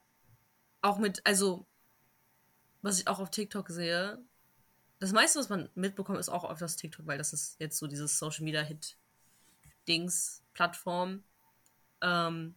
auch 0.81 0.97
mit, 0.97 1.25
also, 1.25 1.65
was 2.81 2.99
ich 2.99 3.07
auch 3.07 3.19
auf 3.19 3.31
TikTok 3.31 3.69
sehe, 3.69 4.21
das 4.99 5.13
meiste, 5.13 5.39
was 5.39 5.49
man 5.49 5.69
mitbekommt, 5.75 6.19
ist 6.19 6.29
auch 6.29 6.43
auf 6.43 6.59
das 6.59 6.75
TikTok, 6.75 7.05
weil 7.07 7.17
das 7.17 7.31
ist 7.33 7.59
jetzt 7.59 7.77
so 7.77 7.87
dieses 7.87 8.17
Social 8.17 8.43
Media 8.43 8.61
Hit 8.61 8.97
Dings, 9.87 10.43
Plattform. 10.53 11.23
Ähm, 12.01 12.55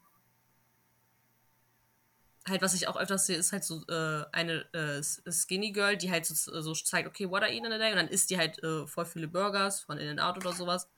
halt, 2.51 2.63
was 2.63 2.75
ich 2.75 2.89
auch 2.89 2.97
öfters 2.97 3.27
sehe, 3.27 3.37
ist 3.37 3.53
halt 3.53 3.65
so 3.65 3.83
äh, 3.89 4.25
eine 4.33 4.65
äh, 4.73 5.03
Skinny 5.03 5.73
Girl, 5.73 5.97
die 5.97 6.11
halt 6.11 6.27
so, 6.27 6.61
so 6.61 6.75
zeigt, 6.75 7.09
okay, 7.09 7.31
what 7.31 7.43
I 7.43 7.47
eat 7.57 7.65
in 7.65 7.73
a 7.73 7.79
day, 7.79 7.91
und 7.91 7.97
dann 7.97 8.09
isst 8.09 8.31
die 8.31 8.39
halt 8.39 8.63
äh, 8.63 8.87
voll 8.87 9.07
viele 9.07 9.29
Burgers 9.29 9.81
von 9.81 9.99
In-N-Out 9.99 10.37
oder 10.39 10.53
sowas. 10.53 10.89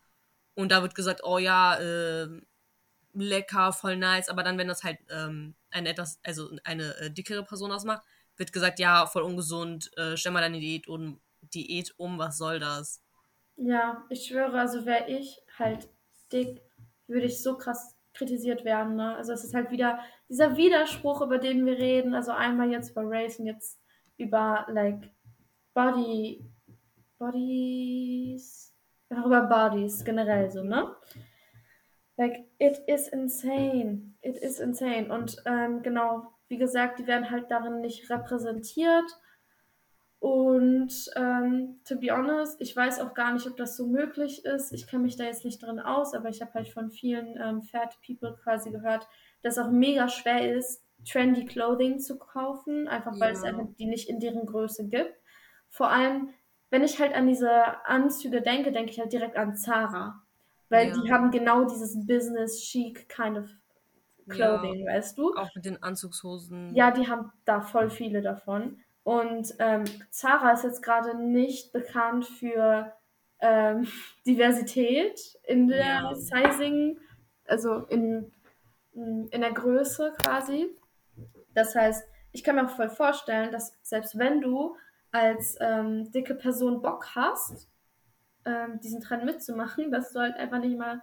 Und 0.55 0.73
da 0.73 0.83
wird 0.83 0.95
gesagt, 0.95 1.23
oh 1.25 1.39
ja, 1.39 1.77
äh, 1.77 2.29
lecker, 3.15 3.73
voll 3.73 3.97
nice, 3.97 4.29
aber 4.29 4.43
dann, 4.43 4.59
wenn 4.59 4.69
das 4.69 4.85
halt 4.85 4.99
ähm, 5.11 5.55
eine 5.71 5.91
etwas, 5.91 6.19
also 6.23 6.51
eine 6.65 6.97
äh, 6.97 7.11
dickere 7.11 7.45
Person 7.45 7.73
ausmacht, 7.73 8.03
wird 8.37 8.53
gesagt, 8.53 8.79
ja, 8.79 9.07
voll 9.07 9.23
ungesund, 9.23 9.91
äh, 9.97 10.17
stell 10.17 10.33
mal 10.33 10.41
deine 10.41 10.61
Diät 10.61 10.89
um, 10.89 11.21
Diät 11.43 11.95
um, 11.99 12.19
was 12.19 12.39
soll 12.39 12.59
das? 12.59 13.03
Ja, 13.57 14.05
ich 14.09 14.27
schwöre, 14.27 14.59
also 14.59 14.87
wäre 14.87 15.09
ich 15.09 15.41
halt 15.59 15.89
dick, 16.33 16.63
würde 17.07 17.27
ich 17.27 17.43
so 17.43 17.57
krass 17.59 17.95
kritisiert 18.15 18.65
werden, 18.65 18.97
ne? 18.97 19.17
Also 19.17 19.33
es 19.33 19.45
ist 19.45 19.55
halt 19.55 19.71
wieder 19.71 20.01
dieser 20.33 20.57
Widerspruch, 20.57 21.21
über 21.21 21.37
den 21.37 21.67
wir 21.67 21.77
reden. 21.79 22.15
Also 22.15 22.33
einmal 22.33 22.71
jetzt 22.71 22.93
über 22.93 23.03
Race 23.05 23.39
und 23.39 23.47
jetzt 23.47 23.79
über 24.17 24.67
like 24.71 25.11
Body 25.75 26.51
Bodies. 27.19 28.75
Einfach 29.11 29.27
über 29.27 29.43
Bodies 29.43 30.03
generell 30.05 30.51
so, 30.51 30.65
ne? 30.65 30.97
Like, 32.17 32.47
it 32.59 32.81
is 32.87 33.09
insane. 33.09 34.15
It 34.23 34.37
is 34.39 34.59
insane. 34.59 35.13
Und 35.13 35.37
ähm, 35.45 35.83
genau, 35.83 36.33
wie 36.49 36.57
gesagt, 36.57 36.99
die 36.99 37.07
werden 37.07 37.31
halt 37.31 37.51
darin 37.51 37.83
nicht 37.83 38.09
repräsentiert. 38.09 39.05
Und 40.19 41.11
ähm, 41.17 41.81
to 41.85 41.99
be 41.99 42.11
honest, 42.11 42.61
ich 42.61 42.75
weiß 42.75 43.01
auch 43.01 43.13
gar 43.13 43.35
nicht, 43.35 43.47
ob 43.47 43.57
das 43.57 43.77
so 43.77 43.87
möglich 43.87 44.45
ist. 44.45 44.73
Ich 44.73 44.87
kenne 44.87 45.03
mich 45.03 45.17
da 45.17 45.25
jetzt 45.25 45.45
nicht 45.45 45.63
drin 45.63 45.81
aus, 45.81 46.15
aber 46.15 46.29
ich 46.29 46.41
habe 46.41 46.55
halt 46.55 46.69
von 46.69 46.91
vielen 46.91 47.37
ähm, 47.39 47.63
Fat 47.63 47.99
People 48.07 48.35
quasi 48.43 48.71
gehört, 48.71 49.07
dass 49.43 49.57
es 49.57 49.65
auch 49.65 49.71
mega 49.71 50.09
schwer 50.09 50.55
ist, 50.55 50.83
trendy 51.09 51.45
Clothing 51.47 51.99
zu 51.99 52.19
kaufen, 52.19 52.89
einfach 52.89 53.19
weil 53.19 53.33
es 53.33 53.43
Ja. 53.43 53.51
einfach 53.51 53.67
die 53.79 53.87
nicht 53.87 54.09
in 54.09 54.21
deren 54.21 54.47
Größe 54.47 54.89
gibt. 54.89 55.15
Vor 55.69 55.91
allem, 55.91 56.31
wenn 56.71 56.85
ich 56.85 57.01
halt 57.01 57.15
an 57.15 57.27
diese 57.27 57.51
Anzüge 57.87 58.41
denke, 58.43 58.73
denke 58.73 58.91
ich 58.91 59.01
halt 59.01 59.13
direkt 59.13 59.37
an 59.37 59.57
Zara. 59.57 60.23
Weil 60.69 60.89
Ja. 60.89 60.95
die 60.95 61.13
haben 61.13 61.31
genau 61.31 61.65
dieses 61.65 62.07
Business 62.07 62.61
chic 62.63 63.09
kind 63.09 63.39
of 63.39 63.51
Clothing, 64.29 64.87
weißt 64.87 65.19
du? 65.19 65.35
Auch 65.35 65.55
mit 65.55 65.65
den 65.65 65.83
Anzugshosen. 65.83 66.75
Ja, 66.75 66.91
die 66.93 67.09
haben 67.09 67.33
da 67.45 67.61
voll 67.61 67.91
viele 67.91 68.23
davon. 68.23 68.79
Und 69.03 69.55
ähm, 69.59 69.85
Zara 70.11 70.53
ist 70.53 70.63
jetzt 70.65 70.83
gerade 70.83 71.19
nicht 71.19 71.73
bekannt 71.73 72.25
für 72.25 72.93
ähm, 73.41 73.89
Diversität 74.27 75.21
in 75.43 75.67
der 75.69 75.79
Ja. 75.79 76.15
Sizing, 76.15 76.99
also 77.47 77.79
in, 77.87 78.33
in 78.95 79.41
der 79.41 79.53
Größe 79.53 80.13
quasi. 80.23 80.77
Das 81.55 81.75
heißt, 81.75 82.07
ich 82.33 82.45
kann 82.45 82.57
mir 82.57 82.67
auch 82.67 82.77
voll 82.77 82.91
vorstellen, 82.91 83.53
dass 83.53 83.77
selbst 83.83 84.19
wenn 84.19 84.41
du 84.41 84.77
als 85.11 85.57
ähm, 85.61 86.11
dicke 86.13 86.35
Person 86.35 86.81
Bock 86.81 87.15
hast, 87.15 87.69
ähm, 88.45 88.81
diesen 88.81 89.01
Trend 89.01 89.25
mitzumachen, 89.25 89.91
dass 89.91 90.13
du 90.13 90.21
halt 90.21 90.37
einfach 90.37 90.59
nicht 90.59 90.79
mal 90.79 91.03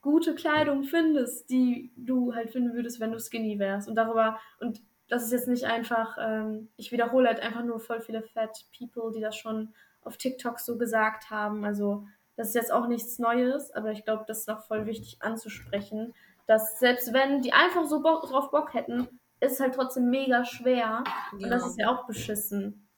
gute 0.00 0.34
Kleidung 0.34 0.84
findest, 0.84 1.50
die 1.50 1.92
du 1.96 2.34
halt 2.34 2.50
finden 2.50 2.74
würdest, 2.74 3.00
wenn 3.00 3.12
du 3.12 3.18
skinny 3.18 3.58
wärst. 3.58 3.88
Und 3.88 3.94
darüber, 3.94 4.38
und 4.60 4.82
das 5.08 5.24
ist 5.24 5.32
jetzt 5.32 5.48
nicht 5.48 5.64
einfach, 5.64 6.16
ähm, 6.20 6.68
ich 6.76 6.92
wiederhole 6.92 7.28
halt 7.28 7.40
einfach 7.40 7.64
nur 7.64 7.80
voll 7.80 8.00
viele 8.00 8.22
Fat 8.22 8.64
People, 8.76 9.12
die 9.12 9.20
das 9.20 9.36
schon 9.36 9.74
auf 10.02 10.16
TikTok 10.16 10.58
so 10.58 10.78
gesagt 10.78 11.30
haben. 11.30 11.64
Also 11.64 12.06
das 12.36 12.48
ist 12.48 12.54
jetzt 12.54 12.72
auch 12.72 12.88
nichts 12.88 13.18
Neues, 13.18 13.70
aber 13.72 13.92
ich 13.92 14.04
glaube, 14.04 14.24
das 14.26 14.40
ist 14.40 14.48
noch 14.48 14.64
voll 14.64 14.86
wichtig 14.86 15.18
anzusprechen, 15.20 16.14
dass 16.46 16.78
selbst 16.78 17.12
wenn 17.12 17.42
die 17.42 17.52
einfach 17.52 17.86
so 17.86 18.00
Bock, 18.00 18.22
drauf 18.28 18.50
Bock 18.50 18.74
hätten, 18.74 19.08
ist 19.40 19.52
es 19.54 19.60
halt 19.60 19.74
trotzdem 19.74 20.10
mega 20.10 20.44
schwer. 20.44 21.04
Und 21.32 21.48
das 21.50 21.66
ist 21.66 21.78
ja 21.78 21.90
auch 21.90 22.06
beschissen. 22.06 22.88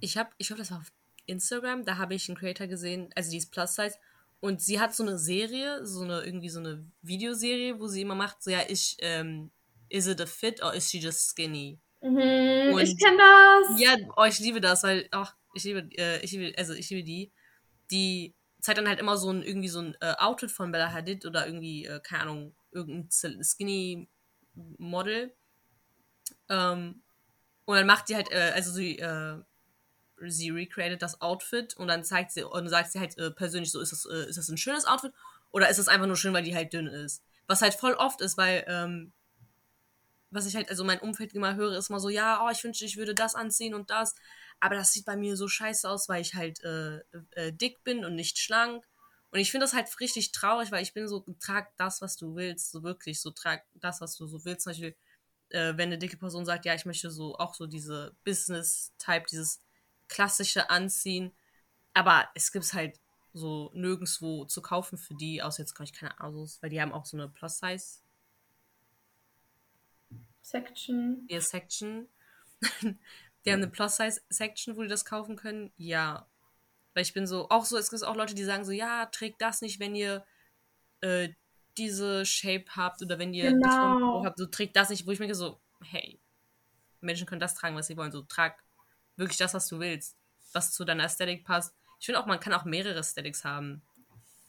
Ich 0.00 0.16
habe, 0.18 0.30
ich 0.38 0.48
glaube, 0.48 0.60
das 0.60 0.70
war 0.70 0.78
auf 0.78 0.92
Instagram, 1.26 1.84
da 1.84 1.96
habe 1.96 2.14
ich 2.14 2.28
einen 2.28 2.36
Creator 2.36 2.66
gesehen, 2.66 3.10
also 3.14 3.30
die 3.30 3.38
ist 3.38 3.50
Plus 3.50 3.74
Size. 3.74 3.94
Und 4.40 4.60
sie 4.60 4.78
hat 4.78 4.94
so 4.94 5.02
eine 5.02 5.16
Serie, 5.16 5.86
so 5.86 6.02
eine, 6.02 6.22
irgendwie 6.22 6.50
so 6.50 6.60
eine 6.60 6.86
Videoserie, 7.00 7.80
wo 7.80 7.86
sie 7.86 8.02
immer 8.02 8.14
macht, 8.14 8.42
so 8.42 8.50
ja, 8.50 8.60
ich, 8.68 8.96
ähm, 9.00 9.50
is 9.88 10.06
it 10.06 10.20
a 10.20 10.26
fit 10.26 10.62
or 10.62 10.74
is 10.74 10.90
she 10.90 10.98
just 10.98 11.30
skinny? 11.30 11.80
Mhm, 12.02 12.78
ich 12.78 12.98
kenne 12.98 13.16
das. 13.16 13.80
Ja, 13.80 13.96
oh, 14.16 14.24
ich 14.24 14.38
liebe 14.40 14.60
das, 14.60 14.82
weil, 14.82 15.08
ach, 15.12 15.34
ich 15.54 15.64
liebe, 15.64 15.88
äh, 15.96 16.22
ich 16.22 16.32
liebe, 16.32 16.58
also 16.58 16.74
ich 16.74 16.90
liebe 16.90 17.04
die. 17.04 17.32
Die 17.90 18.34
zeigt 18.64 18.78
dann 18.78 18.88
halt 18.88 18.98
immer 18.98 19.18
so 19.18 19.30
ein, 19.30 19.42
irgendwie 19.42 19.68
so 19.68 19.80
ein 19.80 19.94
äh, 20.00 20.14
Outfit 20.16 20.50
von 20.50 20.72
Bella 20.72 20.90
Hadid 20.90 21.26
oder 21.26 21.46
irgendwie, 21.46 21.84
äh, 21.84 22.00
keine 22.00 22.22
Ahnung, 22.22 22.56
irgendein 22.72 23.10
skinny 23.44 24.08
Model. 24.54 25.34
Ähm, 26.48 27.02
und 27.66 27.76
dann 27.76 27.86
macht 27.86 28.06
sie 28.08 28.16
halt, 28.16 28.32
äh, 28.32 28.52
also 28.54 28.72
sie, 28.72 28.98
äh, 28.98 29.36
sie 30.26 30.48
recreated 30.48 31.02
das 31.02 31.20
Outfit 31.20 31.76
und 31.76 31.88
dann 31.88 32.04
zeigt 32.04 32.32
sie, 32.32 32.42
und 32.42 32.66
sagt 32.70 32.90
sie 32.90 33.00
halt 33.00 33.18
äh, 33.18 33.30
persönlich 33.30 33.70
so, 33.70 33.80
ist 33.80 33.92
das, 33.92 34.06
äh, 34.06 34.30
ist 34.30 34.38
das 34.38 34.48
ein 34.48 34.56
schönes 34.56 34.86
Outfit 34.86 35.12
oder 35.50 35.68
ist 35.68 35.78
es 35.78 35.88
einfach 35.88 36.06
nur 36.06 36.16
schön, 36.16 36.32
weil 36.32 36.44
die 36.44 36.56
halt 36.56 36.72
dünn 36.72 36.86
ist? 36.86 37.22
Was 37.46 37.60
halt 37.60 37.74
voll 37.74 37.92
oft 37.92 38.22
ist, 38.22 38.38
weil, 38.38 38.64
ähm, 38.66 39.12
was 40.30 40.46
ich 40.46 40.56
halt, 40.56 40.70
also 40.70 40.84
mein 40.84 41.00
Umfeld 41.00 41.34
immer 41.34 41.54
höre, 41.54 41.76
ist 41.76 41.90
immer 41.90 42.00
so, 42.00 42.08
ja, 42.08 42.42
oh, 42.42 42.50
ich 42.50 42.64
wünschte, 42.64 42.86
ich 42.86 42.96
würde 42.96 43.14
das 43.14 43.34
anziehen 43.34 43.74
und 43.74 43.90
das. 43.90 44.14
Aber 44.60 44.74
das 44.74 44.92
sieht 44.92 45.04
bei 45.04 45.16
mir 45.16 45.36
so 45.36 45.48
scheiße 45.48 45.88
aus, 45.88 46.08
weil 46.08 46.22
ich 46.22 46.34
halt 46.34 46.62
äh, 46.64 47.00
äh, 47.32 47.52
dick 47.52 47.84
bin 47.84 48.04
und 48.04 48.14
nicht 48.14 48.38
schlank. 48.38 48.84
Und 49.30 49.40
ich 49.40 49.50
finde 49.50 49.64
das 49.64 49.74
halt 49.74 49.88
richtig 50.00 50.32
traurig, 50.32 50.70
weil 50.70 50.82
ich 50.82 50.94
bin 50.94 51.08
so, 51.08 51.24
trag 51.40 51.76
das, 51.76 52.00
was 52.00 52.16
du 52.16 52.36
willst, 52.36 52.70
so 52.70 52.82
wirklich, 52.82 53.20
so 53.20 53.30
trag 53.30 53.64
das, 53.74 54.00
was 54.00 54.16
du 54.16 54.26
so 54.26 54.44
willst. 54.44 54.62
Zum 54.62 54.70
Beispiel, 54.70 54.96
äh, 55.50 55.76
wenn 55.76 55.88
eine 55.88 55.98
dicke 55.98 56.16
Person 56.16 56.46
sagt, 56.46 56.64
ja, 56.64 56.74
ich 56.74 56.86
möchte 56.86 57.10
so 57.10 57.36
auch 57.36 57.54
so 57.54 57.66
diese 57.66 58.16
Business-Type, 58.24 59.26
dieses 59.30 59.60
klassische 60.08 60.70
Anziehen. 60.70 61.32
Aber 61.94 62.28
es 62.34 62.52
gibt 62.52 62.72
halt 62.72 63.00
so 63.32 63.72
nirgendwo 63.74 64.44
zu 64.44 64.62
kaufen 64.62 64.96
für 64.96 65.14
die, 65.14 65.42
außer 65.42 65.62
jetzt 65.62 65.74
kann 65.74 65.84
ich 65.84 65.92
keine 65.92 66.20
Asus, 66.20 66.62
weil 66.62 66.70
die 66.70 66.80
haben 66.80 66.92
auch 66.92 67.04
so 67.04 67.16
eine 67.16 67.28
Plus-Size 67.28 68.04
Section. 70.44 71.24
ihr 71.28 71.40
Section. 71.40 72.08
die 73.44 73.52
haben 73.52 73.62
eine 73.62 73.70
Plus-Size-Section, 73.70 74.76
wo 74.76 74.82
die 74.82 74.88
das 74.88 75.04
kaufen 75.04 75.36
können. 75.36 75.72
Ja. 75.76 76.26
Weil 76.94 77.02
ich 77.02 77.12
bin 77.12 77.26
so, 77.26 77.48
auch 77.50 77.64
so, 77.64 77.76
es 77.76 77.90
gibt 77.90 78.04
auch 78.04 78.16
Leute, 78.16 78.34
die 78.34 78.44
sagen 78.44 78.64
so, 78.64 78.72
ja, 78.72 79.06
trägt 79.06 79.42
das 79.42 79.60
nicht, 79.60 79.80
wenn 79.80 79.94
ihr 79.94 80.24
äh, 81.00 81.30
diese 81.76 82.24
Shape 82.24 82.64
habt 82.76 83.02
oder 83.02 83.18
wenn 83.18 83.34
ihr 83.34 83.50
Genau. 83.50 84.24
habt, 84.24 84.38
so 84.38 84.46
trägt 84.46 84.76
das 84.76 84.90
nicht, 84.90 85.06
wo 85.06 85.10
ich 85.10 85.18
mir 85.18 85.34
so, 85.34 85.60
hey, 85.82 86.20
Menschen 87.00 87.26
können 87.26 87.40
das 87.40 87.54
tragen, 87.54 87.76
was 87.76 87.88
sie 87.88 87.96
wollen. 87.96 88.12
So, 88.12 88.22
trag 88.22 88.62
wirklich 89.16 89.38
das, 89.38 89.54
was 89.54 89.68
du 89.68 89.80
willst, 89.80 90.16
was 90.52 90.72
zu 90.72 90.84
deiner 90.84 91.04
Ästhetik 91.04 91.44
passt. 91.44 91.74
Ich 91.98 92.06
finde 92.06 92.20
auch, 92.20 92.26
man 92.26 92.40
kann 92.40 92.52
auch 92.52 92.64
mehrere 92.64 92.98
Aesthetics 92.98 93.44
haben. 93.44 93.82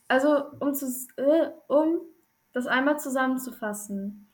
Also, 0.07 0.51
um, 0.59 0.73
zu, 0.73 0.85
äh, 1.17 1.49
um 1.67 2.01
das 2.53 2.67
einmal 2.67 2.99
zusammenzufassen. 2.99 4.24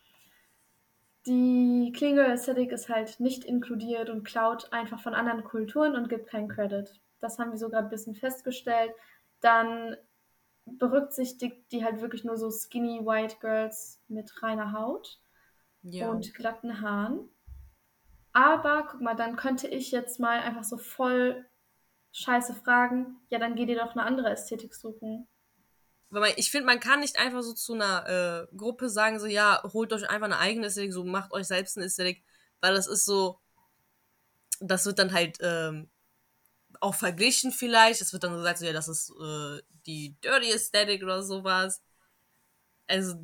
Die 1.28 1.92
Girl 1.96 2.32
Aesthetic 2.32 2.72
ist 2.72 2.90
halt 2.90 3.20
nicht 3.20 3.46
inkludiert 3.46 4.10
und 4.10 4.24
klaut 4.24 4.72
einfach 4.74 5.00
von 5.00 5.14
anderen 5.14 5.44
Kulturen 5.44 5.96
und 5.96 6.10
gibt 6.10 6.28
keinen 6.28 6.50
Credit. 6.50 6.90
Das 7.20 7.38
haben 7.38 7.52
wir 7.52 7.58
so 7.58 7.70
gerade 7.70 7.88
ein 7.88 7.92
bisschen 7.92 8.16
festgestellt. 8.16 8.92
Dann 9.40 9.96
berücksichtigt 10.66 11.72
die 11.72 11.84
halt 11.84 12.02
wirklich 12.02 12.24
nur 12.24 12.38
so 12.38 12.50
skinny 12.50 13.06
white 13.06 13.38
girls 13.40 14.02
mit 14.08 14.32
reiner 14.42 14.74
Haut 14.74 15.20
Ja. 15.84 16.10
und 16.10 16.34
glatten 16.34 16.82
Haaren. 16.82 17.30
Aber 18.34 18.88
guck 18.90 19.02
mal, 19.02 19.16
dann 19.16 19.36
könnte 19.36 19.68
ich 19.68 19.92
jetzt 19.92 20.20
mal 20.20 20.40
einfach 20.40 20.64
so 20.64 20.78
voll 20.78 21.46
scheiße 22.14 22.56
fragen. 22.56 23.18
Ja, 23.30 23.40
dann 23.40 23.56
geh 23.56 23.66
dir 23.66 23.78
doch 23.78 23.92
eine 23.92 24.04
andere 24.04 24.30
Ästhetik 24.30 24.74
suchen. 24.74 25.28
Weil 26.12 26.22
man, 26.22 26.32
ich 26.36 26.52
finde, 26.52 26.66
man 26.66 26.82
kann 26.82 27.00
nicht 27.00 27.18
einfach 27.18 27.42
so 27.42 27.54
zu 27.54 27.74
einer 27.74 28.48
äh, 28.52 28.56
Gruppe 28.56 28.90
sagen, 28.90 29.20
so, 29.20 29.28
ja, 29.28 29.64
holt 29.74 29.94
euch 29.94 30.10
einfach 30.10 30.26
eine 30.26 30.40
eigene 30.40 30.68
Ästhetik, 30.68 30.94
so 30.94 31.06
macht 31.06 31.32
euch 31.32 31.48
selbst 31.48 31.78
eine 31.78 31.86
Ästhetik, 31.86 32.24
weil 32.60 32.74
das 32.76 32.86
ist 32.86 33.06
so, 33.06 33.40
das 34.60 34.86
wird 34.86 35.00
dann 35.00 35.14
halt 35.14 35.38
ähm, 35.42 35.90
auch 36.82 36.96
verglichen 36.96 37.54
vielleicht, 37.54 38.02
es 38.02 38.12
wird 38.12 38.24
dann 38.24 38.34
gesagt, 38.34 38.60
so, 38.60 38.66
ja, 38.66 38.74
das 38.74 38.90
ist 38.90 39.10
äh, 39.22 39.62
die 39.86 40.16
Dirty 40.22 40.52
Aesthetic 40.52 41.02
oder 41.02 41.24
sowas. 41.24 41.82
Also, 42.88 43.16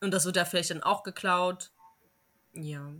und 0.00 0.10
das 0.10 0.26
wird 0.26 0.36
ja 0.36 0.44
vielleicht 0.44 0.70
dann 0.70 0.82
auch 0.82 1.02
geklaut. 1.02 1.72
Ja. 2.52 2.92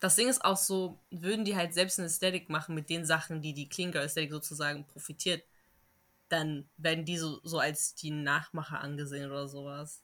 Das 0.00 0.16
Ding 0.16 0.28
ist 0.28 0.44
auch 0.44 0.56
so, 0.56 0.98
würden 1.10 1.44
die 1.44 1.54
halt 1.54 1.72
selbst 1.72 1.98
eine 1.98 2.06
Ästhetik 2.06 2.48
machen 2.48 2.74
mit 2.74 2.90
den 2.90 3.04
Sachen, 3.04 3.42
die 3.42 3.54
die 3.54 3.68
Girl 3.68 4.04
Ästhetik 4.04 4.32
sozusagen 4.32 4.86
profitiert, 4.86 5.44
dann 6.30 6.68
werden 6.76 7.04
die 7.04 7.18
so, 7.18 7.40
so 7.44 7.58
als 7.58 7.94
die 7.94 8.10
Nachmacher 8.10 8.80
angesehen 8.80 9.30
oder 9.30 9.48
sowas. 9.48 10.02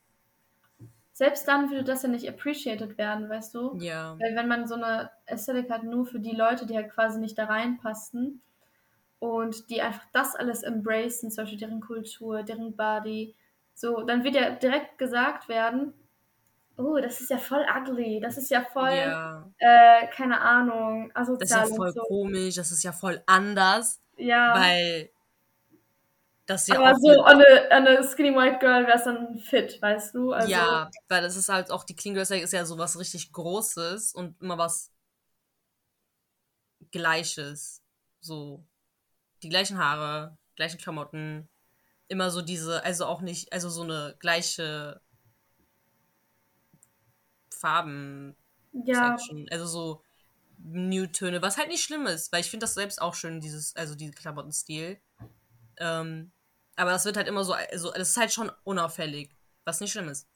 Selbst 1.12 1.48
dann 1.48 1.70
würde 1.70 1.84
das 1.84 2.02
ja 2.02 2.08
nicht 2.10 2.28
appreciated 2.28 2.98
werden, 2.98 3.28
weißt 3.30 3.54
du? 3.54 3.76
Ja. 3.80 4.18
Weil 4.20 4.36
wenn 4.36 4.48
man 4.48 4.66
so 4.66 4.74
eine 4.74 5.10
Ästhetik 5.24 5.70
hat, 5.70 5.82
nur 5.82 6.04
für 6.06 6.20
die 6.20 6.36
Leute, 6.36 6.66
die 6.66 6.76
halt 6.76 6.90
quasi 6.92 7.18
nicht 7.20 7.38
da 7.38 7.46
reinpassen 7.46 8.42
und 9.18 9.70
die 9.70 9.82
einfach 9.82 10.04
das 10.12 10.36
alles 10.36 10.62
embracen, 10.62 11.30
zum 11.30 11.44
Beispiel 11.44 11.58
deren 11.60 11.80
Kultur, 11.80 12.42
deren 12.42 12.76
Body, 12.76 13.34
so, 13.74 14.02
dann 14.02 14.24
wird 14.24 14.34
ja 14.34 14.50
direkt 14.50 14.98
gesagt 14.98 15.48
werden, 15.48 15.94
oh, 16.76 16.98
das 17.00 17.20
ist 17.22 17.30
ja 17.30 17.38
voll 17.38 17.64
ugly, 17.74 18.20
das 18.20 18.36
ist 18.36 18.50
ja 18.50 18.62
voll, 18.64 18.90
Ja. 18.96 19.50
äh, 19.58 20.06
keine 20.08 20.40
Ahnung, 20.40 21.10
asozial 21.14 21.62
Das 21.62 21.70
ist 21.70 21.76
ja 21.76 21.76
voll 21.76 21.92
so. 21.92 22.02
komisch, 22.02 22.54
das 22.56 22.72
ist 22.72 22.82
ja 22.82 22.92
voll 22.92 23.22
anders, 23.26 24.02
Ja, 24.18 24.54
weil 24.54 25.10
das 26.46 26.68
ja 26.68 26.78
aber 26.78 26.96
so 26.98 27.22
an 27.22 27.42
eine 27.70 28.04
Skinny 28.04 28.34
White 28.34 28.58
Girl 28.60 28.86
wäre 28.86 28.96
es 28.96 29.04
dann 29.04 29.36
fit, 29.38 29.82
weißt 29.82 30.14
du? 30.14 30.32
Also, 30.32 30.48
ja, 30.50 30.90
weil 31.08 31.22
das 31.22 31.36
ist 31.36 31.48
halt 31.48 31.70
auch, 31.70 31.82
die 31.82 31.96
Clean 31.96 32.14
Girl 32.14 32.22
Aesthetic 32.22 32.44
ist 32.44 32.52
ja 32.52 32.64
so 32.64 32.78
was 32.78 32.98
richtig 32.98 33.32
Großes 33.32 34.12
und 34.14 34.40
immer 34.40 34.56
was 34.56 34.92
Gleiches. 36.92 37.82
So, 38.20 38.64
die 39.42 39.48
gleichen 39.48 39.78
Haare, 39.78 40.38
gleichen 40.54 40.78
Klamotten, 40.78 41.48
immer 42.08 42.30
so 42.30 42.42
diese, 42.42 42.84
also 42.84 43.06
auch 43.06 43.20
nicht, 43.20 43.52
also 43.52 43.68
so 43.68 43.82
eine 43.82 44.16
gleiche 44.20 45.00
Farben 47.50 48.36
ja, 48.72 49.16
Section. 49.16 49.48
Also 49.50 49.66
so 49.66 50.02
Nude-Töne, 50.58 51.42
was 51.42 51.58
halt 51.58 51.68
nicht 51.68 51.82
schlimm 51.82 52.06
ist, 52.06 52.32
weil 52.32 52.40
ich 52.40 52.50
finde 52.50 52.64
das 52.64 52.74
selbst 52.74 53.00
auch 53.02 53.14
schön, 53.14 53.40
dieses, 53.40 53.74
also 53.74 53.94
diesen 53.94 54.14
Klamottenstil. 54.14 55.00
Ähm, 55.78 56.32
aber 56.76 56.90
das 56.90 57.04
wird 57.04 57.16
halt 57.16 57.28
immer 57.28 57.44
so, 57.44 57.54
also 57.54 57.90
das 57.92 58.10
ist 58.10 58.16
halt 58.16 58.32
schon 58.32 58.50
unauffällig, 58.64 59.34
was 59.64 59.80
nicht 59.80 59.92
schlimm 59.92 60.08
ist. 60.08 60.28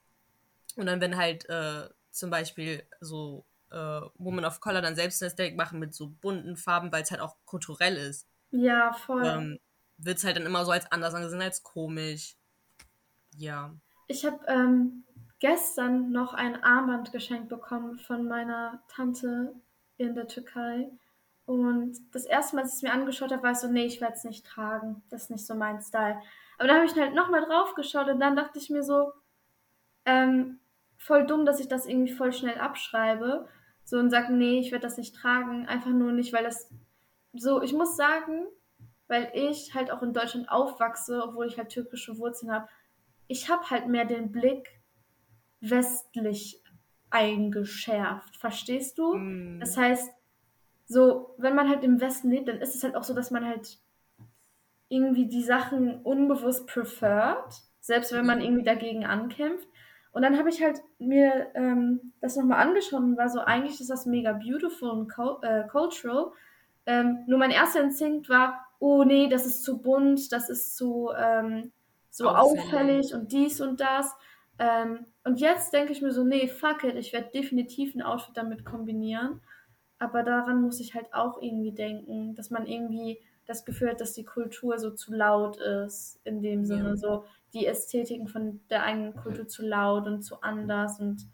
Und 0.76 0.86
dann, 0.86 1.01
wenn 1.01 1.16
halt 1.16 1.49
äh, 1.49 1.88
zum 2.11 2.30
Beispiel 2.30 2.82
so 3.01 3.47
äh, 3.70 4.01
Women 4.16 4.45
of 4.45 4.61
Color 4.61 4.82
dann 4.82 4.97
selbst 4.97 5.22
eine 5.22 5.28
Ästhetik 5.28 5.57
machen 5.57 5.78
mit 5.78 5.95
so 5.95 6.09
bunten 6.09 6.57
Farben, 6.57 6.91
weil 6.93 7.03
es 7.03 7.11
halt 7.11 7.20
auch 7.20 7.36
kulturell 7.45 7.97
ist. 7.97 8.26
Ja, 8.51 8.93
voll. 8.93 9.24
Ähm, 9.24 9.61
wird 9.99 10.18
es 10.18 10.24
halt 10.24 10.36
dann 10.36 10.47
immer 10.47 10.64
so 10.64 10.72
als 10.72 10.91
anders 10.91 11.14
angesehen, 11.14 11.43
als 11.43 11.62
komisch. 11.62 12.36
Ja. 13.36 13.74
Ich 14.09 14.24
habe 14.24 14.41
ähm, 14.49 15.05
gestern 15.38 16.11
noch 16.11 16.34
ein 16.34 16.62
Armband 16.62 17.12
geschenkt 17.12 17.49
bekommen 17.49 17.99
von 17.99 18.26
meiner 18.26 18.82
Tante 18.88 19.55
in 19.99 20.14
der 20.14 20.26
Türkei. 20.26 20.91
Und 21.51 21.98
das 22.12 22.26
erste 22.26 22.55
Mal, 22.55 22.62
als 22.62 22.70
ich 22.70 22.76
es 22.76 22.82
mir 22.82 22.92
angeschaut 22.92 23.32
habe, 23.32 23.42
war 23.42 23.51
ich 23.51 23.59
so, 23.59 23.66
nee, 23.66 23.84
ich 23.84 24.01
werde 24.01 24.14
es 24.14 24.22
nicht 24.22 24.46
tragen. 24.46 25.03
Das 25.11 25.24
ist 25.24 25.30
nicht 25.30 25.44
so 25.44 25.57
mein 25.57 25.82
Style. 25.82 26.20
Aber 26.59 26.68
da 26.68 26.74
habe 26.76 26.84
ich 26.84 26.94
halt 26.94 27.12
nochmal 27.12 27.44
drauf 27.44 27.74
geschaut 27.74 28.07
und 28.09 28.20
dann 28.20 28.36
dachte 28.36 28.61
ich 28.61 28.70
mir 28.70 28.84
so, 28.84 29.11
ähm, 30.05 30.61
voll 30.96 31.26
dumm, 31.26 31.44
dass 31.44 31.59
ich 31.59 31.66
das 31.66 31.86
irgendwie 31.86 32.12
voll 32.12 32.32
schnell 32.32 32.59
abschreibe. 32.59 33.48
So 33.82 33.98
und 33.98 34.11
sage, 34.11 34.32
nee, 34.32 34.61
ich 34.61 34.70
werde 34.70 34.86
das 34.86 34.96
nicht 34.96 35.16
tragen. 35.16 35.66
Einfach 35.66 35.90
nur 35.90 36.12
nicht, 36.12 36.32
weil 36.32 36.44
das 36.44 36.70
so, 37.32 37.61
ich 37.62 37.72
muss 37.72 37.96
sagen, 37.96 38.46
weil 39.09 39.32
ich 39.34 39.74
halt 39.74 39.90
auch 39.90 40.03
in 40.03 40.12
Deutschland 40.12 40.48
aufwachse, 40.53 41.20
obwohl 41.20 41.46
ich 41.46 41.59
halt 41.59 41.70
türkische 41.70 42.16
Wurzeln 42.18 42.53
habe, 42.53 42.68
ich 43.26 43.51
habe 43.51 43.68
halt 43.70 43.88
mehr 43.88 44.05
den 44.05 44.30
Blick 44.30 44.68
westlich 45.61 46.62
eingeschärft. 47.11 48.36
Verstehst 48.36 48.98
du? 48.98 49.14
Mm. 49.16 49.59
Das 49.59 49.76
heißt, 49.76 50.12
so, 50.91 51.34
wenn 51.38 51.55
man 51.57 51.68
halt 51.70 51.84
im 51.84 52.01
Westen 52.01 52.30
lebt, 52.30 52.49
dann 52.49 52.61
ist 52.61 52.74
es 52.74 52.84
halt 52.84 52.97
auch 52.97 53.05
so, 53.05 53.14
dass 53.14 53.30
man 53.32 53.47
halt 53.47 53.78
irgendwie 54.88 55.26
die 55.26 55.43
Sachen 55.43 56.03
unbewusst 56.03 56.66
prefert, 56.66 57.55
selbst 57.80 58.12
wenn 58.12 58.26
man 58.26 58.41
Mhm. 58.41 58.41
irgendwie 58.41 58.64
dagegen 58.64 59.05
ankämpft. 59.07 59.68
Und 60.12 60.22
dann 60.22 60.36
habe 60.38 60.49
ich 60.49 60.62
halt 60.62 60.80
mir 60.99 61.49
ähm, 61.55 62.12
das 62.20 62.36
nochmal 62.36 62.66
angeschaut 62.66 63.01
und 63.01 63.16
war 63.16 63.28
so, 63.28 63.41
eigentlich 63.41 63.80
ist 63.80 63.91
das 63.91 64.07
mega 64.07 64.32
beautiful 64.32 64.91
und 64.91 65.12
äh, 65.43 65.64
cultural. 65.68 66.32
Ähm, 66.86 67.20
nur 67.26 67.38
mein 67.38 67.53
erster 67.53 67.80
Instinkt 67.82 68.28
war, 68.28 68.66
oh 68.80 69.05
nee, 69.05 69.28
das 69.28 69.47
ist 69.47 69.62
zu 69.62 69.80
bunt, 69.80 70.32
das 70.32 70.51
ist 70.51 70.76
zu 70.76 71.11
ähm, 71.16 71.70
so 72.11 72.30
Auffällig. 72.30 72.34
auffällig 72.34 73.14
und 73.14 73.30
dies 73.30 73.61
und 73.61 73.80
das. 73.80 74.12
Ähm, 74.59 75.07
und 75.22 75.38
jetzt 75.41 75.72
denke 75.72 75.93
ich 75.93 76.03
mir 76.03 76.11
so, 76.12 76.24
nee, 76.24 76.49
fuck 76.49 76.82
it, 76.82 76.97
ich 76.97 77.12
werde 77.12 77.30
definitiv 77.32 77.95
ein 77.95 78.03
Outfit 78.03 78.36
damit 78.36 78.64
kombinieren. 78.64 79.41
Aber 80.01 80.24
daran 80.24 80.62
muss 80.62 80.80
ich 80.80 80.94
halt 80.94 81.12
auch 81.14 81.40
irgendwie 81.40 81.72
denken, 81.72 82.34
dass 82.34 82.51
man 82.51 82.66
irgendwie 82.66 83.20
das 83.46 83.64
Gefühl 83.64 83.90
hat, 83.90 84.01
dass 84.01 84.14
die 84.14 84.24
Kultur 84.24 84.78
so 84.78 84.90
zu 84.90 85.12
laut 85.12 85.59
ist, 85.59 86.20
in 86.24 86.42
dem 86.42 86.64
Sinne, 86.64 86.90
Ja. 86.90 86.96
so 86.96 87.24
die 87.53 87.66
Ästhetiken 87.66 88.26
von 88.28 88.61
der 88.70 88.82
eigenen 88.82 89.14
Kultur 89.14 89.46
zu 89.46 89.62
laut 89.62 90.07
und 90.07 90.22
zu 90.22 90.40
anders. 90.42 90.98
Und 91.01 91.26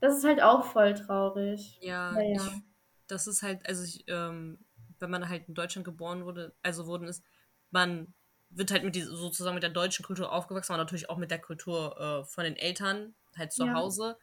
das 0.00 0.16
ist 0.18 0.24
halt 0.24 0.42
auch 0.42 0.64
voll 0.64 0.94
traurig. 0.94 1.78
Ja, 1.82 2.16
Ja. 2.20 2.36
Ich, 2.36 2.62
das 3.08 3.26
ist 3.26 3.42
halt, 3.42 3.66
also 3.66 3.82
ich, 3.84 4.04
ähm, 4.08 4.58
wenn 4.98 5.10
man 5.10 5.28
halt 5.28 5.48
in 5.48 5.54
Deutschland 5.54 5.84
geboren 5.84 6.24
wurde, 6.24 6.54
also 6.62 6.86
worden 6.86 7.08
ist, 7.08 7.24
man 7.70 8.14
wird 8.50 8.70
halt 8.70 8.84
mit 8.84 8.94
dieser, 8.94 9.16
sozusagen 9.16 9.54
mit 9.54 9.62
der 9.62 9.70
deutschen 9.70 10.04
Kultur 10.04 10.30
aufgewachsen, 10.30 10.72
aber 10.72 10.82
natürlich 10.82 11.10
auch 11.10 11.16
mit 11.16 11.30
der 11.30 11.40
Kultur 11.40 11.98
äh, 11.98 12.24
von 12.24 12.44
den 12.44 12.56
Eltern, 12.56 13.14
halt 13.36 13.52
zu 13.52 13.66
Ja. 13.66 13.74
Hause. 13.74 14.16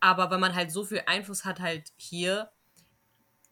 Aber 0.00 0.30
wenn 0.30 0.40
man 0.40 0.54
halt 0.54 0.70
so 0.72 0.84
viel 0.84 1.02
Einfluss 1.06 1.44
hat 1.44 1.60
halt 1.60 1.92
hier, 1.96 2.50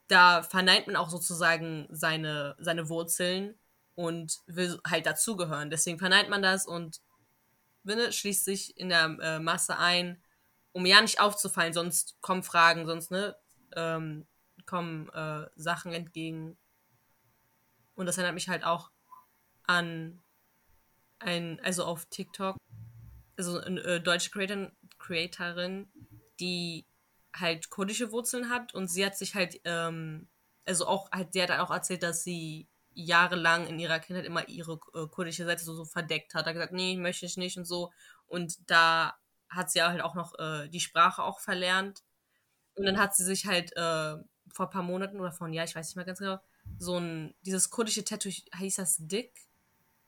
da 0.08 0.42
verneint 0.42 0.86
man 0.86 0.96
auch 0.96 1.08
sozusagen 1.08 1.86
seine, 1.90 2.56
seine 2.58 2.88
Wurzeln 2.88 3.58
und 3.94 4.40
will 4.46 4.80
halt 4.86 5.06
dazugehören. 5.06 5.70
Deswegen 5.70 5.98
verneint 5.98 6.28
man 6.28 6.42
das 6.42 6.66
und 6.66 7.00
ne, 7.84 8.12
schließt 8.12 8.44
sich 8.44 8.76
in 8.76 8.88
der 8.88 9.16
äh, 9.20 9.38
Masse 9.38 9.78
ein, 9.78 10.22
um 10.72 10.84
ja 10.86 11.00
nicht 11.00 11.20
aufzufallen, 11.20 11.72
sonst 11.72 12.20
kommen 12.20 12.42
Fragen, 12.42 12.86
sonst 12.86 13.10
ne, 13.10 13.36
ähm, 13.76 14.26
kommen 14.66 15.08
äh, 15.10 15.46
Sachen 15.56 15.92
entgegen. 15.92 16.56
Und 17.94 18.06
das 18.06 18.18
erinnert 18.18 18.34
mich 18.34 18.48
halt 18.48 18.64
auch 18.64 18.90
an 19.66 20.20
ein, 21.18 21.60
also 21.60 21.84
auf 21.84 22.06
TikTok, 22.06 22.56
also 23.36 23.58
eine 23.60 23.80
äh, 23.80 24.00
deutsche 24.00 24.30
Creator, 24.30 24.70
Creatorin, 24.98 25.88
die 26.40 26.86
halt 27.34 27.70
kurdische 27.70 28.12
Wurzeln 28.12 28.48
hat 28.50 28.74
und 28.74 28.88
sie 28.88 29.04
hat 29.04 29.16
sich 29.16 29.34
halt, 29.34 29.60
ähm, 29.64 30.28
also 30.66 30.86
auch 30.86 31.10
halt, 31.10 31.32
sie 31.32 31.42
hat 31.42 31.50
auch 31.50 31.70
erzählt, 31.70 32.02
dass 32.02 32.22
sie 32.22 32.68
jahrelang 32.94 33.66
in 33.66 33.78
ihrer 33.78 33.98
Kindheit 33.98 34.24
immer 34.24 34.48
ihre 34.48 34.78
äh, 34.94 35.06
kurdische 35.08 35.44
Seite 35.44 35.64
so, 35.64 35.74
so 35.74 35.84
verdeckt 35.84 36.34
hat. 36.34 36.46
Hat 36.46 36.54
gesagt, 36.54 36.72
nee, 36.72 36.96
möchte 36.96 37.26
ich 37.26 37.36
nicht 37.36 37.58
und 37.58 37.64
so. 37.64 37.92
Und 38.26 38.70
da 38.70 39.14
hat 39.48 39.70
sie 39.70 39.82
halt 39.82 40.00
auch 40.00 40.14
noch 40.14 40.38
äh, 40.38 40.68
die 40.68 40.80
Sprache 40.80 41.22
auch 41.22 41.40
verlernt. 41.40 42.02
Und 42.76 42.86
dann 42.86 42.98
hat 42.98 43.14
sie 43.14 43.24
sich 43.24 43.46
halt 43.46 43.72
äh, 43.76 44.16
vor 44.52 44.66
ein 44.66 44.70
paar 44.70 44.82
Monaten 44.82 45.20
oder 45.20 45.32
vor 45.32 45.46
einem 45.46 45.54
Jahr, 45.54 45.64
ich 45.64 45.74
weiß 45.74 45.86
nicht 45.88 45.96
mehr 45.96 46.04
ganz 46.04 46.18
genau, 46.18 46.38
so 46.78 46.98
ein, 46.98 47.34
dieses 47.42 47.70
kurdische 47.70 48.04
Tattoo, 48.04 48.30
hieß 48.30 48.76
das 48.76 48.96
Dick? 49.00 49.32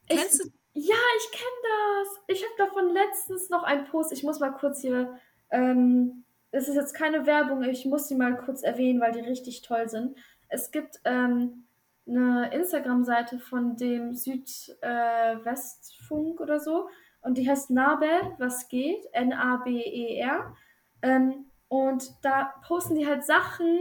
Ich, 0.09 0.17
Kennst 0.17 0.45
du? 0.45 0.49
ja, 0.75 0.97
ich 1.19 1.31
kenne 1.31 1.61
das. 1.63 2.23
Ich 2.29 2.45
habe 2.45 2.55
davon 2.59 2.93
letztens 2.93 3.51
noch 3.51 3.63
einen 3.63 3.87
Post. 3.89 4.13
Ich 4.13 4.23
muss 4.23 4.41
mal 4.41 4.53
kurz 4.53 4.81
hier. 4.81 5.19
Ähm, 5.51 6.25
es 6.53 6.69
ist 6.69 6.75
jetzt 6.77 6.95
keine 6.95 7.27
Werbung, 7.27 7.63
ich 7.63 7.85
muss 7.87 8.07
die 8.09 8.15
mal 8.15 8.37
kurz 8.37 8.63
erwähnen, 8.63 9.01
weil 9.01 9.13
die 9.13 9.21
richtig 9.21 9.63
toll 9.63 9.89
sind. 9.89 10.17
Es 10.49 10.71
gibt 10.71 11.01
ähm, 11.05 11.67
eine 12.09 12.53
Instagram-Seite 12.55 13.39
von 13.39 13.77
dem 13.77 14.15
Südwestfunk 14.15 16.41
oder 16.41 16.61
so 16.61 16.89
und 17.21 17.37
die 17.39 17.49
heißt 17.49 17.71
Nabe, 17.71 18.07
was 18.39 18.69
geht, 18.69 19.05
N-A-B-E-R. 19.13 20.55
Ähm, 21.03 21.51
und 21.69 22.13
da 22.23 22.55
posten 22.67 22.95
die 22.95 23.07
halt 23.07 23.25
Sachen 23.25 23.79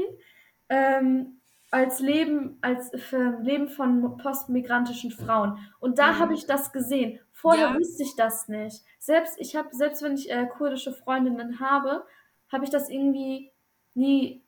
ähm, 0.69 1.39
als 1.71 1.99
Leben, 1.99 2.57
als 2.61 2.89
für 2.95 3.39
Leben 3.41 3.67
von 3.69 4.17
postmigrantischen 4.17 5.11
Frauen. 5.11 5.59
Und 5.79 5.99
da 5.99 6.13
Mhm. 6.13 6.19
habe 6.19 6.33
ich 6.33 6.45
das 6.47 6.71
gesehen. 6.71 7.19
Vorher 7.31 7.67
Ja. 7.69 7.75
wusste 7.75 8.01
ich 8.03 8.15
das 8.15 8.47
nicht. 8.47 8.83
Selbst 8.97 9.35
ich 9.39 9.55
habe, 9.55 9.69
selbst 9.71 10.01
wenn 10.01 10.15
ich 10.15 10.31
äh, 10.31 10.47
kurdische 10.47 10.93
Freundinnen 10.93 11.59
habe, 11.59 12.05
habe 12.51 12.63
ich 12.63 12.69
das 12.69 12.89
irgendwie 12.89 13.51
nie 13.93 14.43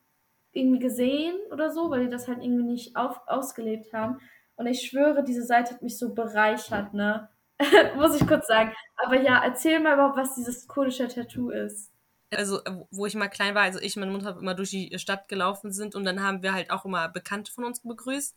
irgendwie 0.52 0.80
gesehen 0.80 1.36
oder 1.52 1.72
so, 1.72 1.90
weil 1.90 2.06
die 2.06 2.10
das 2.10 2.28
halt 2.28 2.44
irgendwie 2.44 2.64
nicht 2.64 2.96
auf, 2.96 3.22
ausgelebt 3.28 3.94
haben. 3.94 4.20
Und 4.56 4.68
ich 4.68 4.82
schwöre, 4.82 5.24
diese 5.24 5.44
Seite 5.44 5.76
hat 5.76 5.82
mich 5.84 5.98
so 5.98 6.14
bereichert, 6.14 6.94
ne? 6.94 7.30
Muss 7.96 8.20
ich 8.20 8.28
kurz 8.28 8.48
sagen. 8.48 8.74
Aber 8.98 9.20
ja, 9.20 9.44
erzähl 9.44 9.80
mal 9.80 9.94
überhaupt, 9.94 10.18
was 10.18 10.36
dieses 10.36 10.68
kurdische 10.68 11.08
Tattoo 11.08 11.50
ist. 11.50 11.92
also 12.36 12.60
wo 12.92 13.06
ich 13.06 13.16
mal 13.16 13.30
klein 13.30 13.56
war, 13.56 13.64
also 13.64 13.80
ich 13.80 13.96
und 13.96 14.02
meine 14.02 14.12
Mutter 14.12 14.38
immer 14.40 14.56
durch 14.56 14.72
die 14.72 14.98
Stadt 15.00 15.28
gelaufen 15.28 15.72
sind 15.72 15.96
und 15.96 16.06
dann 16.06 16.24
haben 16.24 16.44
wir 16.44 16.54
halt 16.54 16.72
auch 16.72 16.86
immer 16.86 17.08
Bekannte 17.10 17.52
von 17.52 17.64
uns 17.64 17.82
begrüßt 17.82 18.36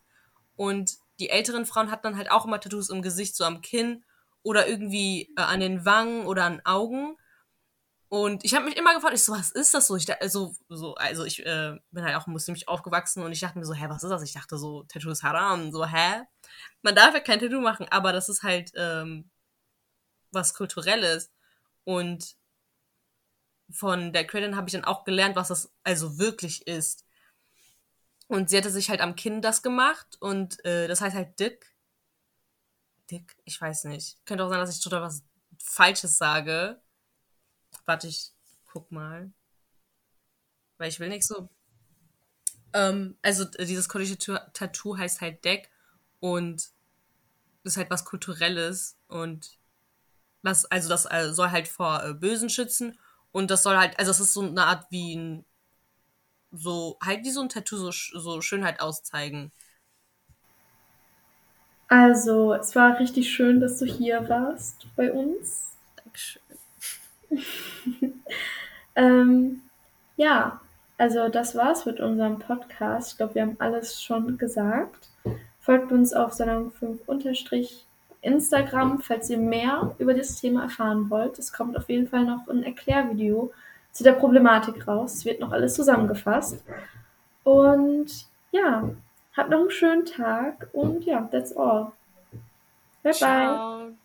und 0.56 0.98
die 1.18 1.30
älteren 1.30 1.66
Frauen 1.66 1.90
hatten 1.90 2.04
dann 2.04 2.16
halt 2.16 2.30
auch 2.30 2.46
immer 2.46 2.60
Tattoos 2.60 2.90
im 2.90 3.02
Gesicht, 3.02 3.36
so 3.36 3.44
am 3.44 3.62
Kinn 3.62 4.04
oder 4.42 4.68
irgendwie 4.68 5.32
äh, 5.36 5.42
an 5.42 5.60
den 5.60 5.84
Wangen 5.84 6.26
oder 6.26 6.44
an 6.44 6.62
Augen 6.64 7.16
und 8.10 8.44
ich 8.44 8.54
habe 8.56 8.64
mich 8.64 8.76
immer 8.76 8.92
gefragt, 8.92 9.14
ich 9.14 9.22
so, 9.22 9.32
was 9.32 9.52
ist 9.52 9.72
das 9.72 9.86
so? 9.86 9.94
Ich 9.94 10.04
dachte, 10.04 10.20
also, 10.20 10.56
so, 10.68 10.96
also 10.96 11.24
ich 11.24 11.46
äh, 11.46 11.78
bin 11.92 12.04
halt 12.04 12.16
auch 12.16 12.26
muslimisch 12.26 12.66
aufgewachsen 12.66 13.22
und 13.22 13.30
ich 13.30 13.38
dachte 13.38 13.56
mir 13.56 13.64
so, 13.64 13.72
hä, 13.72 13.86
was 13.88 14.02
ist 14.02 14.10
das? 14.10 14.22
Ich 14.24 14.32
dachte 14.32 14.58
so, 14.58 14.82
Tattoo 14.82 15.10
ist 15.10 15.22
haram, 15.22 15.70
so, 15.70 15.86
hä? 15.86 16.24
Man 16.82 16.96
darf 16.96 17.14
ja 17.14 17.20
kein 17.20 17.38
Tattoo 17.38 17.60
machen, 17.60 17.86
aber 17.88 18.12
das 18.12 18.28
ist 18.28 18.42
halt 18.42 18.72
ähm, 18.74 19.30
was 20.32 20.54
Kulturelles 20.54 21.30
und 21.84 22.34
von 23.70 24.12
der 24.12 24.26
Creatorin 24.26 24.56
habe 24.56 24.68
ich 24.68 24.72
dann 24.72 24.84
auch 24.84 25.04
gelernt, 25.04 25.36
was 25.36 25.46
das 25.46 25.72
also 25.84 26.18
wirklich 26.18 26.66
ist. 26.66 27.06
Und 28.26 28.50
sie 28.50 28.58
hatte 28.58 28.70
sich 28.70 28.90
halt 28.90 29.02
am 29.02 29.14
Kinn 29.14 29.40
das 29.40 29.62
gemacht 29.62 30.16
und 30.18 30.64
äh, 30.64 30.88
das 30.88 31.00
heißt 31.00 31.14
halt 31.14 31.38
Dick. 31.38 31.76
Dick? 33.08 33.36
Ich 33.44 33.60
weiß 33.60 33.84
nicht. 33.84 34.18
Könnte 34.26 34.44
auch 34.44 34.48
sein, 34.48 34.58
dass 34.58 34.76
ich 34.76 34.82
total 34.82 35.02
was 35.02 35.22
Falsches 35.62 36.18
sage. 36.18 36.82
Warte, 37.86 38.08
ich 38.08 38.30
guck 38.66 38.90
mal. 38.92 39.32
Weil 40.78 40.88
ich 40.88 41.00
will 41.00 41.08
nicht 41.08 41.26
so. 41.26 41.48
Ähm, 42.72 43.16
also 43.22 43.44
dieses 43.44 43.88
kurdische 43.88 44.16
Tattoo 44.52 44.96
heißt 44.96 45.20
halt 45.20 45.44
Deck 45.44 45.70
und 46.20 46.70
ist 47.64 47.76
halt 47.76 47.90
was 47.90 48.04
Kulturelles 48.04 48.96
und 49.08 49.58
das, 50.42 50.64
also 50.66 50.88
das 50.88 51.06
äh, 51.10 51.32
soll 51.32 51.50
halt 51.50 51.68
vor 51.68 52.02
äh, 52.04 52.14
Bösen 52.14 52.48
schützen 52.48 52.98
und 53.32 53.50
das 53.50 53.62
soll 53.62 53.76
halt, 53.76 53.98
also 53.98 54.10
es 54.10 54.20
ist 54.20 54.32
so 54.32 54.42
eine 54.42 54.64
Art 54.64 54.86
wie 54.90 55.14
ein, 55.16 55.44
so, 56.52 56.98
halt 57.04 57.24
wie 57.24 57.30
so 57.30 57.42
ein 57.42 57.48
Tattoo, 57.48 57.76
so, 57.76 57.90
so 57.90 58.40
Schönheit 58.40 58.80
auszeigen. 58.80 59.52
Also, 61.88 62.54
es 62.54 62.74
war 62.76 62.98
richtig 63.00 63.32
schön, 63.32 63.60
dass 63.60 63.78
du 63.78 63.84
hier 63.84 64.28
warst 64.28 64.86
bei 64.96 65.12
uns. 65.12 65.72
Dankeschön. 65.96 66.49
Ähm, 68.96 69.62
ja, 70.16 70.60
also 70.98 71.28
das 71.28 71.54
war's 71.54 71.86
mit 71.86 72.00
unserem 72.00 72.38
Podcast. 72.38 73.12
Ich 73.12 73.16
glaube, 73.16 73.34
wir 73.34 73.42
haben 73.42 73.56
alles 73.58 74.02
schon 74.02 74.36
gesagt. 74.36 75.08
Folgt 75.60 75.92
uns 75.92 76.12
auf 76.12 76.32
Salon 76.32 76.70
5 76.70 77.08
unterstrich 77.08 77.86
Instagram, 78.22 79.00
falls 79.00 79.30
ihr 79.30 79.38
mehr 79.38 79.94
über 79.98 80.12
das 80.12 80.38
Thema 80.40 80.64
erfahren 80.64 81.08
wollt. 81.08 81.38
Es 81.38 81.52
kommt 81.52 81.76
auf 81.76 81.88
jeden 81.88 82.08
Fall 82.08 82.24
noch 82.24 82.48
ein 82.48 82.62
Erklärvideo 82.62 83.52
zu 83.92 84.04
der 84.04 84.12
Problematik 84.12 84.86
raus. 84.86 85.14
Es 85.14 85.24
wird 85.24 85.40
noch 85.40 85.52
alles 85.52 85.74
zusammengefasst. 85.74 86.62
Und 87.44 88.26
ja, 88.50 88.90
habt 89.36 89.50
noch 89.50 89.60
einen 89.60 89.70
schönen 89.70 90.04
Tag 90.04 90.68
und 90.72 91.04
ja, 91.04 91.22
that's 91.30 91.56
all. 91.56 91.92
Bye 93.02 93.12
Ciao. 93.12 93.86
bye. 93.86 93.99